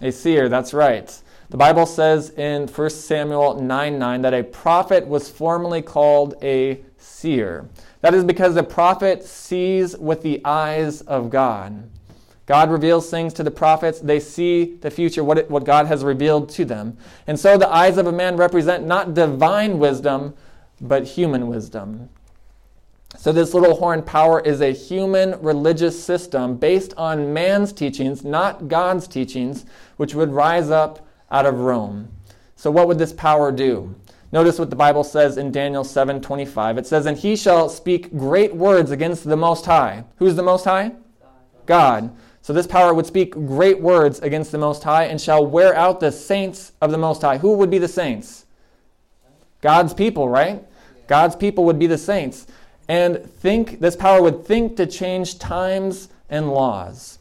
A 0.00 0.10
seer, 0.10 0.48
that's 0.48 0.74
right. 0.74 1.22
The 1.50 1.56
Bible 1.56 1.86
says 1.86 2.30
in 2.30 2.66
1 2.66 2.90
Samuel 2.90 3.60
9 3.60 3.98
9 3.98 4.22
that 4.22 4.34
a 4.34 4.42
prophet 4.42 5.06
was 5.06 5.28
formerly 5.28 5.82
called 5.82 6.34
a 6.42 6.80
seer. 6.98 7.68
That 8.00 8.12
is 8.12 8.24
because 8.24 8.56
the 8.56 8.64
prophet 8.64 9.22
sees 9.22 9.96
with 9.96 10.22
the 10.22 10.40
eyes 10.44 11.02
of 11.02 11.30
God. 11.30 11.88
God 12.46 12.70
reveals 12.70 13.08
things 13.08 13.32
to 13.34 13.44
the 13.44 13.52
prophets. 13.52 14.00
They 14.00 14.18
see 14.18 14.76
the 14.80 14.90
future, 14.90 15.22
what, 15.22 15.38
it, 15.38 15.48
what 15.48 15.64
God 15.64 15.86
has 15.86 16.02
revealed 16.02 16.48
to 16.50 16.64
them. 16.64 16.98
And 17.28 17.38
so 17.38 17.56
the 17.56 17.72
eyes 17.72 17.98
of 17.98 18.08
a 18.08 18.12
man 18.12 18.36
represent 18.36 18.84
not 18.84 19.14
divine 19.14 19.78
wisdom, 19.78 20.34
but 20.80 21.06
human 21.06 21.46
wisdom. 21.46 22.08
So, 23.16 23.30
this 23.30 23.54
little 23.54 23.76
horn 23.76 24.02
power 24.02 24.40
is 24.40 24.60
a 24.60 24.72
human 24.72 25.40
religious 25.40 26.02
system 26.02 26.56
based 26.56 26.94
on 26.96 27.32
man's 27.32 27.72
teachings, 27.72 28.24
not 28.24 28.68
God's 28.68 29.06
teachings, 29.06 29.64
which 29.96 30.14
would 30.14 30.32
rise 30.32 30.70
up 30.70 31.06
out 31.30 31.46
of 31.46 31.60
Rome. 31.60 32.08
So, 32.56 32.70
what 32.70 32.88
would 32.88 32.98
this 32.98 33.12
power 33.12 33.52
do? 33.52 33.94
Notice 34.32 34.58
what 34.58 34.70
the 34.70 34.76
Bible 34.76 35.04
says 35.04 35.36
in 35.36 35.52
Daniel 35.52 35.84
7:25. 35.84 36.78
It 36.78 36.86
says, 36.86 37.04
"And 37.04 37.18
he 37.18 37.36
shall 37.36 37.68
speak 37.68 38.16
great 38.16 38.56
words 38.56 38.90
against 38.90 39.24
the 39.24 39.36
Most 39.36 39.66
High." 39.66 40.04
Who's 40.16 40.36
the 40.36 40.42
Most 40.42 40.64
High? 40.64 40.92
God. 41.66 42.10
So 42.40 42.52
this 42.52 42.66
power 42.66 42.94
would 42.94 43.06
speak 43.06 43.34
great 43.46 43.80
words 43.80 44.20
against 44.20 44.50
the 44.50 44.58
Most 44.58 44.82
High 44.82 45.04
and 45.04 45.20
shall 45.20 45.46
wear 45.46 45.76
out 45.76 46.00
the 46.00 46.10
saints 46.10 46.72
of 46.80 46.90
the 46.90 46.98
Most 46.98 47.22
High. 47.22 47.38
Who 47.38 47.52
would 47.52 47.70
be 47.70 47.78
the 47.78 47.88
saints? 47.88 48.46
God's 49.60 49.94
people, 49.94 50.28
right? 50.28 50.64
God's 51.06 51.36
people 51.36 51.64
would 51.64 51.78
be 51.78 51.86
the 51.86 51.98
saints 51.98 52.46
and 52.88 53.24
think 53.24 53.80
this 53.80 53.96
power 53.96 54.22
would 54.22 54.44
think 54.44 54.76
to 54.76 54.86
change 54.86 55.38
times 55.38 56.08
and 56.28 56.50
laws. 56.50 57.18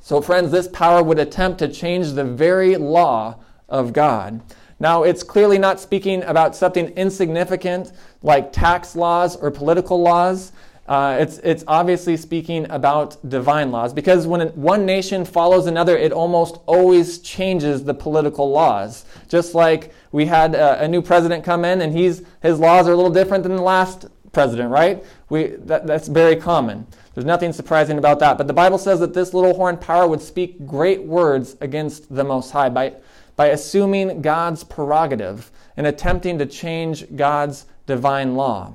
So, 0.00 0.20
friends, 0.20 0.50
this 0.50 0.68
power 0.68 1.02
would 1.02 1.18
attempt 1.18 1.58
to 1.60 1.68
change 1.68 2.12
the 2.12 2.24
very 2.24 2.76
law 2.76 3.36
of 3.68 3.92
God. 3.92 4.42
Now, 4.78 5.02
it's 5.02 5.22
clearly 5.22 5.58
not 5.58 5.80
speaking 5.80 6.22
about 6.24 6.54
something 6.54 6.88
insignificant 6.88 7.92
like 8.22 8.52
tax 8.52 8.94
laws 8.94 9.36
or 9.36 9.50
political 9.50 10.02
laws. 10.02 10.52
Uh, 10.86 11.16
it's, 11.18 11.38
it's 11.38 11.64
obviously 11.66 12.16
speaking 12.18 12.70
about 12.70 13.16
divine 13.30 13.72
laws 13.72 13.94
because 13.94 14.26
when 14.26 14.48
one 14.48 14.84
nation 14.84 15.24
follows 15.24 15.66
another, 15.66 15.96
it 15.96 16.12
almost 16.12 16.58
always 16.66 17.20
changes 17.20 17.84
the 17.84 17.94
political 17.94 18.50
laws. 18.50 19.06
Just 19.28 19.54
like 19.54 19.94
we 20.12 20.26
had 20.26 20.54
a, 20.54 20.82
a 20.82 20.88
new 20.88 21.00
president 21.00 21.44
come 21.44 21.64
in 21.64 21.80
and 21.80 21.96
he's, 21.96 22.22
his 22.42 22.58
laws 22.58 22.86
are 22.86 22.92
a 22.92 22.96
little 22.96 23.10
different 23.10 23.44
than 23.44 23.56
the 23.56 23.62
last 23.62 24.06
president, 24.34 24.70
right? 24.70 25.04
We, 25.30 25.46
that, 25.60 25.86
that's 25.86 26.08
very 26.08 26.36
common. 26.36 26.86
There's 27.14 27.24
nothing 27.24 27.52
surprising 27.52 27.96
about 27.96 28.18
that. 28.18 28.36
But 28.36 28.48
the 28.48 28.52
Bible 28.52 28.76
says 28.76 29.00
that 29.00 29.14
this 29.14 29.32
little 29.32 29.54
horn 29.54 29.76
power 29.76 30.06
would 30.06 30.20
speak 30.20 30.66
great 30.66 31.02
words 31.02 31.56
against 31.60 32.14
the 32.14 32.24
Most 32.24 32.50
High 32.50 32.68
by, 32.68 32.94
by 33.36 33.46
assuming 33.46 34.20
God's 34.20 34.64
prerogative 34.64 35.50
and 35.76 35.86
attempting 35.86 36.38
to 36.38 36.46
change 36.46 37.16
God's 37.16 37.66
divine 37.86 38.34
law. 38.34 38.74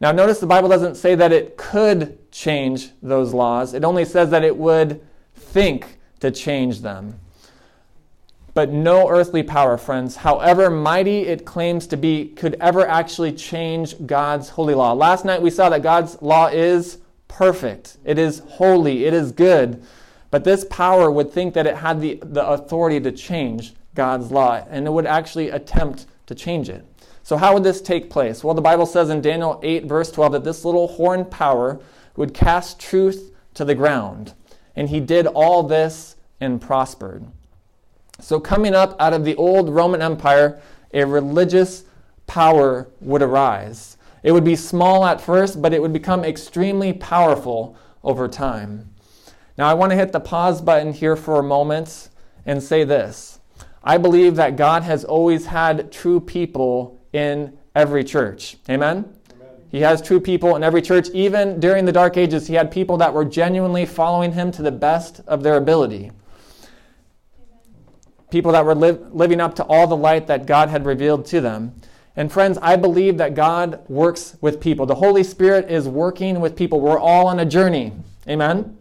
Now, 0.00 0.10
notice 0.10 0.40
the 0.40 0.46
Bible 0.46 0.68
doesn't 0.68 0.96
say 0.96 1.14
that 1.14 1.32
it 1.32 1.56
could 1.56 2.18
change 2.32 2.90
those 3.02 3.32
laws, 3.32 3.72
it 3.72 3.84
only 3.84 4.04
says 4.04 4.30
that 4.30 4.42
it 4.42 4.56
would 4.56 5.00
think 5.36 5.98
to 6.18 6.30
change 6.30 6.80
them. 6.80 7.20
But 8.54 8.70
no 8.70 9.08
earthly 9.08 9.42
power, 9.42 9.78
friends, 9.78 10.16
however 10.16 10.68
mighty 10.68 11.20
it 11.20 11.46
claims 11.46 11.86
to 11.86 11.96
be, 11.96 12.28
could 12.28 12.56
ever 12.60 12.86
actually 12.86 13.32
change 13.32 14.06
God's 14.06 14.50
holy 14.50 14.74
law. 14.74 14.92
Last 14.92 15.24
night 15.24 15.40
we 15.40 15.50
saw 15.50 15.70
that 15.70 15.82
God's 15.82 16.20
law 16.20 16.48
is 16.48 16.98
perfect, 17.28 17.96
it 18.04 18.18
is 18.18 18.40
holy, 18.40 19.06
it 19.06 19.14
is 19.14 19.32
good. 19.32 19.82
But 20.30 20.44
this 20.44 20.66
power 20.70 21.10
would 21.10 21.30
think 21.30 21.54
that 21.54 21.66
it 21.66 21.76
had 21.76 22.00
the, 22.00 22.18
the 22.22 22.46
authority 22.46 23.00
to 23.00 23.12
change 23.12 23.74
God's 23.94 24.30
law, 24.30 24.64
and 24.68 24.86
it 24.86 24.90
would 24.90 25.06
actually 25.06 25.50
attempt 25.50 26.06
to 26.26 26.34
change 26.34 26.68
it. 26.68 26.84
So, 27.22 27.36
how 27.36 27.54
would 27.54 27.64
this 27.64 27.80
take 27.80 28.10
place? 28.10 28.42
Well, 28.42 28.54
the 28.54 28.60
Bible 28.60 28.86
says 28.86 29.10
in 29.10 29.20
Daniel 29.20 29.60
8, 29.62 29.84
verse 29.84 30.10
12, 30.10 30.32
that 30.32 30.44
this 30.44 30.64
little 30.64 30.88
horn 30.88 31.24
power 31.24 31.80
would 32.16 32.34
cast 32.34 32.80
truth 32.80 33.32
to 33.54 33.64
the 33.64 33.74
ground. 33.74 34.34
And 34.74 34.88
he 34.88 35.00
did 35.00 35.26
all 35.26 35.62
this 35.62 36.16
and 36.40 36.60
prospered. 36.60 37.26
So, 38.22 38.38
coming 38.38 38.74
up 38.74 38.94
out 39.00 39.12
of 39.12 39.24
the 39.24 39.34
old 39.34 39.68
Roman 39.68 40.00
Empire, 40.00 40.60
a 40.94 41.04
religious 41.04 41.84
power 42.28 42.88
would 43.00 43.20
arise. 43.20 43.96
It 44.22 44.30
would 44.30 44.44
be 44.44 44.54
small 44.54 45.04
at 45.04 45.20
first, 45.20 45.60
but 45.60 45.72
it 45.72 45.82
would 45.82 45.92
become 45.92 46.24
extremely 46.24 46.92
powerful 46.92 47.76
over 48.04 48.28
time. 48.28 48.88
Now, 49.58 49.68
I 49.68 49.74
want 49.74 49.90
to 49.90 49.96
hit 49.96 50.12
the 50.12 50.20
pause 50.20 50.62
button 50.62 50.92
here 50.92 51.16
for 51.16 51.40
a 51.40 51.42
moment 51.42 52.10
and 52.46 52.62
say 52.62 52.84
this. 52.84 53.40
I 53.82 53.98
believe 53.98 54.36
that 54.36 54.56
God 54.56 54.84
has 54.84 55.04
always 55.04 55.46
had 55.46 55.90
true 55.90 56.20
people 56.20 57.00
in 57.12 57.58
every 57.74 58.04
church. 58.04 58.56
Amen? 58.70 58.98
Amen? 58.98 59.48
He 59.70 59.80
has 59.80 60.00
true 60.00 60.20
people 60.20 60.54
in 60.54 60.62
every 60.62 60.80
church. 60.80 61.08
Even 61.10 61.58
during 61.58 61.84
the 61.84 61.92
Dark 61.92 62.16
Ages, 62.16 62.46
he 62.46 62.54
had 62.54 62.70
people 62.70 62.96
that 62.98 63.12
were 63.12 63.24
genuinely 63.24 63.84
following 63.84 64.32
him 64.32 64.52
to 64.52 64.62
the 64.62 64.70
best 64.70 65.20
of 65.26 65.42
their 65.42 65.56
ability. 65.56 66.12
People 68.32 68.52
that 68.52 68.64
were 68.64 68.74
li- 68.74 68.98
living 69.10 69.42
up 69.42 69.54
to 69.56 69.64
all 69.64 69.86
the 69.86 69.94
light 69.94 70.26
that 70.28 70.46
God 70.46 70.70
had 70.70 70.86
revealed 70.86 71.26
to 71.26 71.42
them. 71.42 71.74
And 72.16 72.32
friends, 72.32 72.56
I 72.62 72.76
believe 72.76 73.18
that 73.18 73.34
God 73.34 73.86
works 73.90 74.38
with 74.40 74.58
people. 74.58 74.86
The 74.86 74.94
Holy 74.94 75.22
Spirit 75.22 75.70
is 75.70 75.86
working 75.86 76.40
with 76.40 76.56
people. 76.56 76.80
We're 76.80 76.98
all 76.98 77.26
on 77.26 77.40
a 77.40 77.44
journey. 77.44 77.92
Amen? 78.26 78.78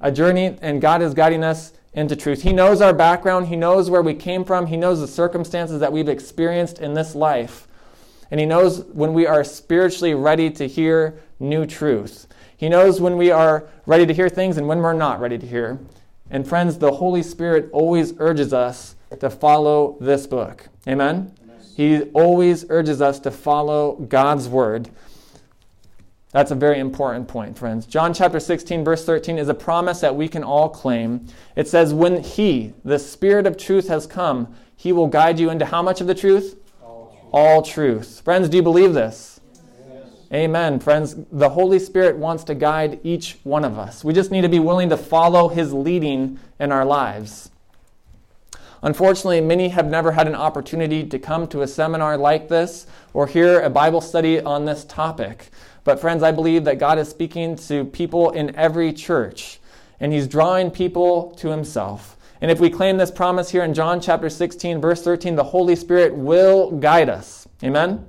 A 0.00 0.10
journey, 0.10 0.58
and 0.60 0.80
God 0.80 1.02
is 1.02 1.14
guiding 1.14 1.44
us 1.44 1.72
into 1.92 2.16
truth. 2.16 2.42
He 2.42 2.52
knows 2.52 2.80
our 2.80 2.92
background, 2.92 3.46
He 3.46 3.54
knows 3.54 3.88
where 3.88 4.02
we 4.02 4.12
came 4.12 4.44
from, 4.44 4.66
He 4.66 4.76
knows 4.76 4.98
the 4.98 5.06
circumstances 5.06 5.78
that 5.78 5.92
we've 5.92 6.08
experienced 6.08 6.80
in 6.80 6.94
this 6.94 7.14
life. 7.14 7.68
And 8.28 8.40
He 8.40 8.46
knows 8.46 8.86
when 8.86 9.14
we 9.14 9.24
are 9.24 9.44
spiritually 9.44 10.14
ready 10.14 10.50
to 10.50 10.66
hear 10.66 11.20
new 11.38 11.64
truth. 11.64 12.26
He 12.56 12.68
knows 12.68 13.00
when 13.00 13.16
we 13.16 13.30
are 13.30 13.68
ready 13.86 14.04
to 14.04 14.12
hear 14.12 14.28
things 14.28 14.56
and 14.56 14.66
when 14.66 14.78
we're 14.78 14.94
not 14.94 15.20
ready 15.20 15.38
to 15.38 15.46
hear. 15.46 15.78
And 16.30 16.46
friends, 16.46 16.78
the 16.78 16.92
Holy 16.92 17.22
Spirit 17.22 17.68
always 17.72 18.14
urges 18.18 18.52
us 18.52 18.94
to 19.18 19.28
follow 19.28 19.96
this 20.00 20.26
book. 20.26 20.68
Amen? 20.86 21.34
He 21.76 22.02
always 22.12 22.64
urges 22.68 23.00
us 23.00 23.18
to 23.20 23.30
follow 23.30 23.96
God's 23.96 24.48
word. 24.48 24.90
That's 26.32 26.52
a 26.52 26.54
very 26.54 26.78
important 26.78 27.26
point, 27.26 27.58
friends. 27.58 27.86
John 27.86 28.14
chapter 28.14 28.38
16, 28.38 28.84
verse 28.84 29.04
13 29.04 29.38
is 29.38 29.48
a 29.48 29.54
promise 29.54 30.00
that 30.00 30.14
we 30.14 30.28
can 30.28 30.44
all 30.44 30.68
claim. 30.68 31.26
It 31.56 31.66
says, 31.66 31.92
When 31.92 32.22
He, 32.22 32.74
the 32.84 33.00
Spirit 33.00 33.46
of 33.46 33.56
truth, 33.56 33.88
has 33.88 34.06
come, 34.06 34.54
He 34.76 34.92
will 34.92 35.08
guide 35.08 35.40
you 35.40 35.50
into 35.50 35.64
how 35.64 35.82
much 35.82 36.00
of 36.00 36.06
the 36.06 36.14
truth? 36.14 36.56
All 36.80 37.08
truth. 37.10 37.30
All 37.32 37.62
truth. 37.62 38.20
Friends, 38.24 38.48
do 38.48 38.58
you 38.58 38.62
believe 38.62 38.94
this? 38.94 39.39
Amen. 40.32 40.78
Friends, 40.78 41.16
the 41.32 41.48
Holy 41.48 41.80
Spirit 41.80 42.16
wants 42.16 42.44
to 42.44 42.54
guide 42.54 43.00
each 43.02 43.38
one 43.42 43.64
of 43.64 43.78
us. 43.78 44.04
We 44.04 44.12
just 44.12 44.30
need 44.30 44.42
to 44.42 44.48
be 44.48 44.60
willing 44.60 44.88
to 44.90 44.96
follow 44.96 45.48
His 45.48 45.72
leading 45.72 46.38
in 46.60 46.70
our 46.70 46.84
lives. 46.84 47.50
Unfortunately, 48.82 49.40
many 49.40 49.70
have 49.70 49.86
never 49.86 50.12
had 50.12 50.28
an 50.28 50.36
opportunity 50.36 51.04
to 51.04 51.18
come 51.18 51.48
to 51.48 51.62
a 51.62 51.66
seminar 51.66 52.16
like 52.16 52.48
this 52.48 52.86
or 53.12 53.26
hear 53.26 53.60
a 53.60 53.68
Bible 53.68 54.00
study 54.00 54.40
on 54.40 54.64
this 54.64 54.84
topic. 54.84 55.50
But, 55.82 56.00
friends, 56.00 56.22
I 56.22 56.30
believe 56.30 56.64
that 56.64 56.78
God 56.78 56.98
is 56.98 57.08
speaking 57.08 57.56
to 57.56 57.84
people 57.86 58.30
in 58.30 58.54
every 58.54 58.92
church, 58.92 59.58
and 59.98 60.12
He's 60.12 60.28
drawing 60.28 60.70
people 60.70 61.32
to 61.38 61.48
Himself. 61.48 62.16
And 62.40 62.52
if 62.52 62.60
we 62.60 62.70
claim 62.70 62.96
this 62.96 63.10
promise 63.10 63.50
here 63.50 63.64
in 63.64 63.74
John 63.74 64.00
chapter 64.00 64.30
16, 64.30 64.80
verse 64.80 65.02
13, 65.02 65.34
the 65.34 65.44
Holy 65.44 65.74
Spirit 65.74 66.14
will 66.14 66.70
guide 66.70 67.08
us. 67.08 67.48
Amen? 67.64 68.06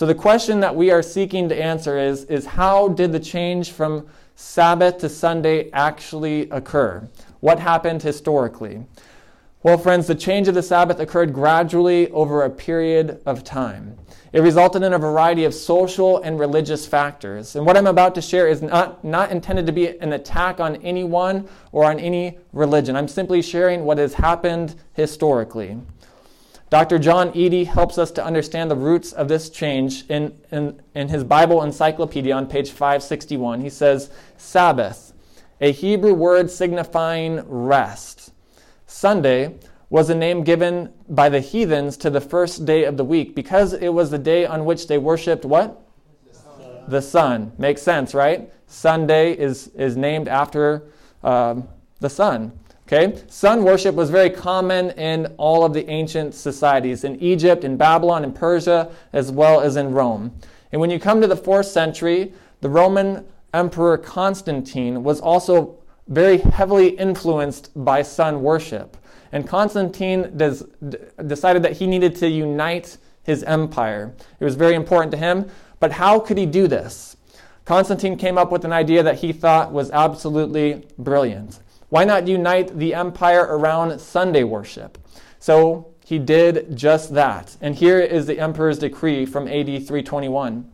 So, 0.00 0.06
the 0.06 0.14
question 0.14 0.60
that 0.60 0.74
we 0.74 0.90
are 0.90 1.02
seeking 1.02 1.50
to 1.50 1.62
answer 1.62 1.98
is, 1.98 2.24
is 2.24 2.46
how 2.46 2.88
did 2.88 3.12
the 3.12 3.20
change 3.20 3.72
from 3.72 4.08
Sabbath 4.34 4.96
to 5.00 5.10
Sunday 5.10 5.70
actually 5.72 6.48
occur? 6.48 7.06
What 7.40 7.58
happened 7.58 8.02
historically? 8.02 8.86
Well, 9.62 9.76
friends, 9.76 10.06
the 10.06 10.14
change 10.14 10.48
of 10.48 10.54
the 10.54 10.62
Sabbath 10.62 11.00
occurred 11.00 11.34
gradually 11.34 12.10
over 12.12 12.44
a 12.44 12.48
period 12.48 13.20
of 13.26 13.44
time. 13.44 13.98
It 14.32 14.40
resulted 14.40 14.82
in 14.82 14.94
a 14.94 14.98
variety 14.98 15.44
of 15.44 15.52
social 15.52 16.22
and 16.22 16.40
religious 16.40 16.86
factors. 16.86 17.54
And 17.54 17.66
what 17.66 17.76
I'm 17.76 17.86
about 17.86 18.14
to 18.14 18.22
share 18.22 18.48
is 18.48 18.62
not, 18.62 19.04
not 19.04 19.30
intended 19.30 19.66
to 19.66 19.72
be 19.72 19.98
an 19.98 20.14
attack 20.14 20.60
on 20.60 20.76
anyone 20.76 21.46
or 21.72 21.84
on 21.84 22.00
any 22.00 22.38
religion. 22.54 22.96
I'm 22.96 23.06
simply 23.06 23.42
sharing 23.42 23.84
what 23.84 23.98
has 23.98 24.14
happened 24.14 24.76
historically. 24.94 25.76
Dr. 26.70 27.00
John 27.00 27.32
Eadie 27.32 27.66
helps 27.66 27.98
us 27.98 28.12
to 28.12 28.24
understand 28.24 28.70
the 28.70 28.76
roots 28.76 29.12
of 29.12 29.26
this 29.26 29.50
change 29.50 30.08
in, 30.08 30.38
in, 30.52 30.80
in 30.94 31.08
his 31.08 31.24
Bible 31.24 31.62
encyclopedia 31.62 32.32
on 32.32 32.46
page 32.46 32.70
561. 32.70 33.60
He 33.60 33.70
says, 33.70 34.10
Sabbath, 34.36 35.12
a 35.60 35.72
Hebrew 35.72 36.14
word 36.14 36.48
signifying 36.48 37.42
rest. 37.48 38.32
Sunday, 38.86 39.56
was 39.90 40.08
a 40.08 40.14
name 40.14 40.44
given 40.44 40.92
by 41.08 41.28
the 41.28 41.40
heathens 41.40 41.96
to 41.96 42.08
the 42.08 42.20
first 42.20 42.64
day 42.64 42.84
of 42.84 42.96
the 42.96 43.04
week 43.04 43.34
because 43.34 43.72
it 43.72 43.88
was 43.88 44.10
the 44.10 44.18
day 44.18 44.46
on 44.46 44.64
which 44.64 44.86
they 44.86 44.96
worshiped 44.96 45.44
what? 45.44 45.82
The 46.24 46.34
sun. 46.34 46.84
The 46.88 47.02
sun. 47.02 47.52
Makes 47.58 47.82
sense, 47.82 48.14
right? 48.14 48.50
Sunday 48.68 49.32
is, 49.32 49.66
is 49.68 49.96
named 49.96 50.28
after 50.28 50.84
um, 51.24 51.66
the 51.98 52.08
sun. 52.08 52.52
Okay? 52.92 53.22
Sun 53.28 53.62
worship 53.62 53.94
was 53.94 54.10
very 54.10 54.30
common 54.30 54.90
in 54.92 55.26
all 55.36 55.64
of 55.64 55.72
the 55.72 55.88
ancient 55.88 56.34
societies 56.34 57.04
in 57.04 57.20
Egypt, 57.20 57.62
in 57.62 57.76
Babylon, 57.76 58.24
in 58.24 58.32
Persia, 58.32 58.90
as 59.12 59.30
well 59.30 59.60
as 59.60 59.76
in 59.76 59.92
Rome. 59.92 60.32
And 60.72 60.80
when 60.80 60.90
you 60.90 60.98
come 60.98 61.20
to 61.20 61.28
the 61.28 61.36
fourth 61.36 61.66
century, 61.66 62.32
the 62.62 62.68
Roman 62.68 63.24
Emperor 63.54 63.96
Constantine 63.96 65.04
was 65.04 65.20
also 65.20 65.78
very 66.08 66.38
heavily 66.38 66.88
influenced 66.88 67.70
by 67.84 68.02
sun 68.02 68.42
worship. 68.42 68.96
And 69.30 69.46
Constantine 69.46 70.36
des- 70.36 70.64
decided 71.24 71.62
that 71.62 71.74
he 71.74 71.86
needed 71.86 72.16
to 72.16 72.28
unite 72.28 72.98
his 73.22 73.44
empire. 73.44 74.12
It 74.40 74.44
was 74.44 74.56
very 74.56 74.74
important 74.74 75.12
to 75.12 75.16
him. 75.16 75.48
But 75.78 75.92
how 75.92 76.18
could 76.18 76.38
he 76.38 76.46
do 76.46 76.66
this? 76.66 77.16
Constantine 77.64 78.16
came 78.16 78.36
up 78.36 78.50
with 78.50 78.64
an 78.64 78.72
idea 78.72 79.04
that 79.04 79.20
he 79.20 79.32
thought 79.32 79.70
was 79.70 79.92
absolutely 79.92 80.88
brilliant. 80.98 81.60
Why 81.90 82.04
not 82.04 82.26
unite 82.26 82.78
the 82.78 82.94
empire 82.94 83.42
around 83.42 84.00
Sunday 84.00 84.44
worship? 84.44 84.98
So 85.38 85.92
he 86.04 86.18
did 86.18 86.76
just 86.76 87.14
that. 87.14 87.56
And 87.60 87.74
here 87.74 88.00
is 88.00 88.26
the 88.26 88.40
emperor's 88.40 88.78
decree 88.78 89.26
from 89.26 89.46
AD 89.46 89.66
321. 89.66 90.70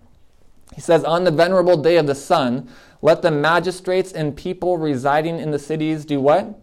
He 0.75 0.81
says, 0.81 1.05
On 1.05 1.25
the 1.25 1.31
venerable 1.31 1.77
day 1.77 1.97
of 1.97 2.07
the 2.07 2.15
sun, 2.15 2.69
let 3.03 3.23
the 3.23 3.31
magistrates 3.31 4.13
and 4.13 4.37
people 4.37 4.79
residing 4.79 5.39
in 5.39 5.51
the 5.51 5.59
cities 5.59 6.05
do 6.05 6.21
what? 6.21 6.59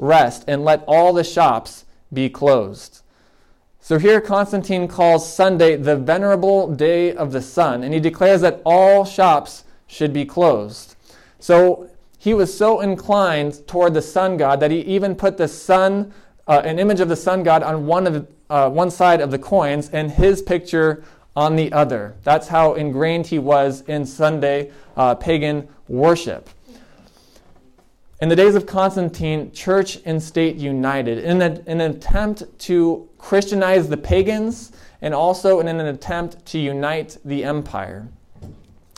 rest, 0.00 0.44
and 0.48 0.64
let 0.64 0.82
all 0.88 1.12
the 1.12 1.22
shops 1.22 1.84
be 2.12 2.28
closed. 2.28 3.02
So 3.80 3.98
here 3.98 4.20
Constantine 4.20 4.88
calls 4.88 5.30
Sunday 5.30 5.76
the 5.76 5.96
venerable 5.96 6.74
day 6.74 7.14
of 7.14 7.32
the 7.32 7.42
sun, 7.42 7.82
and 7.82 7.94
he 7.94 8.00
declares 8.00 8.40
that 8.40 8.62
all 8.64 9.04
shops 9.04 9.64
should 9.86 10.12
be 10.12 10.24
closed. 10.24 10.96
So 11.38 11.90
he 12.20 12.34
was 12.34 12.54
so 12.56 12.80
inclined 12.80 13.66
toward 13.66 13.94
the 13.94 14.02
sun 14.02 14.36
god 14.36 14.60
that 14.60 14.70
he 14.70 14.80
even 14.80 15.14
put 15.14 15.38
the 15.38 15.48
sun, 15.48 16.12
uh, 16.46 16.60
an 16.66 16.78
image 16.78 17.00
of 17.00 17.08
the 17.08 17.16
sun 17.16 17.42
god, 17.42 17.62
on 17.62 17.86
one 17.86 18.06
of 18.06 18.28
uh, 18.50 18.68
one 18.68 18.90
side 18.90 19.22
of 19.22 19.30
the 19.30 19.38
coins, 19.38 19.88
and 19.88 20.10
his 20.10 20.42
picture 20.42 21.02
on 21.34 21.56
the 21.56 21.72
other. 21.72 22.14
That's 22.22 22.48
how 22.48 22.74
ingrained 22.74 23.26
he 23.26 23.38
was 23.38 23.80
in 23.82 24.04
Sunday 24.04 24.70
uh, 24.98 25.14
pagan 25.14 25.66
worship. 25.88 26.50
In 28.20 28.28
the 28.28 28.36
days 28.36 28.54
of 28.54 28.66
Constantine, 28.66 29.50
church 29.52 29.98
and 30.04 30.22
state 30.22 30.56
united 30.56 31.24
in, 31.24 31.40
a, 31.40 31.62
in 31.66 31.80
an 31.80 31.92
attempt 31.92 32.42
to 32.58 33.08
Christianize 33.16 33.88
the 33.88 33.96
pagans 33.96 34.72
and 35.00 35.14
also 35.14 35.60
in 35.60 35.68
an 35.68 35.80
attempt 35.80 36.44
to 36.46 36.58
unite 36.58 37.16
the 37.24 37.44
empire. 37.44 38.08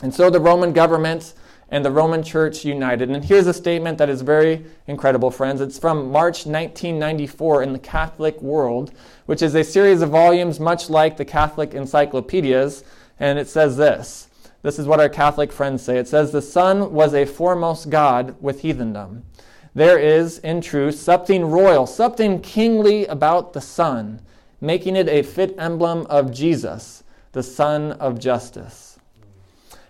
And 0.01 0.13
so 0.13 0.29
the 0.29 0.41
Roman 0.41 0.73
government 0.73 1.35
and 1.73 1.83
the 1.83 1.89
Roman 1.89 2.21
Church 2.21 2.63
united. 2.63 3.09
And 3.09 3.25
here's 3.25 3.47
a 3.47 3.53
statement 3.53 3.97
that 3.97 4.07
is 4.07 4.21
very 4.21 4.63
incredible, 4.85 5.31
friends. 5.31 5.59
It's 5.59 5.79
from 5.79 6.11
March 6.11 6.45
1994 6.45 7.63
in 7.63 7.73
the 7.73 7.79
Catholic 7.79 8.39
World, 8.43 8.91
which 9.25 9.41
is 9.41 9.55
a 9.55 9.63
series 9.63 10.03
of 10.03 10.11
volumes 10.11 10.59
much 10.59 10.87
like 10.91 11.17
the 11.17 11.25
Catholic 11.25 11.73
encyclopedias. 11.73 12.83
And 13.19 13.39
it 13.39 13.47
says 13.47 13.75
this 13.75 14.27
this 14.61 14.77
is 14.77 14.85
what 14.85 14.99
our 14.99 15.09
Catholic 15.09 15.51
friends 15.51 15.81
say. 15.81 15.97
It 15.97 16.07
says, 16.07 16.31
The 16.31 16.43
Sun 16.43 16.93
was 16.93 17.15
a 17.15 17.25
foremost 17.25 17.89
God 17.89 18.35
with 18.39 18.61
heathendom. 18.61 19.23
There 19.73 19.97
is, 19.97 20.37
in 20.37 20.61
truth, 20.61 20.99
something 20.99 21.43
royal, 21.43 21.87
something 21.87 22.39
kingly 22.39 23.07
about 23.07 23.53
the 23.53 23.61
sun, 23.61 24.21
making 24.61 24.95
it 24.95 25.09
a 25.09 25.23
fit 25.23 25.55
emblem 25.57 26.05
of 26.05 26.31
Jesus, 26.31 27.03
the 27.31 27.41
Sun 27.41 27.93
of 27.93 28.19
justice. 28.19 28.92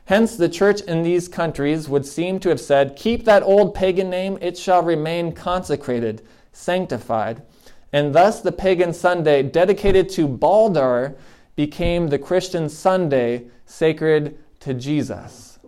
Hence, 0.05 0.35
the 0.35 0.49
church 0.49 0.81
in 0.81 1.03
these 1.03 1.27
countries 1.27 1.87
would 1.87 2.05
seem 2.05 2.39
to 2.39 2.49
have 2.49 2.59
said, 2.59 2.95
Keep 2.95 3.23
that 3.25 3.43
old 3.43 3.73
pagan 3.73 4.09
name, 4.09 4.37
it 4.41 4.57
shall 4.57 4.83
remain 4.83 5.31
consecrated, 5.31 6.21
sanctified. 6.51 7.41
And 7.93 8.13
thus, 8.13 8.41
the 8.41 8.51
pagan 8.51 8.93
Sunday 8.93 9.43
dedicated 9.43 10.09
to 10.09 10.27
Baldur 10.27 11.15
became 11.55 12.07
the 12.07 12.19
Christian 12.19 12.67
Sunday 12.67 13.45
sacred 13.65 14.37
to 14.61 14.73
Jesus. 14.73 15.59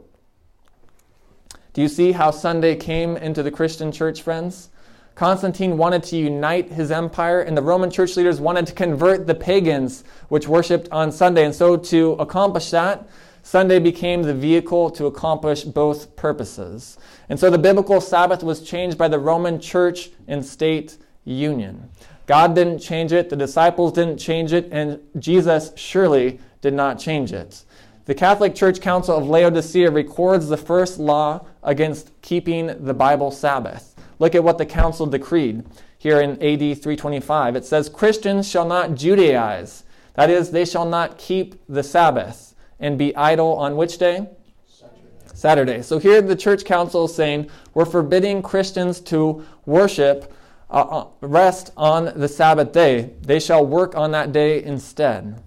Do 1.74 1.82
you 1.82 1.88
see 1.88 2.12
how 2.14 2.32
Sunday 2.32 2.76
came 2.76 3.18
into 3.18 3.44
the 3.44 3.52
Christian 3.52 3.92
church, 3.92 4.22
friends? 4.22 4.70
Constantine 5.14 5.78
wanted 5.78 6.04
to 6.04 6.18
unite 6.18 6.72
his 6.72 6.92
empire, 6.92 7.42
and 7.42 7.56
the 7.56 7.62
Roman 7.62 7.90
church 7.90 8.18
leaders 8.18 8.42
wanted 8.42 8.68
to 8.68 8.74
convert 8.74 9.28
the 9.28 9.36
pagans 9.36 10.04
which 10.28 10.48
worshipped 10.48 10.90
on 10.92 11.12
Sunday. 11.12 11.46
And 11.46 11.56
so, 11.56 11.78
to 11.78 12.14
accomplish 12.14 12.70
that, 12.72 13.08
Sunday 13.46 13.78
became 13.78 14.24
the 14.24 14.34
vehicle 14.34 14.90
to 14.90 15.06
accomplish 15.06 15.66
both 15.66 16.16
purposes. 16.16 16.98
And 17.30 17.40
so 17.40 17.52
the 17.52 17.60
biblical 17.60 18.02
Sabbath 18.02 18.42
was 18.42 18.64
changed 18.64 18.98
by 18.98 19.08
the 19.08 19.20
Roman 19.20 19.60
church 19.60 20.10
and 20.28 20.44
state 20.44 20.98
union. 21.26 21.92
God 22.26 22.56
didn't 22.56 22.80
change 22.80 23.14
it, 23.14 23.30
the 23.30 23.36
disciples 23.36 23.94
didn't 23.94 24.18
change 24.18 24.52
it, 24.52 24.68
and 24.72 25.00
Jesus 25.20 25.74
surely 25.76 26.40
did 26.62 26.74
not 26.74 26.98
change 26.98 27.34
it. 27.34 27.64
The 28.06 28.16
Catholic 28.16 28.56
Church 28.56 28.82
Council 28.82 29.16
of 29.16 29.30
Laodicea 29.30 29.92
records 29.92 30.48
the 30.48 30.58
first 30.58 30.98
law 30.98 31.46
against 31.62 32.20
keeping 32.24 32.84
the 32.84 32.96
Bible 32.96 33.30
Sabbath. 33.30 33.94
Look 34.18 34.34
at 34.34 34.44
what 34.44 34.58
the 34.58 34.66
council 34.66 35.06
decreed 35.06 35.64
here 36.00 36.20
in 36.20 36.32
AD 36.32 36.82
325. 36.82 37.56
It 37.56 37.66
says, 37.66 37.90
Christians 37.90 38.50
shall 38.50 38.66
not 38.66 38.96
Judaize, 38.96 39.84
that 40.16 40.32
is, 40.32 40.50
they 40.50 40.66
shall 40.66 40.86
not 40.86 41.20
keep 41.20 41.62
the 41.70 41.84
Sabbath 41.84 42.55
and 42.86 42.98
be 42.98 43.16
idle 43.16 43.54
on 43.56 43.76
which 43.76 43.98
day? 43.98 44.28
Saturday. 44.68 45.02
Saturday. 45.34 45.82
So 45.82 45.98
here 45.98 46.22
the 46.22 46.36
church 46.36 46.66
council 46.66 47.06
is 47.06 47.16
saying 47.16 47.50
we're 47.74 47.86
forbidding 47.86 48.42
Christians 48.42 49.02
to 49.02 49.44
worship, 49.66 50.32
uh, 50.70 50.82
uh, 50.82 51.08
rest 51.22 51.72
on 51.76 52.14
the 52.16 52.28
Sabbath 52.28 52.72
day. 52.72 53.12
They 53.22 53.40
shall 53.40 53.66
work 53.66 53.96
on 53.96 54.12
that 54.12 54.32
day 54.32 54.64
instead. 54.64 55.42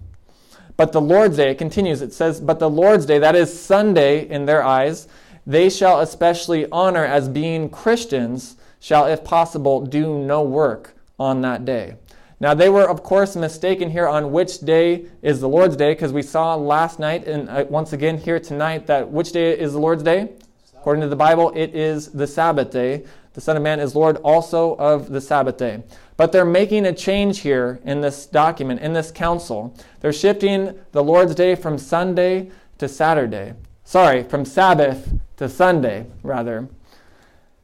But 0.75 0.91
the 0.91 1.01
Lord's 1.01 1.37
day, 1.37 1.51
it 1.51 1.57
continues, 1.57 2.01
it 2.01 2.13
says, 2.13 2.39
but 2.39 2.59
the 2.59 2.69
Lord's 2.69 3.05
day, 3.05 3.19
that 3.19 3.35
is 3.35 3.57
Sunday 3.57 4.29
in 4.29 4.45
their 4.45 4.63
eyes, 4.63 5.07
they 5.45 5.69
shall 5.69 5.99
especially 5.99 6.69
honor 6.71 7.03
as 7.03 7.27
being 7.27 7.69
Christians, 7.69 8.55
shall, 8.79 9.05
if 9.05 9.23
possible, 9.23 9.85
do 9.85 10.19
no 10.19 10.41
work 10.41 10.95
on 11.19 11.41
that 11.41 11.65
day. 11.65 11.95
Now, 12.41 12.53
they 12.53 12.69
were, 12.69 12.89
of 12.89 13.03
course, 13.03 13.35
mistaken 13.35 13.89
here 13.89 14.07
on 14.07 14.31
which 14.31 14.59
day 14.59 15.07
is 15.21 15.41
the 15.41 15.49
Lord's 15.49 15.75
Day, 15.75 15.91
because 15.91 16.13
we 16.13 16.21
saw 16.21 16.55
last 16.55 16.97
night 16.97 17.27
and 17.27 17.49
uh, 17.49 17.65
once 17.69 17.91
again 17.91 18.17
here 18.17 18.39
tonight 18.39 18.87
that 18.87 19.11
which 19.11 19.33
day 19.33 19.57
is 19.57 19.73
the 19.73 19.79
Lord's 19.79 20.03
Day? 20.03 20.29
According 20.73 21.01
to 21.01 21.09
the 21.09 21.17
Bible, 21.17 21.51
it 21.53 21.75
is 21.75 22.07
the 22.07 22.25
Sabbath 22.25 22.71
day. 22.71 23.03
The 23.33 23.41
Son 23.41 23.57
of 23.57 23.63
Man 23.63 23.81
is 23.81 23.93
Lord 23.93 24.15
also 24.17 24.75
of 24.75 25.09
the 25.09 25.19
Sabbath 25.19 25.57
day. 25.57 25.83
But 26.15 26.31
they're 26.31 26.45
making 26.45 26.85
a 26.85 26.93
change 26.93 27.39
here 27.39 27.81
in 27.83 27.99
this 27.99 28.25
document, 28.25 28.79
in 28.79 28.93
this 28.93 29.11
council. 29.11 29.75
They're 29.99 30.13
shifting 30.13 30.79
the 30.93 31.03
Lord's 31.03 31.35
Day 31.35 31.55
from 31.55 31.77
Sunday 31.77 32.51
to 32.77 32.87
Saturday. 32.87 33.53
Sorry, 33.83 34.23
from 34.23 34.45
Sabbath 34.45 35.11
to 35.35 35.49
Sunday, 35.49 36.07
rather. 36.23 36.69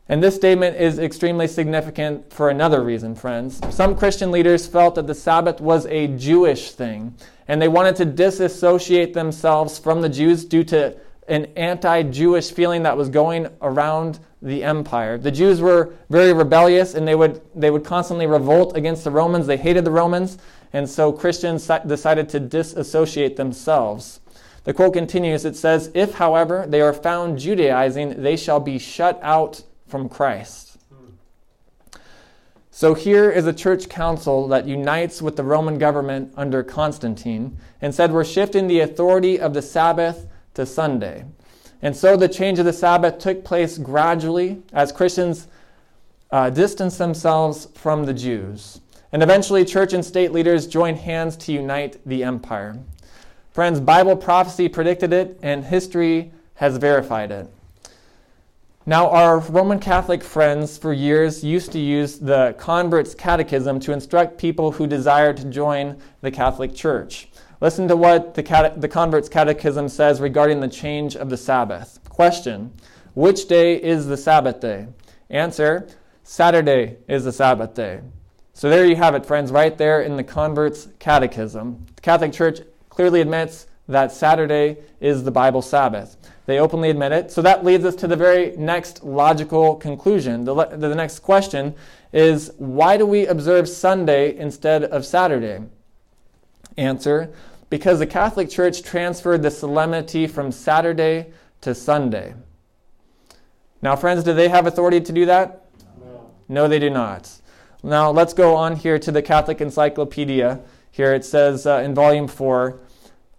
And 0.07 0.21
this 0.21 0.35
statement 0.35 0.77
is 0.77 0.99
extremely 0.99 1.47
significant 1.47 2.31
for 2.31 2.49
another 2.49 2.83
reason, 2.83 3.15
friends. 3.15 3.59
Some 3.71 3.95
Christian 3.95 4.29
leaders 4.29 4.67
felt 4.67 4.95
that 4.95 5.07
the 5.07 5.15
Sabbath 5.15 5.59
was 5.59 5.87
a 5.87 6.07
Jewish 6.07 6.71
thing, 6.71 7.15
and 7.47 7.59
they 7.59 7.67
wanted 7.67 7.95
to 7.95 8.05
disassociate 8.05 9.15
themselves 9.15 9.79
from 9.79 10.01
the 10.01 10.09
Jews 10.09 10.45
due 10.45 10.63
to 10.65 10.95
an 11.27 11.45
anti 11.55 12.03
Jewish 12.03 12.51
feeling 12.51 12.83
that 12.83 12.95
was 12.95 13.09
going 13.09 13.47
around 13.63 14.19
the 14.43 14.63
empire. 14.63 15.17
The 15.17 15.31
Jews 15.31 15.59
were 15.59 15.95
very 16.11 16.33
rebellious, 16.33 16.93
and 16.93 17.07
they 17.07 17.15
would, 17.15 17.41
they 17.55 17.71
would 17.71 17.83
constantly 17.83 18.27
revolt 18.27 18.77
against 18.77 19.03
the 19.03 19.11
Romans. 19.11 19.47
They 19.47 19.57
hated 19.57 19.85
the 19.85 19.91
Romans, 19.91 20.37
and 20.71 20.87
so 20.87 21.11
Christians 21.11 21.67
decided 21.87 22.29
to 22.29 22.39
disassociate 22.39 23.37
themselves. 23.37 24.19
The 24.65 24.73
quote 24.73 24.93
continues 24.93 25.45
it 25.45 25.55
says, 25.55 25.89
If, 25.95 26.13
however, 26.13 26.65
they 26.67 26.81
are 26.81 26.93
found 26.93 27.39
Judaizing, 27.39 28.21
they 28.21 28.37
shall 28.37 28.59
be 28.59 28.77
shut 28.77 29.19
out 29.23 29.63
from 29.87 30.09
Christ. 30.09 30.77
So 32.71 32.93
here 32.93 33.31
is 33.31 33.47
a 33.47 33.53
church 33.53 33.87
council 33.87 34.49
that 34.49 34.67
unites 34.67 35.21
with 35.21 35.37
the 35.37 35.43
Roman 35.43 35.77
government 35.77 36.33
under 36.35 36.61
Constantine 36.61 37.57
and 37.81 37.95
said 37.95 38.11
we're 38.11 38.25
shifting 38.25 38.67
the 38.67 38.81
authority 38.81 39.39
of 39.39 39.53
the 39.53 39.61
Sabbath 39.61 40.27
to 40.55 40.65
Sunday. 40.65 41.23
And 41.81 41.95
so 41.95 42.17
the 42.17 42.27
change 42.27 42.59
of 42.59 42.65
the 42.65 42.73
Sabbath 42.73 43.19
took 43.19 43.45
place 43.45 43.77
gradually 43.77 44.61
as 44.73 44.91
Christians 44.91 45.47
uh, 46.31 46.49
distanced 46.49 46.97
themselves 46.97 47.69
from 47.75 48.05
the 48.05 48.13
Jews. 48.13 48.81
And 49.13 49.23
eventually, 49.23 49.63
church 49.63 49.93
and 49.93 50.03
state 50.03 50.33
leaders 50.33 50.67
joined 50.67 50.97
hands 50.97 51.37
to 51.37 51.53
unite 51.53 51.97
the 52.05 52.25
empire. 52.25 52.77
Friends, 53.53 53.79
Bible 53.79 54.17
prophecy 54.17 54.67
predicted 54.67 55.13
it, 55.13 55.39
and 55.41 55.63
history 55.63 56.33
has 56.55 56.75
verified 56.75 57.31
it. 57.31 57.47
Now, 58.87 59.09
our 59.09 59.39
Roman 59.39 59.79
Catholic 59.79 60.23
friends 60.23 60.77
for 60.77 60.93
years 60.93 61.43
used 61.43 61.71
to 61.71 61.79
use 61.79 62.19
the 62.19 62.53
convert's 62.59 63.15
catechism 63.15 63.79
to 63.79 63.91
instruct 63.91 64.37
people 64.37 64.73
who 64.73 64.85
desired 64.85 65.37
to 65.37 65.45
join 65.45 65.97
the 66.21 66.29
Catholic 66.29 66.75
Church. 66.75 67.27
Listen 67.61 67.87
to 67.87 67.95
what 67.95 68.35
the, 68.35 68.43
cate- 68.43 68.79
the 68.79 68.87
convert's 68.87 69.27
catechism 69.27 69.89
says 69.89 70.21
regarding 70.21 70.59
the 70.59 70.67
change 70.67 71.15
of 71.15 71.31
the 71.31 71.37
Sabbath. 71.37 71.99
Question 72.09 72.71
Which 73.15 73.47
day 73.47 73.81
is 73.81 74.05
the 74.05 74.17
Sabbath 74.17 74.59
day? 74.59 74.85
Answer 75.31 75.87
Saturday 76.21 76.97
is 77.07 77.23
the 77.23 77.33
Sabbath 77.33 77.73
day. 77.73 78.01
So 78.53 78.69
there 78.69 78.85
you 78.85 78.97
have 78.97 79.15
it, 79.15 79.25
friends, 79.25 79.51
right 79.51 79.75
there 79.75 80.03
in 80.03 80.15
the 80.15 80.23
convert's 80.23 80.89
catechism. 80.99 81.87
The 81.95 82.01
Catholic 82.03 82.33
Church 82.33 82.59
clearly 82.89 83.21
admits 83.21 83.65
that 83.87 84.11
Saturday 84.11 84.77
is 84.99 85.23
the 85.23 85.31
Bible 85.31 85.63
Sabbath. 85.63 86.17
They 86.45 86.59
openly 86.59 86.89
admit 86.89 87.11
it. 87.11 87.31
So 87.31 87.41
that 87.41 87.65
leads 87.65 87.85
us 87.85 87.95
to 87.95 88.07
the 88.07 88.15
very 88.15 88.55
next 88.55 89.03
logical 89.03 89.75
conclusion. 89.75 90.45
The, 90.45 90.53
the 90.65 90.93
next 90.93 91.19
question 91.19 91.73
is 92.13 92.51
why 92.57 92.97
do 92.97 93.05
we 93.05 93.25
observe 93.25 93.67
Sunday 93.67 94.37
instead 94.37 94.83
of 94.83 95.05
Saturday? 95.05 95.63
Answer 96.77 97.33
because 97.69 97.99
the 97.99 98.07
Catholic 98.07 98.49
Church 98.49 98.83
transferred 98.83 99.41
the 99.41 99.51
solemnity 99.51 100.27
from 100.27 100.51
Saturday 100.51 101.27
to 101.61 101.73
Sunday. 101.73 102.33
Now, 103.81 103.95
friends, 103.95 104.23
do 104.23 104.33
they 104.33 104.49
have 104.49 104.67
authority 104.67 105.01
to 105.01 105.11
do 105.11 105.25
that? 105.25 105.65
No, 105.99 106.31
no 106.47 106.67
they 106.67 106.79
do 106.79 106.89
not. 106.89 107.29
Now, 107.83 108.11
let's 108.11 108.33
go 108.33 108.55
on 108.55 108.75
here 108.75 108.97
to 108.99 109.11
the 109.11 109.21
Catholic 109.21 109.61
Encyclopedia. 109.61 110.61
Here 110.91 111.13
it 111.13 111.25
says 111.25 111.67
uh, 111.67 111.81
in 111.83 111.93
volume 111.93 112.27
4 112.27 112.79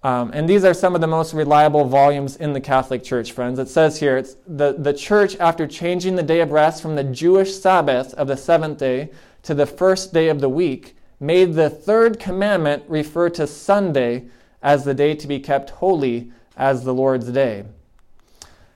um, 0.07 0.31
and 0.33 0.49
these 0.49 0.65
are 0.65 0.73
some 0.73 0.95
of 0.95 1.01
the 1.01 1.09
most 1.09 1.35
reliable 1.35 1.85
volumes 1.85 2.37
in 2.37 2.53
the 2.53 2.61
Catholic 2.61 3.03
Church, 3.03 3.33
friends. 3.33 3.59
It 3.59 3.67
says 3.67 3.99
here 3.99 4.17
it's 4.17 4.37
the, 4.47 4.77
the 4.79 4.93
church, 4.93 5.35
after 5.41 5.67
changing 5.67 6.15
the 6.15 6.23
day 6.23 6.39
of 6.39 6.53
rest 6.53 6.81
from 6.81 6.95
the 6.95 7.03
Jewish 7.03 7.57
Sabbath 7.57 8.15
of 8.15 8.29
the 8.29 8.37
seventh 8.37 8.79
day 8.79 9.11
to 9.43 9.53
the 9.53 9.67
first 9.67 10.13
day 10.13 10.29
of 10.29 10.41
the 10.41 10.49
week, 10.49 10.97
made 11.19 11.55
the 11.55 11.69
third 11.69 12.21
commandment 12.21 12.85
refer 12.87 13.29
to 13.31 13.49
Sunday 13.49 14.27
as 14.63 14.85
the 14.85 14.95
day 14.95 15.17
to 15.17 15.27
be 15.27 15.41
kept 15.41 15.71
holy 15.71 16.31
as 16.57 16.85
the 16.85 16.95
Lord's 16.95 17.33
day. 17.33 17.65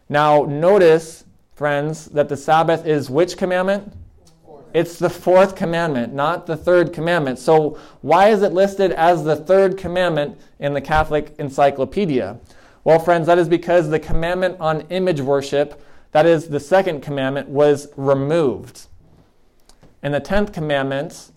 Now, 0.09 0.43
notice, 0.47 1.23
friends, 1.55 2.07
that 2.07 2.29
the 2.29 2.37
Sabbath 2.37 2.85
is 2.85 3.09
which 3.09 3.37
commandment? 3.37 3.93
It's 4.73 4.99
the 4.99 5.11
fourth 5.11 5.57
commandment, 5.57 6.13
not 6.13 6.47
the 6.47 6.57
third 6.57 6.93
commandment. 6.93 7.39
So, 7.39 7.79
why 8.03 8.29
is 8.29 8.43
it 8.43 8.53
listed 8.53 8.93
as 8.93 9.25
the 9.25 9.37
third 9.37 9.77
commandment 9.77 10.39
in 10.59 10.75
the 10.75 10.81
Catholic 10.81 11.35
Encyclopedia? 11.39 12.39
Well, 12.85 12.99
friends, 12.99 13.27
that 13.27 13.39
is 13.39 13.49
because 13.49 13.91
the 13.91 13.99
commandment 13.99 14.57
on 14.61 14.83
image 14.91 15.21
worship, 15.21 15.83
that 16.13 16.27
is 16.27 16.49
the 16.49 16.61
second 16.61 17.03
commandment, 17.03 17.49
was 17.49 17.89
removed. 17.97 18.87
And 20.03 20.15
the 20.15 20.21
tenth 20.21 20.53
commandment 20.53 21.31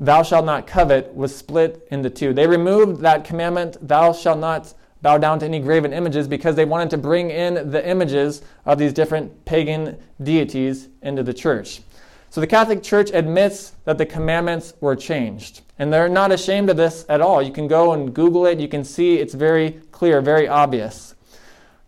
thou 0.00 0.22
shalt 0.22 0.46
not 0.46 0.66
covet, 0.66 1.14
was 1.14 1.36
split 1.36 1.86
into 1.90 2.10
two. 2.10 2.32
They 2.32 2.46
removed 2.46 3.02
that 3.02 3.24
commandment, 3.24 3.76
thou 3.86 4.12
shalt 4.12 4.38
not 4.38 4.72
bow 5.02 5.18
down 5.18 5.38
to 5.38 5.46
any 5.46 5.60
graven 5.60 5.92
images, 5.92 6.26
because 6.26 6.56
they 6.56 6.64
wanted 6.64 6.90
to 6.90 6.98
bring 6.98 7.30
in 7.30 7.70
the 7.70 7.86
images 7.86 8.42
of 8.66 8.78
these 8.78 8.92
different 8.92 9.44
pagan 9.44 9.98
deities 10.22 10.88
into 11.02 11.22
the 11.22 11.34
church. 11.34 11.82
So 12.30 12.40
the 12.40 12.46
Catholic 12.46 12.84
Church 12.84 13.10
admits 13.12 13.72
that 13.84 13.98
the 13.98 14.06
commandments 14.06 14.74
were 14.80 14.94
changed. 14.94 15.62
And 15.80 15.92
they're 15.92 16.08
not 16.08 16.30
ashamed 16.30 16.70
of 16.70 16.76
this 16.76 17.04
at 17.08 17.20
all. 17.20 17.42
You 17.42 17.52
can 17.52 17.66
go 17.66 17.92
and 17.92 18.14
Google 18.14 18.46
it, 18.46 18.60
you 18.60 18.68
can 18.68 18.84
see 18.84 19.16
it's 19.18 19.34
very 19.34 19.80
clear, 19.90 20.20
very 20.20 20.46
obvious. 20.46 21.16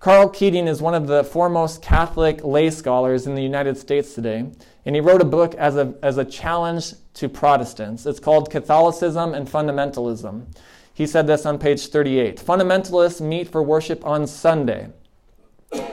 Karl 0.00 0.28
Keating 0.28 0.66
is 0.66 0.82
one 0.82 0.94
of 0.94 1.06
the 1.06 1.22
foremost 1.22 1.80
Catholic 1.80 2.42
lay 2.42 2.70
scholars 2.70 3.28
in 3.28 3.36
the 3.36 3.42
United 3.42 3.78
States 3.78 4.14
today, 4.14 4.50
and 4.84 4.96
he 4.96 5.00
wrote 5.00 5.20
a 5.20 5.24
book 5.24 5.54
as 5.54 5.76
a, 5.76 5.94
as 6.02 6.18
a 6.18 6.24
challenge 6.24 6.94
to 7.14 7.28
Protestants. 7.28 8.04
It's 8.04 8.18
called 8.18 8.50
Catholicism 8.50 9.32
and 9.34 9.46
Fundamentalism. 9.46 10.46
He 10.92 11.06
said 11.06 11.28
this 11.28 11.46
on 11.46 11.56
page 11.56 11.86
38 11.86 12.38
Fundamentalists 12.38 13.20
meet 13.20 13.46
for 13.46 13.62
worship 13.62 14.04
on 14.04 14.26
Sunday. 14.26 14.88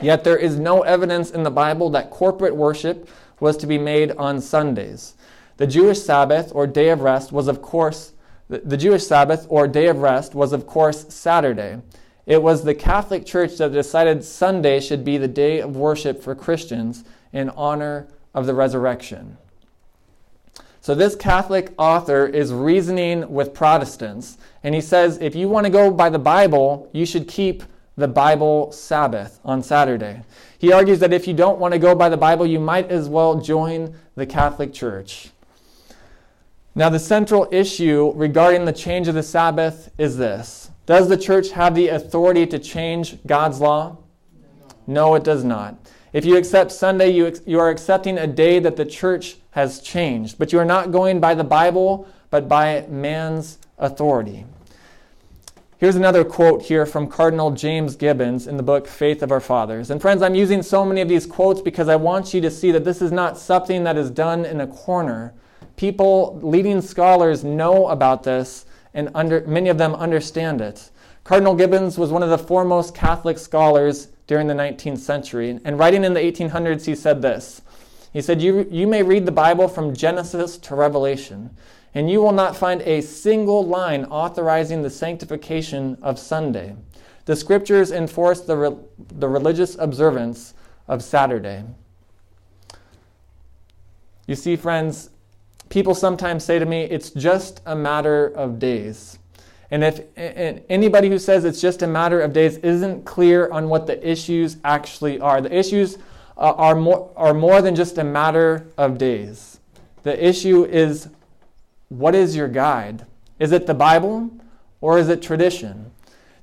Yet 0.02 0.24
there 0.24 0.36
is 0.36 0.58
no 0.58 0.82
evidence 0.82 1.30
in 1.30 1.44
the 1.44 1.50
Bible 1.50 1.88
that 1.90 2.10
corporate 2.10 2.56
worship 2.56 3.08
was 3.40 3.56
to 3.56 3.66
be 3.66 3.78
made 3.78 4.12
on 4.12 4.40
Sundays. 4.40 5.14
The 5.56 5.66
Jewish 5.66 6.00
Sabbath 6.00 6.52
or 6.54 6.66
day 6.66 6.90
of 6.90 7.00
rest 7.00 7.32
was 7.32 7.48
of 7.48 7.60
course 7.60 8.12
the 8.48 8.76
Jewish 8.76 9.06
Sabbath 9.06 9.46
or 9.48 9.68
day 9.68 9.86
of 9.86 9.98
rest 9.98 10.34
was 10.34 10.52
of 10.52 10.66
course 10.66 11.06
Saturday. 11.08 11.80
It 12.26 12.42
was 12.42 12.64
the 12.64 12.74
Catholic 12.74 13.24
Church 13.24 13.56
that 13.58 13.72
decided 13.72 14.24
Sunday 14.24 14.80
should 14.80 15.04
be 15.04 15.18
the 15.18 15.28
day 15.28 15.60
of 15.60 15.76
worship 15.76 16.20
for 16.22 16.34
Christians 16.34 17.04
in 17.32 17.50
honor 17.50 18.08
of 18.34 18.46
the 18.46 18.54
resurrection. 18.54 19.36
So, 20.80 20.94
this 20.94 21.14
Catholic 21.14 21.72
author 21.78 22.26
is 22.26 22.52
reasoning 22.52 23.30
with 23.30 23.52
Protestants, 23.52 24.38
and 24.64 24.74
he 24.74 24.80
says 24.80 25.18
if 25.18 25.34
you 25.34 25.48
want 25.48 25.66
to 25.66 25.70
go 25.70 25.90
by 25.90 26.08
the 26.08 26.18
Bible, 26.18 26.88
you 26.92 27.04
should 27.04 27.28
keep 27.28 27.62
the 27.96 28.08
Bible 28.08 28.72
Sabbath 28.72 29.38
on 29.44 29.62
Saturday. 29.62 30.22
He 30.60 30.74
argues 30.74 30.98
that 30.98 31.14
if 31.14 31.26
you 31.26 31.32
don't 31.32 31.58
want 31.58 31.72
to 31.72 31.78
go 31.78 31.94
by 31.94 32.10
the 32.10 32.18
Bible, 32.18 32.44
you 32.44 32.60
might 32.60 32.90
as 32.90 33.08
well 33.08 33.40
join 33.40 33.94
the 34.14 34.26
Catholic 34.26 34.74
Church. 34.74 35.30
Now, 36.74 36.90
the 36.90 36.98
central 36.98 37.48
issue 37.50 38.12
regarding 38.14 38.66
the 38.66 38.72
change 38.72 39.08
of 39.08 39.14
the 39.14 39.22
Sabbath 39.22 39.90
is 39.96 40.18
this 40.18 40.70
Does 40.84 41.08
the 41.08 41.16
church 41.16 41.52
have 41.52 41.74
the 41.74 41.88
authority 41.88 42.46
to 42.46 42.58
change 42.58 43.24
God's 43.26 43.58
law? 43.58 43.96
No, 44.86 45.14
it 45.14 45.24
does 45.24 45.44
not. 45.44 45.76
If 46.12 46.26
you 46.26 46.36
accept 46.36 46.72
Sunday, 46.72 47.08
you, 47.08 47.34
you 47.46 47.58
are 47.58 47.70
accepting 47.70 48.18
a 48.18 48.26
day 48.26 48.58
that 48.58 48.76
the 48.76 48.84
church 48.84 49.36
has 49.52 49.80
changed. 49.80 50.38
But 50.38 50.52
you 50.52 50.58
are 50.58 50.64
not 50.66 50.92
going 50.92 51.20
by 51.20 51.34
the 51.34 51.44
Bible, 51.44 52.06
but 52.28 52.50
by 52.50 52.84
man's 52.90 53.56
authority. 53.78 54.44
Here's 55.80 55.96
another 55.96 56.24
quote 56.24 56.60
here 56.60 56.84
from 56.84 57.06
Cardinal 57.06 57.52
James 57.52 57.96
Gibbons 57.96 58.46
in 58.46 58.58
the 58.58 58.62
book 58.62 58.86
Faith 58.86 59.22
of 59.22 59.32
Our 59.32 59.40
Fathers. 59.40 59.90
And 59.90 59.98
friends, 59.98 60.20
I'm 60.20 60.34
using 60.34 60.62
so 60.62 60.84
many 60.84 61.00
of 61.00 61.08
these 61.08 61.24
quotes 61.24 61.62
because 61.62 61.88
I 61.88 61.96
want 61.96 62.34
you 62.34 62.42
to 62.42 62.50
see 62.50 62.70
that 62.72 62.84
this 62.84 63.00
is 63.00 63.10
not 63.10 63.38
something 63.38 63.82
that 63.84 63.96
is 63.96 64.10
done 64.10 64.44
in 64.44 64.60
a 64.60 64.66
corner. 64.66 65.32
People, 65.76 66.38
leading 66.42 66.82
scholars, 66.82 67.44
know 67.44 67.88
about 67.88 68.24
this, 68.24 68.66
and 68.92 69.08
under, 69.14 69.40
many 69.46 69.70
of 69.70 69.78
them 69.78 69.94
understand 69.94 70.60
it. 70.60 70.90
Cardinal 71.24 71.54
Gibbons 71.54 71.96
was 71.96 72.10
one 72.10 72.22
of 72.22 72.28
the 72.28 72.36
foremost 72.36 72.94
Catholic 72.94 73.38
scholars 73.38 74.08
during 74.26 74.48
the 74.48 74.54
19th 74.54 74.98
century. 74.98 75.60
And 75.64 75.78
writing 75.78 76.04
in 76.04 76.12
the 76.12 76.20
1800s, 76.20 76.84
he 76.84 76.94
said 76.94 77.22
this 77.22 77.62
He 78.12 78.20
said, 78.20 78.42
You, 78.42 78.68
you 78.70 78.86
may 78.86 79.02
read 79.02 79.24
the 79.24 79.32
Bible 79.32 79.66
from 79.66 79.94
Genesis 79.94 80.58
to 80.58 80.74
Revelation, 80.74 81.56
and 81.94 82.10
you 82.10 82.20
will 82.20 82.32
not 82.32 82.56
find 82.56 82.82
a 82.82 83.00
single 83.00 83.66
line 83.66 84.04
authorizing 84.06 84.82
the 84.82 84.90
sanctification 84.90 85.98
of 86.02 86.18
Sunday. 86.18 86.76
The 87.24 87.36
scriptures 87.36 87.90
enforce 87.90 88.40
the, 88.40 88.56
re- 88.56 88.76
the 89.18 89.28
religious 89.28 89.76
observance 89.78 90.54
of 90.88 91.02
Saturday. 91.02 91.64
You 94.26 94.36
see, 94.36 94.56
friends, 94.56 95.10
people 95.68 95.94
sometimes 95.94 96.44
say 96.44 96.58
to 96.58 96.66
me, 96.66 96.82
it's 96.82 97.10
just 97.10 97.60
a 97.66 97.74
matter 97.74 98.26
of 98.26 98.58
days. 98.58 99.18
And 99.72 99.84
if 99.84 100.00
and 100.16 100.62
anybody 100.68 101.08
who 101.08 101.18
says 101.18 101.44
it's 101.44 101.60
just 101.60 101.82
a 101.82 101.86
matter 101.86 102.20
of 102.20 102.32
days 102.32 102.56
isn't 102.58 103.04
clear 103.04 103.48
on 103.50 103.68
what 103.68 103.86
the 103.86 104.08
issues 104.08 104.56
actually 104.64 105.20
are, 105.20 105.40
the 105.40 105.56
issues 105.56 105.96
uh, 106.36 106.54
are, 106.54 106.74
more, 106.74 107.12
are 107.16 107.34
more 107.34 107.62
than 107.62 107.76
just 107.76 107.98
a 107.98 108.04
matter 108.04 108.66
of 108.76 108.98
days. 108.98 109.60
The 110.02 110.26
issue 110.26 110.64
is 110.64 111.08
what 111.90 112.14
is 112.14 112.34
your 112.34 112.48
guide? 112.48 113.04
Is 113.38 113.52
it 113.52 113.66
the 113.66 113.74
Bible 113.74 114.30
or 114.80 114.98
is 114.98 115.10
it 115.10 115.20
tradition? 115.20 115.90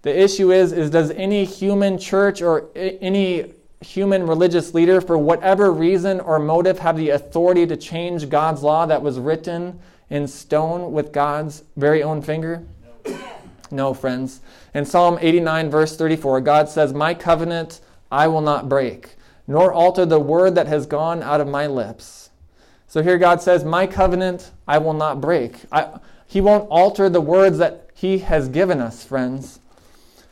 The 0.04 0.18
issue 0.18 0.52
is, 0.52 0.72
is 0.72 0.92
does 0.92 1.10
any 1.12 1.44
human 1.44 1.98
church 1.98 2.42
or 2.42 2.70
any 2.76 3.54
human 3.82 4.26
religious 4.26 4.74
leader, 4.74 5.02
for 5.02 5.18
whatever 5.18 5.72
reason 5.72 6.20
or 6.20 6.40
motive, 6.40 6.80
have 6.80 6.98
the 6.98 7.10
authority 7.10 7.66
to 7.68 7.78
change 7.78 8.30
God's 8.30 8.64
law 8.64 8.86
that 8.86 9.02
was 9.02 9.20
written 9.20 9.80
in 10.10 10.28
stone 10.28 10.92
with 10.92 11.12
God's 11.12 11.64
very 11.76 12.04
own 12.04 12.22
finger? 12.22 12.64
No, 13.70 13.94
friends. 13.94 14.40
In 14.74 14.86
Psalm 14.86 15.18
89, 15.20 15.70
verse 15.70 15.98
34, 15.98 16.42
God 16.42 16.70
says, 16.70 16.94
My 16.94 17.14
covenant 17.14 17.82
I 18.12 18.28
will 18.28 18.42
not 18.42 18.70
break, 18.70 19.16
nor 19.46 19.74
alter 19.74 20.06
the 20.06 20.20
word 20.20 20.56
that 20.56 20.68
has 20.68 20.86
gone 20.86 21.22
out 21.22 21.42
of 21.42 21.48
my 21.48 21.68
lips. 21.68 22.27
So 22.88 23.04
here 23.04 23.18
God 23.18 23.42
says, 23.42 23.64
My 23.64 23.86
covenant 23.86 24.52
I 24.68 24.78
will 24.78 24.94
not 24.94 25.22
break. 25.22 25.58
I, 25.72 26.00
he 26.26 26.42
won't 26.42 26.70
alter 26.70 27.10
the 27.10 27.22
words 27.22 27.58
that 27.58 27.90
He 27.94 28.20
has 28.20 28.50
given 28.50 28.80
us, 28.80 29.04
friends. 29.04 29.60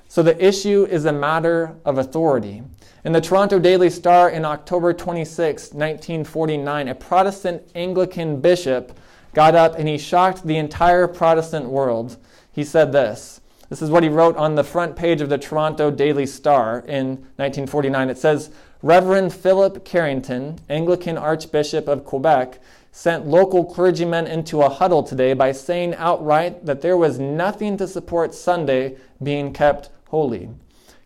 So 0.07 0.23
the 0.23 0.43
issue 0.43 0.87
is 0.89 1.05
a 1.05 1.13
matter 1.13 1.75
of 1.83 1.97
authority. 1.97 2.63
In 3.03 3.11
the 3.11 3.21
Toronto 3.21 3.59
Daily 3.59 3.89
Star 3.89 4.29
in 4.29 4.45
October 4.45 4.93
26, 4.93 5.73
1949, 5.73 6.87
a 6.87 6.95
Protestant 6.95 7.63
Anglican 7.75 8.39
bishop 8.39 8.97
got 9.33 9.55
up 9.55 9.77
and 9.77 9.87
he 9.87 9.97
shocked 9.97 10.47
the 10.47 10.57
entire 10.57 11.07
Protestant 11.07 11.65
world 11.65 12.17
he 12.55 12.63
said 12.63 12.93
this. 12.93 13.41
This 13.69 13.81
is 13.81 13.89
what 13.89 14.03
he 14.03 14.07
wrote 14.07 14.37
on 14.37 14.55
the 14.55 14.63
front 14.63 14.95
page 14.95 15.19
of 15.19 15.27
the 15.27 15.37
Toronto 15.37 15.91
Daily 15.91 16.25
Star 16.25 16.79
in 16.87 17.17
1949. 17.35 18.09
It 18.09 18.17
says 18.17 18.49
Reverend 18.85 19.33
Philip 19.33 19.83
Carrington, 19.83 20.59
Anglican 20.69 21.17
Archbishop 21.17 21.87
of 21.87 22.05
Quebec, 22.05 22.59
sent 22.91 23.25
local 23.25 23.65
clergymen 23.65 24.27
into 24.27 24.61
a 24.61 24.69
huddle 24.69 25.01
today 25.01 25.33
by 25.33 25.53
saying 25.53 25.95
outright 25.95 26.67
that 26.67 26.81
there 26.81 26.95
was 26.95 27.17
nothing 27.17 27.77
to 27.77 27.87
support 27.87 28.35
Sunday 28.35 28.95
being 29.23 29.51
kept 29.53 29.89
holy. 30.09 30.51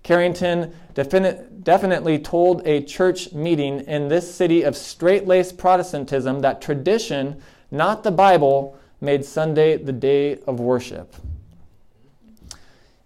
Carrington 0.03 0.75
defini- 0.93 1.63
definitely 1.63 2.19
told 2.19 2.67
a 2.67 2.83
church 2.83 3.31
meeting 3.31 3.79
in 3.87 4.09
this 4.09 4.35
city 4.35 4.63
of 4.63 4.75
straight 4.75 5.25
laced 5.25 5.57
Protestantism 5.57 6.41
that 6.41 6.61
tradition, 6.61 7.41
not 7.71 8.03
the 8.03 8.11
Bible, 8.11 8.77
made 8.99 9.23
Sunday 9.23 9.77
the 9.77 9.93
day 9.93 10.37
of 10.47 10.59
worship. 10.59 11.15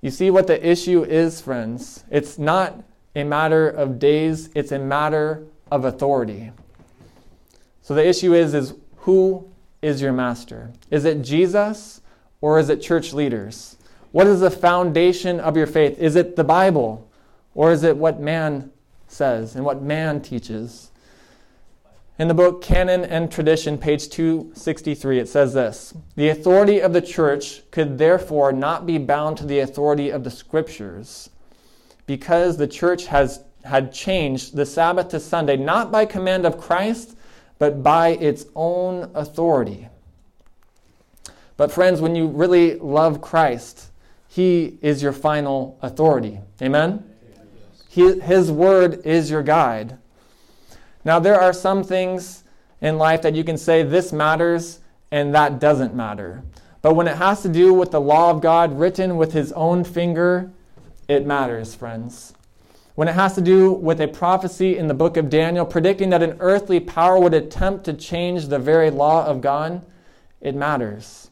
You 0.01 0.09
see 0.09 0.32
what 0.32 0.47
the 0.47 0.67
issue 0.67 1.03
is, 1.03 1.41
friends? 1.41 2.05
It's 2.09 2.39
not 2.39 2.84
a 3.16 3.24
matter 3.24 3.70
of 3.70 3.99
days, 3.99 4.49
it's 4.55 4.72
a 4.72 4.80
matter 4.80 5.45
of 5.72 5.86
authority. 5.86 6.51
So 7.82 7.93
the 7.93 8.07
issue 8.07 8.34
is 8.34 8.53
is 8.53 8.74
who 8.97 9.49
is 9.82 10.01
your 10.01 10.14
master? 10.14 10.72
Is 10.89 11.05
it 11.05 11.22
Jesus 11.22 12.01
or 12.41 12.59
is 12.59 12.70
it 12.70 12.82
church 12.82 13.14
leaders? 13.14 13.78
What 14.11 14.28
is 14.28 14.39
the 14.39 14.51
foundation 14.51 15.39
of 15.39 15.57
your 15.57 15.68
faith? 15.68 15.99
Is 15.99 16.16
it 16.16 16.36
the 16.36 16.43
Bible 16.43 17.09
or 17.53 17.72
is 17.72 17.84
it 17.84 17.97
what 17.97 18.20
man 18.20 18.72
says 19.07 19.55
and 19.55 19.66
what 19.66 19.82
man 19.82 20.22
teaches? 20.22 20.91
In 22.20 22.28
the 22.28 22.34
book 22.34 22.61
Canon 22.61 23.03
and 23.03 23.32
Tradition, 23.32 23.78
page 23.78 24.07
263, 24.09 25.20
it 25.20 25.28
says 25.28 25.53
this 25.53 25.93
The 26.16 26.30
authority 26.30 26.80
of 26.80 26.93
the 26.93 27.01
church 27.01 27.70
could 27.72 27.97
therefore 27.97 28.51
not 28.51 28.86
be 28.86 28.99
bound 28.99 29.38
to 29.38 29.45
the 29.45 29.59
authority 29.59 30.11
of 30.11 30.24
the 30.24 30.32
scriptures 30.32 31.30
because 32.06 32.58
the 32.58 32.68
church 32.68 33.06
has 33.06 33.43
had 33.64 33.93
changed 33.93 34.56
the 34.56 34.66
Sabbath 34.66 35.10
to 35.10 35.20
Sunday 35.20 35.56
not 35.56 35.91
by 35.91 36.06
command 36.06 36.45
of 36.45 36.58
Christ, 36.58 37.16
but 37.60 37.82
by 37.82 38.10
its 38.10 38.45
own 38.56 39.10
authority. 39.14 39.88
But, 41.56 41.72
friends, 41.72 42.01
when 42.01 42.16
you 42.16 42.28
really 42.28 42.76
love 42.76 43.22
Christ, 43.22 43.91
He 44.28 44.78
is 44.82 45.01
your 45.01 45.14
final 45.14 45.78
authority. 45.82 46.39
Amen? 46.62 47.10
His 47.88 48.51
word 48.51 49.06
is 49.06 49.30
your 49.30 49.43
guide. 49.43 49.97
Now, 51.06 51.20
there 51.20 51.39
are 51.39 51.54
some 51.54 51.84
things 51.84 52.43
in 52.82 52.97
life 52.97 53.22
that 53.22 53.36
you 53.36 53.43
can 53.43 53.58
say 53.58 53.84
this 53.84 54.12
matters 54.12 54.80
and 55.12 55.34
that 55.36 55.60
doesn't 55.60 55.93
matter. 55.93 56.43
But 56.82 56.95
when 56.95 57.08
it 57.08 57.18
has 57.18 57.43
to 57.43 57.49
do 57.49 57.74
with 57.74 57.91
the 57.91 58.01
law 58.01 58.32
of 58.32 58.41
God 58.41 58.78
written 58.78 59.16
with 59.16 59.32
his 59.32 59.51
own 59.54 59.84
finger, 59.84 60.51
it 61.14 61.26
matters, 61.26 61.76
friends. 61.76 62.34
When 62.95 63.07
it 63.07 63.14
has 63.14 63.34
to 63.36 63.41
do 63.41 63.72
with 63.72 64.01
a 64.01 64.07
prophecy 64.07 64.78
in 64.78 64.88
the 64.88 64.93
book 64.93 65.18
of 65.18 65.30
Daniel 65.30 65.66
predicting 65.66 66.09
that 66.11 66.22
an 66.22 66.38
earthly 66.39 66.80
power 66.80 67.20
would 67.20 67.34
attempt 67.34 67.86
to 67.86 67.93
change 67.93 68.47
the 68.47 68.59
very 68.59 68.91
law 68.91 69.26
of 69.26 69.41
God, 69.41 69.84
it 70.41 70.55
matters. 70.55 71.30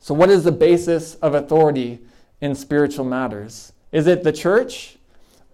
So, 0.00 0.14
what 0.14 0.30
is 0.30 0.42
the 0.42 0.52
basis 0.52 1.14
of 1.16 1.34
authority 1.34 2.00
in 2.40 2.56
spiritual 2.56 3.04
matters? 3.04 3.72
Is 3.92 4.08
it 4.08 4.24
the 4.24 4.32
church 4.32 4.96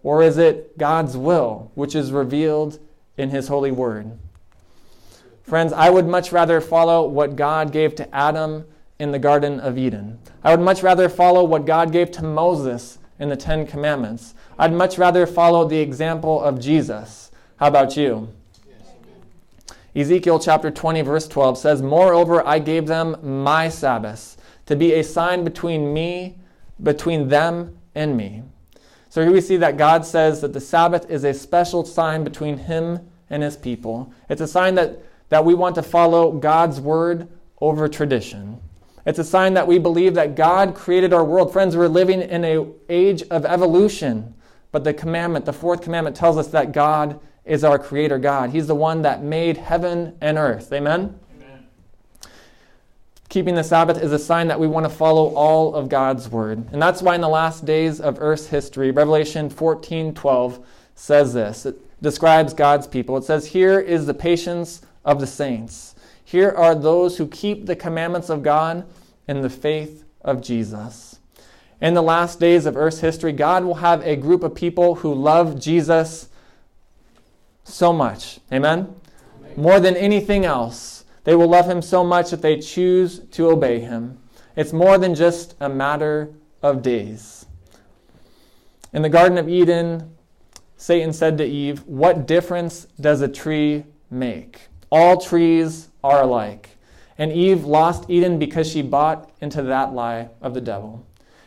or 0.02 0.22
is 0.22 0.38
it 0.38 0.78
God's 0.78 1.16
will, 1.16 1.70
which 1.74 1.94
is 1.94 2.12
revealed 2.12 2.78
in 3.18 3.28
His 3.28 3.48
holy 3.48 3.70
word? 3.70 4.18
Friends, 5.42 5.72
I 5.72 5.90
would 5.90 6.06
much 6.06 6.32
rather 6.32 6.60
follow 6.60 7.06
what 7.06 7.36
God 7.36 7.72
gave 7.72 7.94
to 7.96 8.14
Adam 8.14 8.64
in 8.98 9.12
the 9.12 9.18
Garden 9.18 9.60
of 9.60 9.78
Eden. 9.78 10.18
I 10.42 10.50
would 10.50 10.64
much 10.64 10.82
rather 10.82 11.08
follow 11.08 11.44
what 11.44 11.66
God 11.66 11.92
gave 11.92 12.10
to 12.12 12.24
Moses 12.24 12.98
in 13.18 13.28
the 13.28 13.36
Ten 13.36 13.66
Commandments. 13.66 14.34
I'd 14.58 14.72
much 14.72 14.98
rather 14.98 15.26
follow 15.26 15.66
the 15.66 15.78
example 15.78 16.42
of 16.42 16.60
Jesus. 16.60 17.30
How 17.56 17.68
about 17.68 17.96
you? 17.96 18.32
Ezekiel 19.94 20.38
chapter 20.38 20.70
20, 20.70 21.02
verse 21.02 21.26
12 21.28 21.58
says, 21.58 21.82
Moreover, 21.82 22.46
I 22.46 22.58
gave 22.58 22.86
them 22.86 23.16
my 23.44 23.68
Sabbaths 23.68 24.36
to 24.66 24.76
be 24.76 24.94
a 24.94 25.02
sign 25.02 25.44
between 25.44 25.92
me, 25.92 26.36
between 26.82 27.28
them 27.28 27.78
and 27.94 28.16
me. 28.16 28.42
So 29.08 29.22
here 29.22 29.32
we 29.32 29.40
see 29.40 29.56
that 29.56 29.76
God 29.76 30.04
says 30.04 30.40
that 30.42 30.52
the 30.52 30.60
Sabbath 30.60 31.10
is 31.10 31.24
a 31.24 31.32
special 31.32 31.84
sign 31.84 32.22
between 32.22 32.58
him 32.58 33.08
and 33.30 33.42
his 33.42 33.56
people. 33.56 34.12
It's 34.28 34.40
a 34.40 34.46
sign 34.46 34.74
that 34.74 35.02
that 35.28 35.44
we 35.44 35.54
want 35.54 35.74
to 35.74 35.82
follow 35.82 36.32
God's 36.32 36.80
word 36.80 37.28
over 37.60 37.88
tradition. 37.88 38.60
It's 39.08 39.18
a 39.18 39.24
sign 39.24 39.54
that 39.54 39.66
we 39.66 39.78
believe 39.78 40.12
that 40.16 40.36
God 40.36 40.74
created 40.74 41.14
our 41.14 41.24
world. 41.24 41.50
Friends, 41.50 41.74
we're 41.74 41.88
living 41.88 42.20
in 42.20 42.44
an 42.44 42.74
age 42.90 43.22
of 43.30 43.46
evolution, 43.46 44.34
but 44.70 44.84
the 44.84 44.92
commandment, 44.92 45.46
the 45.46 45.52
fourth 45.54 45.80
commandment, 45.80 46.14
tells 46.14 46.36
us 46.36 46.48
that 46.48 46.72
God 46.72 47.18
is 47.46 47.64
our 47.64 47.78
creator 47.78 48.18
God. 48.18 48.50
He's 48.50 48.66
the 48.66 48.74
one 48.74 49.00
that 49.00 49.22
made 49.22 49.56
heaven 49.56 50.14
and 50.20 50.36
earth. 50.36 50.70
Amen? 50.74 51.18
Amen? 51.40 51.66
Keeping 53.30 53.54
the 53.54 53.64
Sabbath 53.64 53.96
is 53.96 54.12
a 54.12 54.18
sign 54.18 54.46
that 54.48 54.60
we 54.60 54.66
want 54.66 54.84
to 54.84 54.90
follow 54.90 55.34
all 55.34 55.74
of 55.74 55.88
God's 55.88 56.28
word. 56.28 56.68
And 56.70 56.82
that's 56.82 57.00
why 57.00 57.14
in 57.14 57.22
the 57.22 57.30
last 57.30 57.64
days 57.64 58.02
of 58.02 58.18
earth's 58.20 58.48
history, 58.48 58.90
Revelation 58.90 59.48
14 59.48 60.12
12 60.12 60.66
says 60.96 61.32
this. 61.32 61.64
It 61.64 62.02
describes 62.02 62.52
God's 62.52 62.86
people. 62.86 63.16
It 63.16 63.24
says, 63.24 63.46
Here 63.46 63.80
is 63.80 64.04
the 64.04 64.12
patience 64.12 64.82
of 65.06 65.18
the 65.18 65.26
saints. 65.26 65.94
Here 66.22 66.50
are 66.50 66.74
those 66.74 67.16
who 67.16 67.26
keep 67.26 67.64
the 67.64 67.74
commandments 67.74 68.28
of 68.28 68.42
God 68.42 68.86
in 69.28 69.42
the 69.42 69.50
faith 69.50 70.04
of 70.22 70.42
Jesus. 70.42 71.20
In 71.80 71.94
the 71.94 72.02
last 72.02 72.40
days 72.40 72.66
of 72.66 72.76
Earth's 72.76 73.00
history, 73.00 73.32
God 73.32 73.64
will 73.64 73.76
have 73.76 74.04
a 74.04 74.16
group 74.16 74.42
of 74.42 74.54
people 74.54 74.96
who 74.96 75.14
love 75.14 75.60
Jesus 75.60 76.28
so 77.62 77.92
much. 77.92 78.40
Amen? 78.52 78.96
Amen? 79.38 79.56
More 79.56 79.78
than 79.78 79.96
anything 79.96 80.44
else. 80.44 81.04
They 81.24 81.36
will 81.36 81.46
love 81.46 81.68
him 81.68 81.82
so 81.82 82.02
much 82.02 82.30
that 82.30 82.42
they 82.42 82.58
choose 82.58 83.20
to 83.32 83.50
obey 83.50 83.80
him. 83.80 84.18
It's 84.56 84.72
more 84.72 84.98
than 84.98 85.14
just 85.14 85.54
a 85.60 85.68
matter 85.68 86.34
of 86.62 86.82
days. 86.82 87.46
In 88.92 89.02
the 89.02 89.08
Garden 89.08 89.38
of 89.38 89.48
Eden, 89.48 90.16
Satan 90.76 91.12
said 91.12 91.38
to 91.38 91.44
Eve, 91.44 91.84
What 91.86 92.26
difference 92.26 92.86
does 93.00 93.20
a 93.20 93.28
tree 93.28 93.84
make? 94.10 94.62
All 94.90 95.20
trees 95.20 95.88
are 96.02 96.22
alike. 96.22 96.77
And 97.18 97.32
Eve 97.32 97.64
lost 97.64 98.08
Eden 98.08 98.38
because 98.38 98.70
she 98.70 98.80
bought 98.80 99.30
into 99.40 99.60
that 99.62 99.92
lie 99.92 100.28
of 100.40 100.54
the 100.54 100.60
devil. 100.60 101.04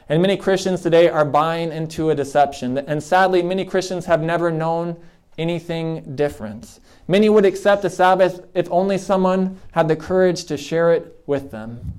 And 0.09 0.21
many 0.21 0.35
Christians 0.35 0.81
today 0.81 1.07
are 1.07 1.23
buying 1.23 1.71
into 1.71 2.09
a 2.09 2.15
deception. 2.15 2.77
And 2.77 3.01
sadly, 3.01 3.41
many 3.41 3.63
Christians 3.63 4.05
have 4.05 4.21
never 4.21 4.51
known 4.51 4.97
anything 5.37 6.15
different. 6.15 6.81
Many 7.07 7.29
would 7.29 7.45
accept 7.45 7.81
the 7.81 7.89
Sabbath 7.89 8.45
if 8.53 8.67
only 8.69 8.97
someone 8.97 9.59
had 9.71 9.87
the 9.87 9.95
courage 9.95 10.43
to 10.45 10.57
share 10.57 10.91
it 10.93 11.23
with 11.25 11.51
them. 11.51 11.93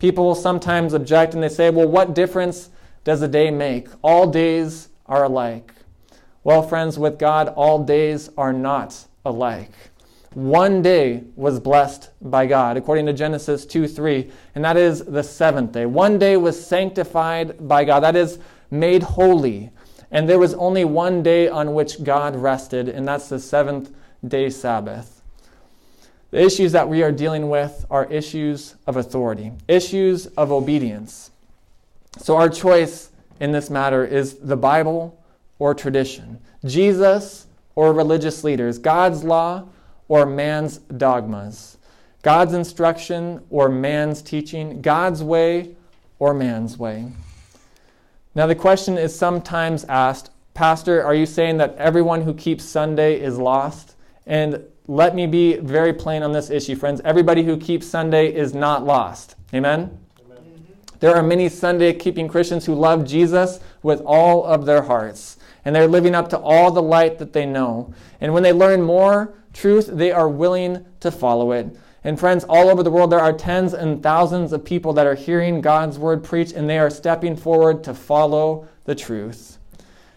People 0.00 0.24
will 0.24 0.34
sometimes 0.34 0.92
object 0.92 1.34
and 1.34 1.42
they 1.42 1.48
say, 1.48 1.70
well, 1.70 1.86
what 1.86 2.14
difference 2.14 2.70
does 3.04 3.22
a 3.22 3.28
day 3.28 3.52
make? 3.52 3.88
All 4.02 4.26
days 4.26 4.88
are 5.06 5.24
alike. 5.24 5.72
Well, 6.42 6.62
friends, 6.62 6.98
with 6.98 7.18
God, 7.18 7.48
all 7.48 7.84
days 7.84 8.30
are 8.36 8.52
not 8.52 9.06
alike 9.24 9.72
one 10.34 10.80
day 10.80 11.24
was 11.34 11.58
blessed 11.58 12.10
by 12.22 12.46
God, 12.46 12.76
according 12.76 13.06
to 13.06 13.12
Genesis 13.12 13.66
2 13.66 13.88
3, 13.88 14.30
and 14.54 14.64
that 14.64 14.76
is 14.76 15.04
the 15.04 15.22
seventh 15.22 15.72
day. 15.72 15.86
One 15.86 16.18
day 16.18 16.36
was 16.36 16.64
sanctified 16.64 17.66
by 17.66 17.84
God, 17.84 18.00
that 18.00 18.14
is, 18.16 18.38
made 18.70 19.02
holy. 19.02 19.70
And 20.12 20.28
there 20.28 20.38
was 20.38 20.54
only 20.54 20.84
one 20.84 21.22
day 21.22 21.48
on 21.48 21.74
which 21.74 22.02
God 22.02 22.36
rested, 22.36 22.88
and 22.88 23.06
that's 23.06 23.28
the 23.28 23.38
seventh 23.38 23.92
day 24.26 24.50
Sabbath. 24.50 25.22
The 26.30 26.40
issues 26.40 26.72
that 26.72 26.88
we 26.88 27.02
are 27.02 27.10
dealing 27.10 27.48
with 27.48 27.84
are 27.90 28.06
issues 28.06 28.76
of 28.86 28.96
authority, 28.96 29.52
issues 29.66 30.26
of 30.26 30.52
obedience. 30.52 31.32
So, 32.18 32.36
our 32.36 32.48
choice 32.48 33.10
in 33.40 33.50
this 33.50 33.68
matter 33.68 34.04
is 34.04 34.34
the 34.34 34.56
Bible 34.56 35.20
or 35.58 35.74
tradition, 35.74 36.40
Jesus 36.64 37.46
or 37.74 37.92
religious 37.92 38.44
leaders, 38.44 38.78
God's 38.78 39.24
law 39.24 39.66
or 40.10 40.26
man's 40.26 40.78
dogmas, 40.78 41.78
God's 42.22 42.52
instruction 42.52 43.40
or 43.48 43.68
man's 43.68 44.20
teaching, 44.20 44.82
God's 44.82 45.22
way 45.22 45.76
or 46.18 46.34
man's 46.34 46.76
way. 46.76 47.12
Now, 48.34 48.48
the 48.48 48.56
question 48.56 48.98
is 48.98 49.16
sometimes 49.16 49.84
asked 49.84 50.32
Pastor, 50.52 51.04
are 51.04 51.14
you 51.14 51.26
saying 51.26 51.58
that 51.58 51.76
everyone 51.76 52.22
who 52.22 52.34
keeps 52.34 52.64
Sunday 52.64 53.20
is 53.20 53.38
lost? 53.38 53.94
And 54.26 54.64
let 54.88 55.14
me 55.14 55.28
be 55.28 55.58
very 55.58 55.92
plain 55.92 56.24
on 56.24 56.32
this 56.32 56.50
issue, 56.50 56.74
friends. 56.74 57.00
Everybody 57.04 57.44
who 57.44 57.56
keeps 57.56 57.86
Sunday 57.86 58.34
is 58.34 58.52
not 58.52 58.84
lost. 58.84 59.36
Amen? 59.54 59.96
Amen? 60.24 60.76
There 60.98 61.14
are 61.14 61.22
many 61.22 61.48
Sunday 61.48 61.92
keeping 61.92 62.26
Christians 62.26 62.66
who 62.66 62.74
love 62.74 63.06
Jesus 63.06 63.60
with 63.84 64.00
all 64.00 64.44
of 64.44 64.66
their 64.66 64.82
hearts, 64.82 65.38
and 65.64 65.74
they're 65.74 65.88
living 65.88 66.14
up 66.14 66.28
to 66.30 66.38
all 66.38 66.70
the 66.70 66.82
light 66.82 67.18
that 67.18 67.32
they 67.32 67.46
know. 67.46 67.92
And 68.20 68.32
when 68.32 68.42
they 68.42 68.52
learn 68.52 68.82
more 68.82 69.34
truth, 69.52 69.86
they 69.86 70.12
are 70.12 70.28
willing 70.28 70.84
to 71.00 71.10
follow 71.10 71.52
it. 71.52 71.76
And 72.02 72.18
friends, 72.18 72.44
all 72.44 72.70
over 72.70 72.82
the 72.82 72.90
world, 72.90 73.12
there 73.12 73.20
are 73.20 73.32
tens 73.32 73.74
and 73.74 74.02
thousands 74.02 74.52
of 74.52 74.64
people 74.64 74.92
that 74.94 75.06
are 75.06 75.14
hearing 75.14 75.60
God's 75.60 75.98
word 75.98 76.24
preached 76.24 76.52
and 76.52 76.68
they 76.68 76.78
are 76.78 76.88
stepping 76.88 77.36
forward 77.36 77.84
to 77.84 77.94
follow 77.94 78.66
the 78.84 78.94
truth. 78.94 79.58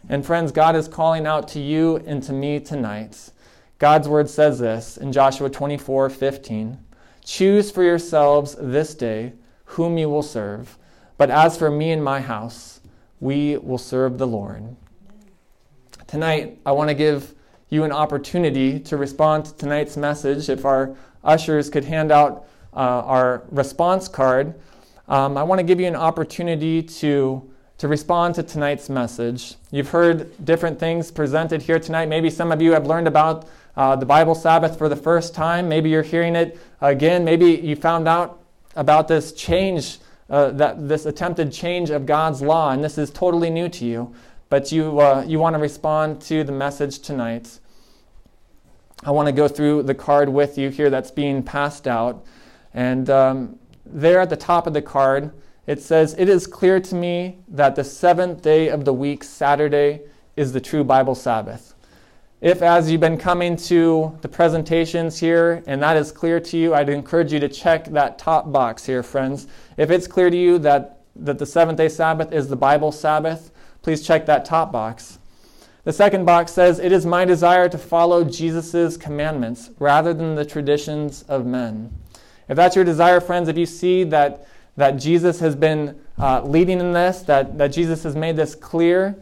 And 0.08 0.26
friends, 0.26 0.52
God 0.52 0.76
is 0.76 0.88
calling 0.88 1.26
out 1.26 1.48
to 1.50 1.60
you 1.60 1.98
and 2.06 2.24
to 2.24 2.34
me 2.34 2.60
tonight. 2.60 3.32
God's 3.80 4.08
word 4.08 4.30
says 4.30 4.60
this 4.60 4.98
in 4.98 5.12
Joshua 5.12 5.50
24 5.50 6.10
15. 6.10 6.78
Choose 7.26 7.72
for 7.72 7.84
yourselves 7.84 8.56
this 8.60 8.96
day 8.96 9.34
whom 9.66 9.98
you 9.98 10.10
will 10.10 10.24
serve. 10.24 10.78
But 11.18 11.30
as 11.30 11.58
for 11.58 11.70
me 11.70 11.91
and 11.91 12.04
my 12.04 12.22
house, 12.22 12.82
we 13.20 13.58
will 13.58 13.78
serve 13.78 14.18
the 14.18 14.28
Lord. 14.28 14.76
Tonight, 16.14 16.59
I 16.64 16.72
want 16.74 16.89
to 16.89 16.93
give 16.93 17.34
you 17.70 17.84
an 17.86 17.91
opportunity 17.91 18.80
to 18.82 18.97
respond 18.97 19.45
to 19.45 19.55
tonight's 19.55 19.97
message. 19.97 20.47
If 20.47 20.64
our 20.64 20.95
ushers 21.24 21.72
could 21.72 21.86
hand 21.86 22.11
out 22.11 22.45
uh, 22.72 22.78
our 22.78 23.41
response 23.49 24.07
card, 24.07 24.53
um, 25.07 25.38
I 25.38 25.41
want 25.41 25.57
to 25.57 25.64
give 25.64 25.80
you 25.80 25.88
an 25.88 25.95
opportunity 25.95 26.84
to, 26.84 27.51
to 27.80 27.88
respond 27.88 28.36
to 28.36 28.43
tonight's 28.43 28.89
message. 28.89 29.55
You've 29.72 29.89
heard 29.89 30.45
different 30.45 30.80
things 30.80 31.09
presented 31.09 31.64
here 31.64 31.80
tonight. 31.80 32.09
Maybe 32.09 32.30
some 32.30 32.51
of 32.51 32.61
you 32.61 32.74
have 32.74 32.86
learned 32.86 33.07
about 33.07 33.49
uh, 33.76 33.95
the 33.95 34.05
Bible 34.05 34.36
Sabbath 34.36 34.78
for 34.78 34.89
the 34.89 34.95
first 34.95 35.34
time. 35.34 35.68
Maybe 35.68 35.89
you're 35.89 36.03
hearing 36.03 36.36
it 36.36 36.59
again. 36.80 37.26
Maybe 37.26 37.53
you 37.55 37.76
found 37.76 38.07
out 38.07 38.39
about 38.76 39.07
this 39.07 39.34
change, 39.34 39.97
uh, 40.30 40.51
that 40.51 40.88
this 40.88 41.07
attempted 41.07 41.51
change 41.51 41.89
of 41.89 42.05
God's 42.05 42.43
law, 42.43 42.70
and 42.70 42.84
this 42.84 42.99
is 42.99 43.09
totally 43.09 43.49
new 43.49 43.68
to 43.70 43.84
you. 43.84 44.14
But 44.54 44.72
you, 44.72 44.99
uh, 44.99 45.26
you 45.28 45.39
want 45.39 45.56
to 45.56 45.60
respond 45.60 46.22
to 46.30 46.43
the 46.43 46.51
message 46.51 46.99
tonight. 46.99 47.60
I 49.04 49.10
want 49.10 49.26
to 49.26 49.32
go 49.32 49.47
through 49.47 49.82
the 49.82 49.95
card 49.95 50.30
with 50.30 50.60
you 50.60 50.70
here 50.70 50.91
that's 50.91 51.10
being 51.10 51.41
passed 51.41 51.88
out. 51.88 52.24
And 52.72 53.10
um, 53.10 53.58
there 53.84 54.22
at 54.22 54.30
the 54.30 54.38
top 54.38 54.68
of 54.68 54.74
the 54.74 54.82
card, 54.84 55.32
it 55.66 55.82
says, 55.82 56.14
It 56.20 56.30
is 56.30 56.45
clear 56.45 56.80
to 56.82 56.93
me 56.93 57.39
that 57.47 57.76
the 57.76 57.84
seventh 57.84 58.43
day 58.43 58.68
of 58.68 58.86
the 58.86 58.93
week, 58.93 59.24
Saturday, 59.24 60.01
is 60.36 60.54
the 60.54 60.62
true 60.62 60.84
Bible 60.84 61.16
Sabbath. 61.16 61.74
If, 62.39 62.62
as 62.62 62.91
you've 62.91 63.01
been 63.01 63.18
coming 63.18 63.56
to 63.56 64.16
the 64.22 64.30
presentations 64.30 65.18
here, 65.18 65.64
and 65.66 65.82
that 65.82 65.97
is 65.97 66.12
clear 66.12 66.39
to 66.39 66.58
you, 66.60 66.76
I'd 66.76 66.89
encourage 66.89 67.34
you 67.34 67.39
to 67.39 67.49
check 67.49 67.86
that 67.86 68.20
top 68.20 68.51
box 68.51 68.86
here, 68.86 69.01
friends. 69.01 69.47
If 69.78 69.89
it's 69.89 70.06
clear 70.06 70.30
to 70.30 70.38
you 70.38 70.60
that, 70.60 70.99
that 71.16 71.39
the 71.39 71.45
seventh 71.47 71.80
day 71.80 71.89
Sabbath 71.89 72.32
is 72.32 72.49
the 72.49 72.56
Bible 72.56 72.91
Sabbath, 72.91 73.49
please 73.84 74.02
check 74.02 74.26
that 74.26 74.46
top 74.46 74.72
box. 74.72 75.20
The 75.84 75.94
second 75.94 76.26
box 76.26 76.52
says, 76.52 76.80
It 76.80 76.92
is 76.92 77.06
my 77.06 77.26
desire 77.26 77.70
to 77.70 77.78
follow 77.78 78.24
Jesus' 78.24 78.98
commandments 78.98 79.70
rather 79.78 80.14
than 80.14 80.34
the 80.34 80.46
traditions 80.46 81.24
of 81.24 81.46
men. 81.46 81.94
If 82.50 82.56
that's 82.56 82.76
your 82.76 82.86
desire, 82.86 83.20
friends, 83.20 83.50
if 83.50 83.58
you 83.58 83.66
see 83.66 84.04
that, 84.06 84.48
that 84.78 84.92
Jesus 84.92 85.40
has 85.42 85.56
been 85.56 86.00
uh, 86.18 86.42
leading 86.44 86.80
in 86.80 86.94
this, 86.94 87.22
that, 87.24 87.58
that 87.58 87.68
Jesus 87.68 88.04
has 88.04 88.16
made 88.16 88.38
this 88.38 88.56
clear, 88.56 89.22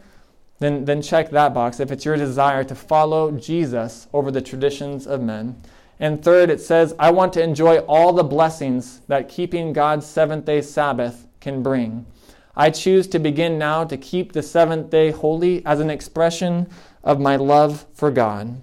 then, 0.60 0.84
then 0.84 1.02
check 1.02 1.30
that 1.30 1.52
box 1.52 1.80
if 1.80 1.90
it's 1.90 2.04
your 2.04 2.16
desire 2.16 2.62
to 2.64 2.74
follow 2.74 3.32
Jesus 3.32 4.06
over 4.12 4.30
the 4.30 4.40
traditions 4.40 5.06
of 5.06 5.20
men. 5.20 5.60
And 5.98 6.22
third, 6.22 6.50
it 6.50 6.60
says, 6.60 6.94
I 6.98 7.10
want 7.10 7.32
to 7.34 7.42
enjoy 7.42 7.78
all 7.80 8.12
the 8.12 8.24
blessings 8.24 9.00
that 9.08 9.28
keeping 9.28 9.72
God's 9.72 10.06
seventh 10.06 10.44
day 10.44 10.62
Sabbath 10.62 11.26
can 11.40 11.62
bring. 11.62 12.06
I 12.54 12.70
choose 12.70 13.06
to 13.08 13.18
begin 13.18 13.58
now 13.58 13.84
to 13.84 13.96
keep 13.96 14.32
the 14.32 14.42
seventh 14.42 14.90
day 14.90 15.10
holy 15.10 15.64
as 15.64 15.80
an 15.80 15.90
expression 15.90 16.68
of 17.02 17.20
my 17.20 17.36
love 17.36 17.86
for 17.94 18.10
God 18.10 18.60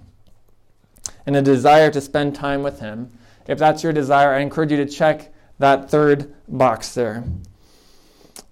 and 1.26 1.36
a 1.36 1.42
desire 1.42 1.90
to 1.90 2.00
spend 2.00 2.34
time 2.34 2.62
with 2.62 2.80
Him. 2.80 3.10
If 3.46 3.58
that's 3.58 3.82
your 3.82 3.92
desire, 3.92 4.34
I 4.34 4.40
encourage 4.40 4.70
you 4.70 4.76
to 4.76 4.86
check 4.86 5.32
that 5.58 5.90
third 5.90 6.32
box 6.48 6.94
there. 6.94 7.24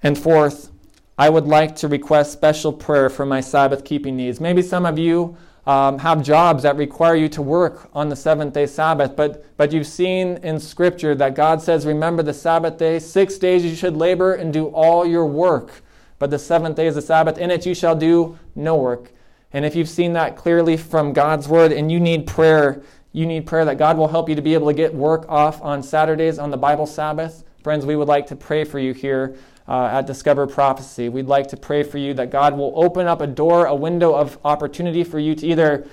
And 0.02 0.18
fourth, 0.18 0.70
I 1.16 1.30
would 1.30 1.46
like 1.46 1.74
to 1.76 1.88
request 1.88 2.32
special 2.32 2.72
prayer 2.72 3.08
for 3.08 3.26
my 3.26 3.40
Sabbath 3.40 3.84
keeping 3.84 4.16
needs. 4.16 4.40
Maybe 4.40 4.62
some 4.62 4.86
of 4.86 4.98
you 4.98 5.36
um, 5.68 5.98
have 5.98 6.22
jobs 6.22 6.62
that 6.62 6.76
require 6.76 7.14
you 7.14 7.28
to 7.28 7.42
work 7.42 7.90
on 7.92 8.08
the 8.08 8.16
seventh 8.16 8.54
day 8.54 8.64
Sabbath, 8.64 9.14
but, 9.14 9.44
but 9.58 9.70
you've 9.70 9.86
seen 9.86 10.38
in 10.38 10.58
Scripture 10.58 11.14
that 11.16 11.34
God 11.34 11.60
says, 11.60 11.84
Remember 11.84 12.22
the 12.22 12.32
Sabbath 12.32 12.78
day, 12.78 12.98
six 12.98 13.36
days 13.36 13.62
you 13.66 13.76
should 13.76 13.94
labor 13.94 14.32
and 14.32 14.50
do 14.50 14.68
all 14.68 15.04
your 15.04 15.26
work, 15.26 15.82
but 16.18 16.30
the 16.30 16.38
seventh 16.38 16.76
day 16.76 16.86
is 16.86 16.94
the 16.94 17.02
Sabbath, 17.02 17.36
in 17.36 17.50
it 17.50 17.66
you 17.66 17.74
shall 17.74 17.94
do 17.94 18.38
no 18.54 18.76
work. 18.76 19.12
And 19.52 19.66
if 19.66 19.76
you've 19.76 19.90
seen 19.90 20.14
that 20.14 20.36
clearly 20.36 20.78
from 20.78 21.12
God's 21.12 21.46
word 21.46 21.72
and 21.72 21.92
you 21.92 22.00
need 22.00 22.26
prayer, 22.26 22.80
you 23.12 23.26
need 23.26 23.46
prayer 23.46 23.66
that 23.66 23.76
God 23.76 23.98
will 23.98 24.08
help 24.08 24.30
you 24.30 24.34
to 24.36 24.42
be 24.42 24.54
able 24.54 24.68
to 24.68 24.74
get 24.74 24.94
work 24.94 25.26
off 25.28 25.60
on 25.60 25.82
Saturdays 25.82 26.38
on 26.38 26.50
the 26.50 26.56
Bible 26.56 26.86
Sabbath. 26.86 27.44
Friends, 27.62 27.84
we 27.84 27.94
would 27.94 28.08
like 28.08 28.26
to 28.28 28.36
pray 28.36 28.64
for 28.64 28.78
you 28.78 28.94
here 28.94 29.36
uh, 29.68 29.90
at 29.92 30.06
Discover 30.06 30.46
Prophecy. 30.46 31.08
We'd 31.08 31.26
like 31.26 31.46
to 31.48 31.56
pray 31.56 31.82
for 31.82 31.98
you 31.98 32.14
that 32.14 32.30
God 32.30 32.56
will 32.56 32.72
open 32.74 33.06
up 33.06 33.20
a 33.20 33.26
door, 33.26 33.66
a 33.66 33.74
window 33.74 34.14
of 34.14 34.38
opportunity 34.44 35.04
for 35.04 35.18
you 35.18 35.34
to 35.34 35.46
either 35.46 35.86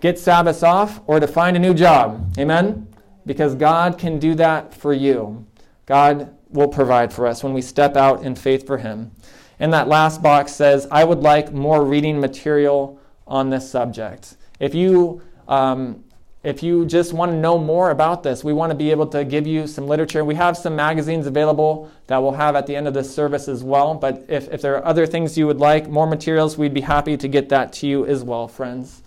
get 0.00 0.18
Sabbaths 0.18 0.62
off 0.62 1.00
or 1.06 1.20
to 1.20 1.26
find 1.26 1.56
a 1.56 1.60
new 1.60 1.74
job. 1.74 2.34
Amen? 2.38 2.88
Because 3.26 3.54
God 3.54 3.98
can 3.98 4.18
do 4.18 4.34
that 4.36 4.72
for 4.72 4.94
you. 4.94 5.46
God 5.84 6.34
will 6.48 6.68
provide 6.68 7.12
for 7.12 7.26
us 7.26 7.44
when 7.44 7.52
we 7.52 7.60
step 7.60 7.96
out 7.96 8.22
in 8.22 8.34
faith 8.34 8.66
for 8.66 8.78
Him. 8.78 9.12
And 9.60 9.72
that 9.74 9.88
last 9.88 10.22
box 10.22 10.52
says, 10.52 10.86
I 10.90 11.04
would 11.04 11.18
like 11.18 11.52
more 11.52 11.84
reading 11.84 12.20
material 12.20 12.98
on 13.26 13.50
this 13.50 13.68
subject. 13.70 14.36
If 14.60 14.74
you 14.74 15.20
um, 15.48 16.04
if 16.48 16.62
you 16.62 16.86
just 16.86 17.12
want 17.12 17.30
to 17.30 17.36
know 17.36 17.58
more 17.58 17.90
about 17.90 18.22
this, 18.22 18.42
we 18.42 18.54
want 18.54 18.70
to 18.70 18.74
be 18.74 18.90
able 18.90 19.06
to 19.08 19.22
give 19.22 19.46
you 19.46 19.66
some 19.66 19.86
literature. 19.86 20.24
We 20.24 20.34
have 20.36 20.56
some 20.56 20.74
magazines 20.74 21.26
available 21.26 21.90
that 22.06 22.22
we'll 22.22 22.32
have 22.32 22.56
at 22.56 22.66
the 22.66 22.74
end 22.74 22.88
of 22.88 22.94
this 22.94 23.14
service 23.14 23.48
as 23.48 23.62
well. 23.62 23.94
But 23.94 24.24
if, 24.28 24.50
if 24.50 24.62
there 24.62 24.74
are 24.78 24.82
other 24.82 25.04
things 25.04 25.36
you 25.36 25.46
would 25.46 25.58
like, 25.58 25.90
more 25.90 26.06
materials, 26.06 26.56
we'd 26.56 26.72
be 26.72 26.80
happy 26.80 27.18
to 27.18 27.28
get 27.28 27.50
that 27.50 27.74
to 27.74 27.86
you 27.86 28.06
as 28.06 28.24
well, 28.24 28.48
friends. 28.48 29.02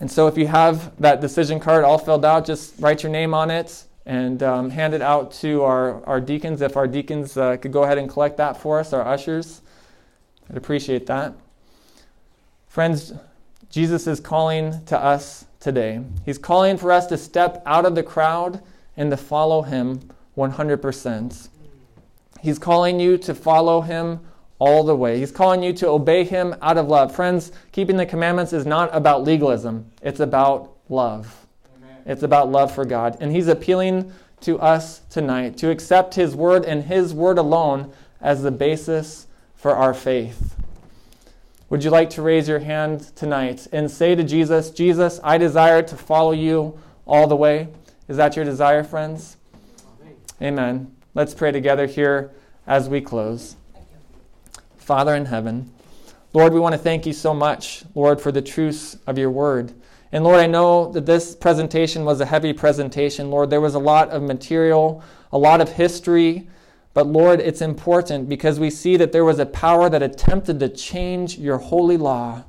And 0.00 0.10
so 0.10 0.28
if 0.28 0.38
you 0.38 0.46
have 0.46 0.98
that 0.98 1.20
decision 1.20 1.60
card 1.60 1.84
all 1.84 1.98
filled 1.98 2.24
out, 2.24 2.46
just 2.46 2.76
write 2.78 3.02
your 3.02 3.12
name 3.12 3.34
on 3.34 3.50
it 3.50 3.84
and 4.06 4.42
um, 4.42 4.70
hand 4.70 4.94
it 4.94 5.02
out 5.02 5.30
to 5.32 5.62
our, 5.62 6.02
our 6.06 6.22
deacons. 6.22 6.62
If 6.62 6.78
our 6.78 6.86
deacons 6.86 7.36
uh, 7.36 7.58
could 7.58 7.70
go 7.70 7.82
ahead 7.82 7.98
and 7.98 8.08
collect 8.08 8.38
that 8.38 8.56
for 8.56 8.80
us, 8.80 8.94
our 8.94 9.06
ushers, 9.06 9.60
I'd 10.48 10.56
appreciate 10.56 11.04
that. 11.08 11.34
Friends, 12.66 13.12
Jesus 13.68 14.06
is 14.06 14.20
calling 14.20 14.82
to 14.86 14.98
us 14.98 15.44
today. 15.60 16.00
He's 16.24 16.38
calling 16.38 16.76
for 16.76 16.90
us 16.90 17.06
to 17.06 17.16
step 17.16 17.62
out 17.66 17.84
of 17.84 17.94
the 17.94 18.02
crowd 18.02 18.62
and 18.96 19.10
to 19.10 19.16
follow 19.16 19.62
him 19.62 20.00
100%. 20.36 21.48
He's 22.40 22.58
calling 22.58 22.98
you 22.98 23.18
to 23.18 23.34
follow 23.34 23.82
him 23.82 24.20
all 24.58 24.84
the 24.84 24.96
way. 24.96 25.18
He's 25.18 25.30
calling 25.30 25.62
you 25.62 25.72
to 25.74 25.88
obey 25.88 26.24
him 26.24 26.54
out 26.62 26.78
of 26.78 26.88
love. 26.88 27.14
Friends, 27.14 27.52
keeping 27.72 27.96
the 27.96 28.06
commandments 28.06 28.52
is 28.52 28.66
not 28.66 28.94
about 28.94 29.24
legalism, 29.24 29.90
it's 30.02 30.20
about 30.20 30.76
love. 30.88 31.46
Amen. 31.76 32.02
It's 32.06 32.22
about 32.22 32.50
love 32.50 32.74
for 32.74 32.84
God. 32.84 33.16
And 33.20 33.30
he's 33.30 33.48
appealing 33.48 34.12
to 34.42 34.58
us 34.58 35.00
tonight 35.10 35.56
to 35.58 35.70
accept 35.70 36.14
his 36.14 36.34
word 36.34 36.64
and 36.64 36.84
his 36.84 37.12
word 37.12 37.38
alone 37.38 37.92
as 38.20 38.42
the 38.42 38.50
basis 38.50 39.26
for 39.54 39.74
our 39.76 39.92
faith. 39.92 40.56
Would 41.70 41.84
you 41.84 41.90
like 41.90 42.10
to 42.10 42.22
raise 42.22 42.48
your 42.48 42.58
hand 42.58 43.14
tonight 43.14 43.68
and 43.70 43.88
say 43.88 44.16
to 44.16 44.24
Jesus, 44.24 44.72
Jesus, 44.72 45.20
I 45.22 45.38
desire 45.38 45.82
to 45.82 45.96
follow 45.96 46.32
you 46.32 46.76
all 47.06 47.28
the 47.28 47.36
way? 47.36 47.68
Is 48.08 48.16
that 48.16 48.34
your 48.34 48.44
desire, 48.44 48.82
friends? 48.82 49.36
Amen. 50.42 50.58
Amen. 50.58 50.96
Let's 51.14 51.32
pray 51.32 51.52
together 51.52 51.86
here 51.86 52.32
as 52.66 52.88
we 52.88 53.00
close. 53.00 53.54
Father 54.78 55.14
in 55.14 55.26
heaven, 55.26 55.70
Lord, 56.32 56.52
we 56.52 56.58
want 56.58 56.72
to 56.72 56.78
thank 56.78 57.06
you 57.06 57.12
so 57.12 57.32
much, 57.32 57.84
Lord, 57.94 58.20
for 58.20 58.32
the 58.32 58.42
truths 58.42 58.98
of 59.06 59.16
your 59.16 59.30
word. 59.30 59.72
And 60.10 60.24
Lord, 60.24 60.40
I 60.40 60.48
know 60.48 60.90
that 60.90 61.06
this 61.06 61.36
presentation 61.36 62.04
was 62.04 62.20
a 62.20 62.26
heavy 62.26 62.52
presentation. 62.52 63.30
Lord, 63.30 63.48
there 63.48 63.60
was 63.60 63.76
a 63.76 63.78
lot 63.78 64.10
of 64.10 64.24
material, 64.24 65.04
a 65.30 65.38
lot 65.38 65.60
of 65.60 65.68
history, 65.68 66.48
but 66.92 67.06
Lord, 67.06 67.40
it's 67.40 67.60
important 67.60 68.28
because 68.28 68.58
we 68.58 68.70
see 68.70 68.96
that 68.96 69.12
there 69.12 69.24
was 69.24 69.38
a 69.38 69.46
power 69.46 69.88
that 69.88 70.02
attempted 70.02 70.58
to 70.60 70.68
change 70.68 71.38
your 71.38 71.58
holy 71.58 71.96
law. 71.96 72.44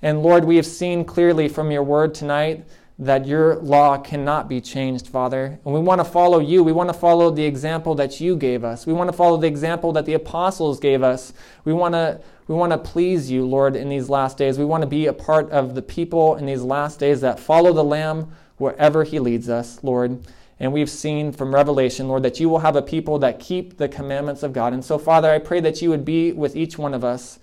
And 0.00 0.22
Lord, 0.22 0.44
we 0.44 0.56
have 0.56 0.66
seen 0.66 1.04
clearly 1.04 1.48
from 1.48 1.70
your 1.70 1.82
word 1.82 2.14
tonight 2.14 2.64
that 2.98 3.26
your 3.26 3.56
law 3.56 3.98
cannot 3.98 4.48
be 4.48 4.60
changed, 4.60 5.08
Father. 5.08 5.58
And 5.64 5.74
we 5.74 5.80
want 5.80 6.00
to 6.00 6.04
follow 6.04 6.38
you. 6.38 6.62
We 6.62 6.72
want 6.72 6.88
to 6.88 6.94
follow 6.94 7.30
the 7.30 7.44
example 7.44 7.94
that 7.96 8.20
you 8.20 8.36
gave 8.36 8.64
us. 8.64 8.86
We 8.86 8.92
want 8.92 9.08
to 9.10 9.16
follow 9.16 9.36
the 9.36 9.46
example 9.46 9.92
that 9.92 10.06
the 10.06 10.14
apostles 10.14 10.78
gave 10.78 11.02
us. 11.02 11.32
We 11.64 11.72
want 11.72 11.94
to 11.94 12.20
we 12.48 12.56
want 12.56 12.72
to 12.72 12.78
please 12.78 13.30
you, 13.30 13.46
Lord, 13.46 13.76
in 13.76 13.88
these 13.88 14.08
last 14.08 14.36
days. 14.36 14.58
We 14.58 14.64
want 14.64 14.82
to 14.82 14.88
be 14.88 15.06
a 15.06 15.12
part 15.12 15.50
of 15.50 15.74
the 15.74 15.82
people 15.82 16.36
in 16.36 16.46
these 16.46 16.62
last 16.62 16.98
days 16.98 17.20
that 17.20 17.38
follow 17.38 17.72
the 17.72 17.84
Lamb 17.84 18.32
wherever 18.56 19.04
he 19.04 19.18
leads 19.20 19.48
us, 19.48 19.82
Lord. 19.82 20.24
And 20.62 20.72
we've 20.72 20.88
seen 20.88 21.32
from 21.32 21.52
Revelation, 21.52 22.06
Lord, 22.06 22.22
that 22.22 22.38
you 22.38 22.48
will 22.48 22.60
have 22.60 22.76
a 22.76 22.82
people 22.82 23.18
that 23.18 23.40
keep 23.40 23.78
the 23.78 23.88
commandments 23.88 24.44
of 24.44 24.52
God. 24.52 24.72
And 24.72 24.84
so, 24.84 24.96
Father, 24.96 25.28
I 25.28 25.40
pray 25.40 25.58
that 25.58 25.82
you 25.82 25.90
would 25.90 26.04
be 26.04 26.30
with 26.30 26.54
each 26.54 26.78
one 26.78 26.94
of 26.94 27.02
us 27.02 27.40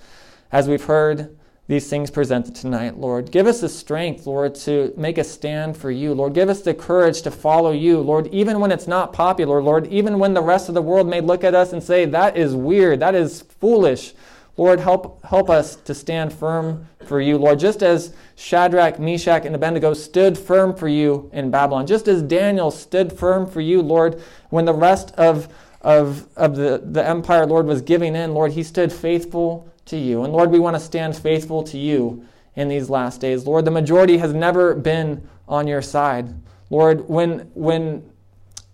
as 0.53 0.69
we've 0.69 0.85
heard 0.85 1.37
these 1.67 1.89
things 1.89 2.09
presented 2.09 2.55
tonight, 2.55 2.97
Lord. 2.97 3.29
Give 3.29 3.45
us 3.45 3.59
the 3.59 3.67
strength, 3.67 4.25
Lord, 4.25 4.55
to 4.55 4.93
make 4.95 5.17
a 5.17 5.25
stand 5.25 5.75
for 5.75 5.91
you. 5.91 6.13
Lord, 6.13 6.33
give 6.33 6.47
us 6.47 6.61
the 6.61 6.73
courage 6.73 7.21
to 7.23 7.29
follow 7.29 7.73
you, 7.73 7.99
Lord, 7.99 8.27
even 8.27 8.61
when 8.61 8.71
it's 8.71 8.87
not 8.87 9.11
popular, 9.11 9.61
Lord, 9.61 9.87
even 9.87 10.17
when 10.17 10.33
the 10.33 10.41
rest 10.41 10.69
of 10.69 10.73
the 10.73 10.81
world 10.81 11.05
may 11.05 11.19
look 11.19 11.43
at 11.43 11.53
us 11.53 11.73
and 11.73 11.83
say, 11.83 12.05
that 12.05 12.37
is 12.37 12.55
weird, 12.55 13.01
that 13.01 13.15
is 13.15 13.41
foolish. 13.41 14.13
Lord, 14.59 14.81
help, 14.81 15.23
help 15.23 15.49
us 15.49 15.77
to 15.77 15.95
stand 15.95 16.33
firm 16.33 16.85
for 17.05 17.21
you, 17.21 17.37
Lord, 17.37 17.59
just 17.59 17.81
as 17.81 18.13
Shadrach, 18.35 18.99
Meshach, 18.99 19.45
and 19.45 19.55
Abednego 19.55 19.93
stood 19.93 20.37
firm 20.37 20.75
for 20.75 20.89
you 20.89 21.29
in 21.31 21.49
Babylon, 21.49 21.87
just 21.87 22.09
as 22.09 22.21
Daniel 22.21 22.69
stood 22.69 23.17
firm 23.17 23.49
for 23.49 23.61
you, 23.61 23.81
Lord, 23.81 24.21
when 24.49 24.65
the 24.65 24.73
rest 24.73 25.15
of, 25.15 25.47
of, 25.79 26.27
of 26.35 26.57
the, 26.57 26.83
the 26.83 27.07
empire, 27.07 27.45
Lord, 27.45 27.67
was 27.67 27.81
giving 27.81 28.17
in, 28.17 28.33
Lord, 28.33 28.51
he 28.51 28.63
stood 28.63 28.91
faithful 28.91 29.71
to 29.85 29.97
you. 29.97 30.25
And 30.25 30.33
Lord, 30.33 30.51
we 30.51 30.59
want 30.59 30.75
to 30.75 30.81
stand 30.81 31.15
faithful 31.15 31.63
to 31.63 31.77
you 31.77 32.25
in 32.57 32.67
these 32.67 32.89
last 32.89 33.21
days. 33.21 33.47
Lord, 33.47 33.63
the 33.63 33.71
majority 33.71 34.17
has 34.17 34.33
never 34.33 34.75
been 34.75 35.25
on 35.47 35.67
your 35.67 35.81
side. 35.81 36.35
Lord, 36.69 37.07
when, 37.07 37.49
when, 37.53 38.11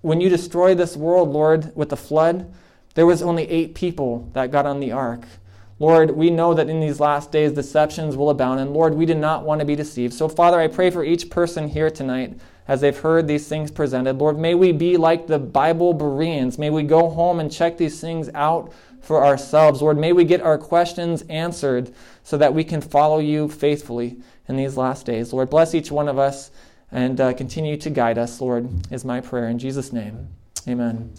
when 0.02 0.20
you 0.20 0.30
destroyed 0.30 0.80
this 0.80 0.98
world, 0.98 1.30
Lord, 1.30 1.76
with 1.76 1.90
the 1.90 1.98
flood, 1.98 2.52
there 2.96 3.06
was 3.06 3.22
only 3.22 3.48
eight 3.48 3.76
people 3.76 4.32
that 4.34 4.50
got 4.50 4.66
on 4.66 4.80
the 4.80 4.92
ark. 4.92 5.26
Lord, 5.78 6.12
we 6.12 6.30
know 6.30 6.54
that 6.54 6.70
in 6.70 6.80
these 6.80 7.00
last 7.00 7.32
days 7.32 7.52
deceptions 7.52 8.16
will 8.16 8.30
abound, 8.30 8.62
and 8.62 8.74
Lord, 8.74 8.94
we 8.94 9.06
do 9.06 9.16
not 9.16 9.44
want 9.44 9.60
to 9.60 9.66
be 9.66 9.76
deceived. 9.76 10.14
So, 10.14 10.30
Father, 10.30 10.60
I 10.60 10.68
pray 10.68 10.90
for 10.90 11.04
each 11.04 11.30
person 11.30 11.68
here 11.68 11.90
tonight 11.90 12.40
as 12.68 12.82
they've 12.82 12.98
heard 12.98 13.28
these 13.28 13.48
things 13.48 13.72
presented. 13.72 14.18
Lord, 14.18 14.40
may 14.40 14.56
we 14.56 14.72
be 14.72 14.98
like 14.98 15.28
the 15.28 15.38
Bible 15.38 15.94
Bereans. 15.94 16.58
May 16.58 16.70
we 16.70 16.84
go 16.84 17.10
home 17.10 17.40
and 17.40 17.52
check 17.52 17.78
these 17.78 18.00
things 18.00 18.30
out 18.34 18.74
for 19.02 19.24
ourselves. 19.24 19.82
Lord, 19.82 19.98
may 19.98 20.14
we 20.14 20.24
get 20.24 20.42
our 20.42 20.58
questions 20.58 21.24
answered 21.30 21.94
so 22.24 22.38
that 22.38 22.54
we 22.54 22.64
can 22.64 22.82
follow 22.82 23.20
you 23.20 23.50
faithfully 23.50 24.18
in 24.48 24.56
these 24.56 24.78
last 24.78 25.06
days. 25.06 25.32
Lord, 25.32 25.50
bless 25.50 25.76
each 25.76 25.92
one 25.92 26.08
of 26.08 26.18
us 26.18 26.52
and 26.92 27.20
uh, 27.20 27.34
continue 27.34 27.78
to 27.78 27.90
guide 27.90 28.18
us, 28.18 28.42
Lord, 28.42 28.70
is 28.92 29.06
my 29.06 29.22
prayer. 29.22 29.48
In 29.48 29.60
Jesus' 29.60 29.94
name, 29.94 30.30
amen. 30.68 31.14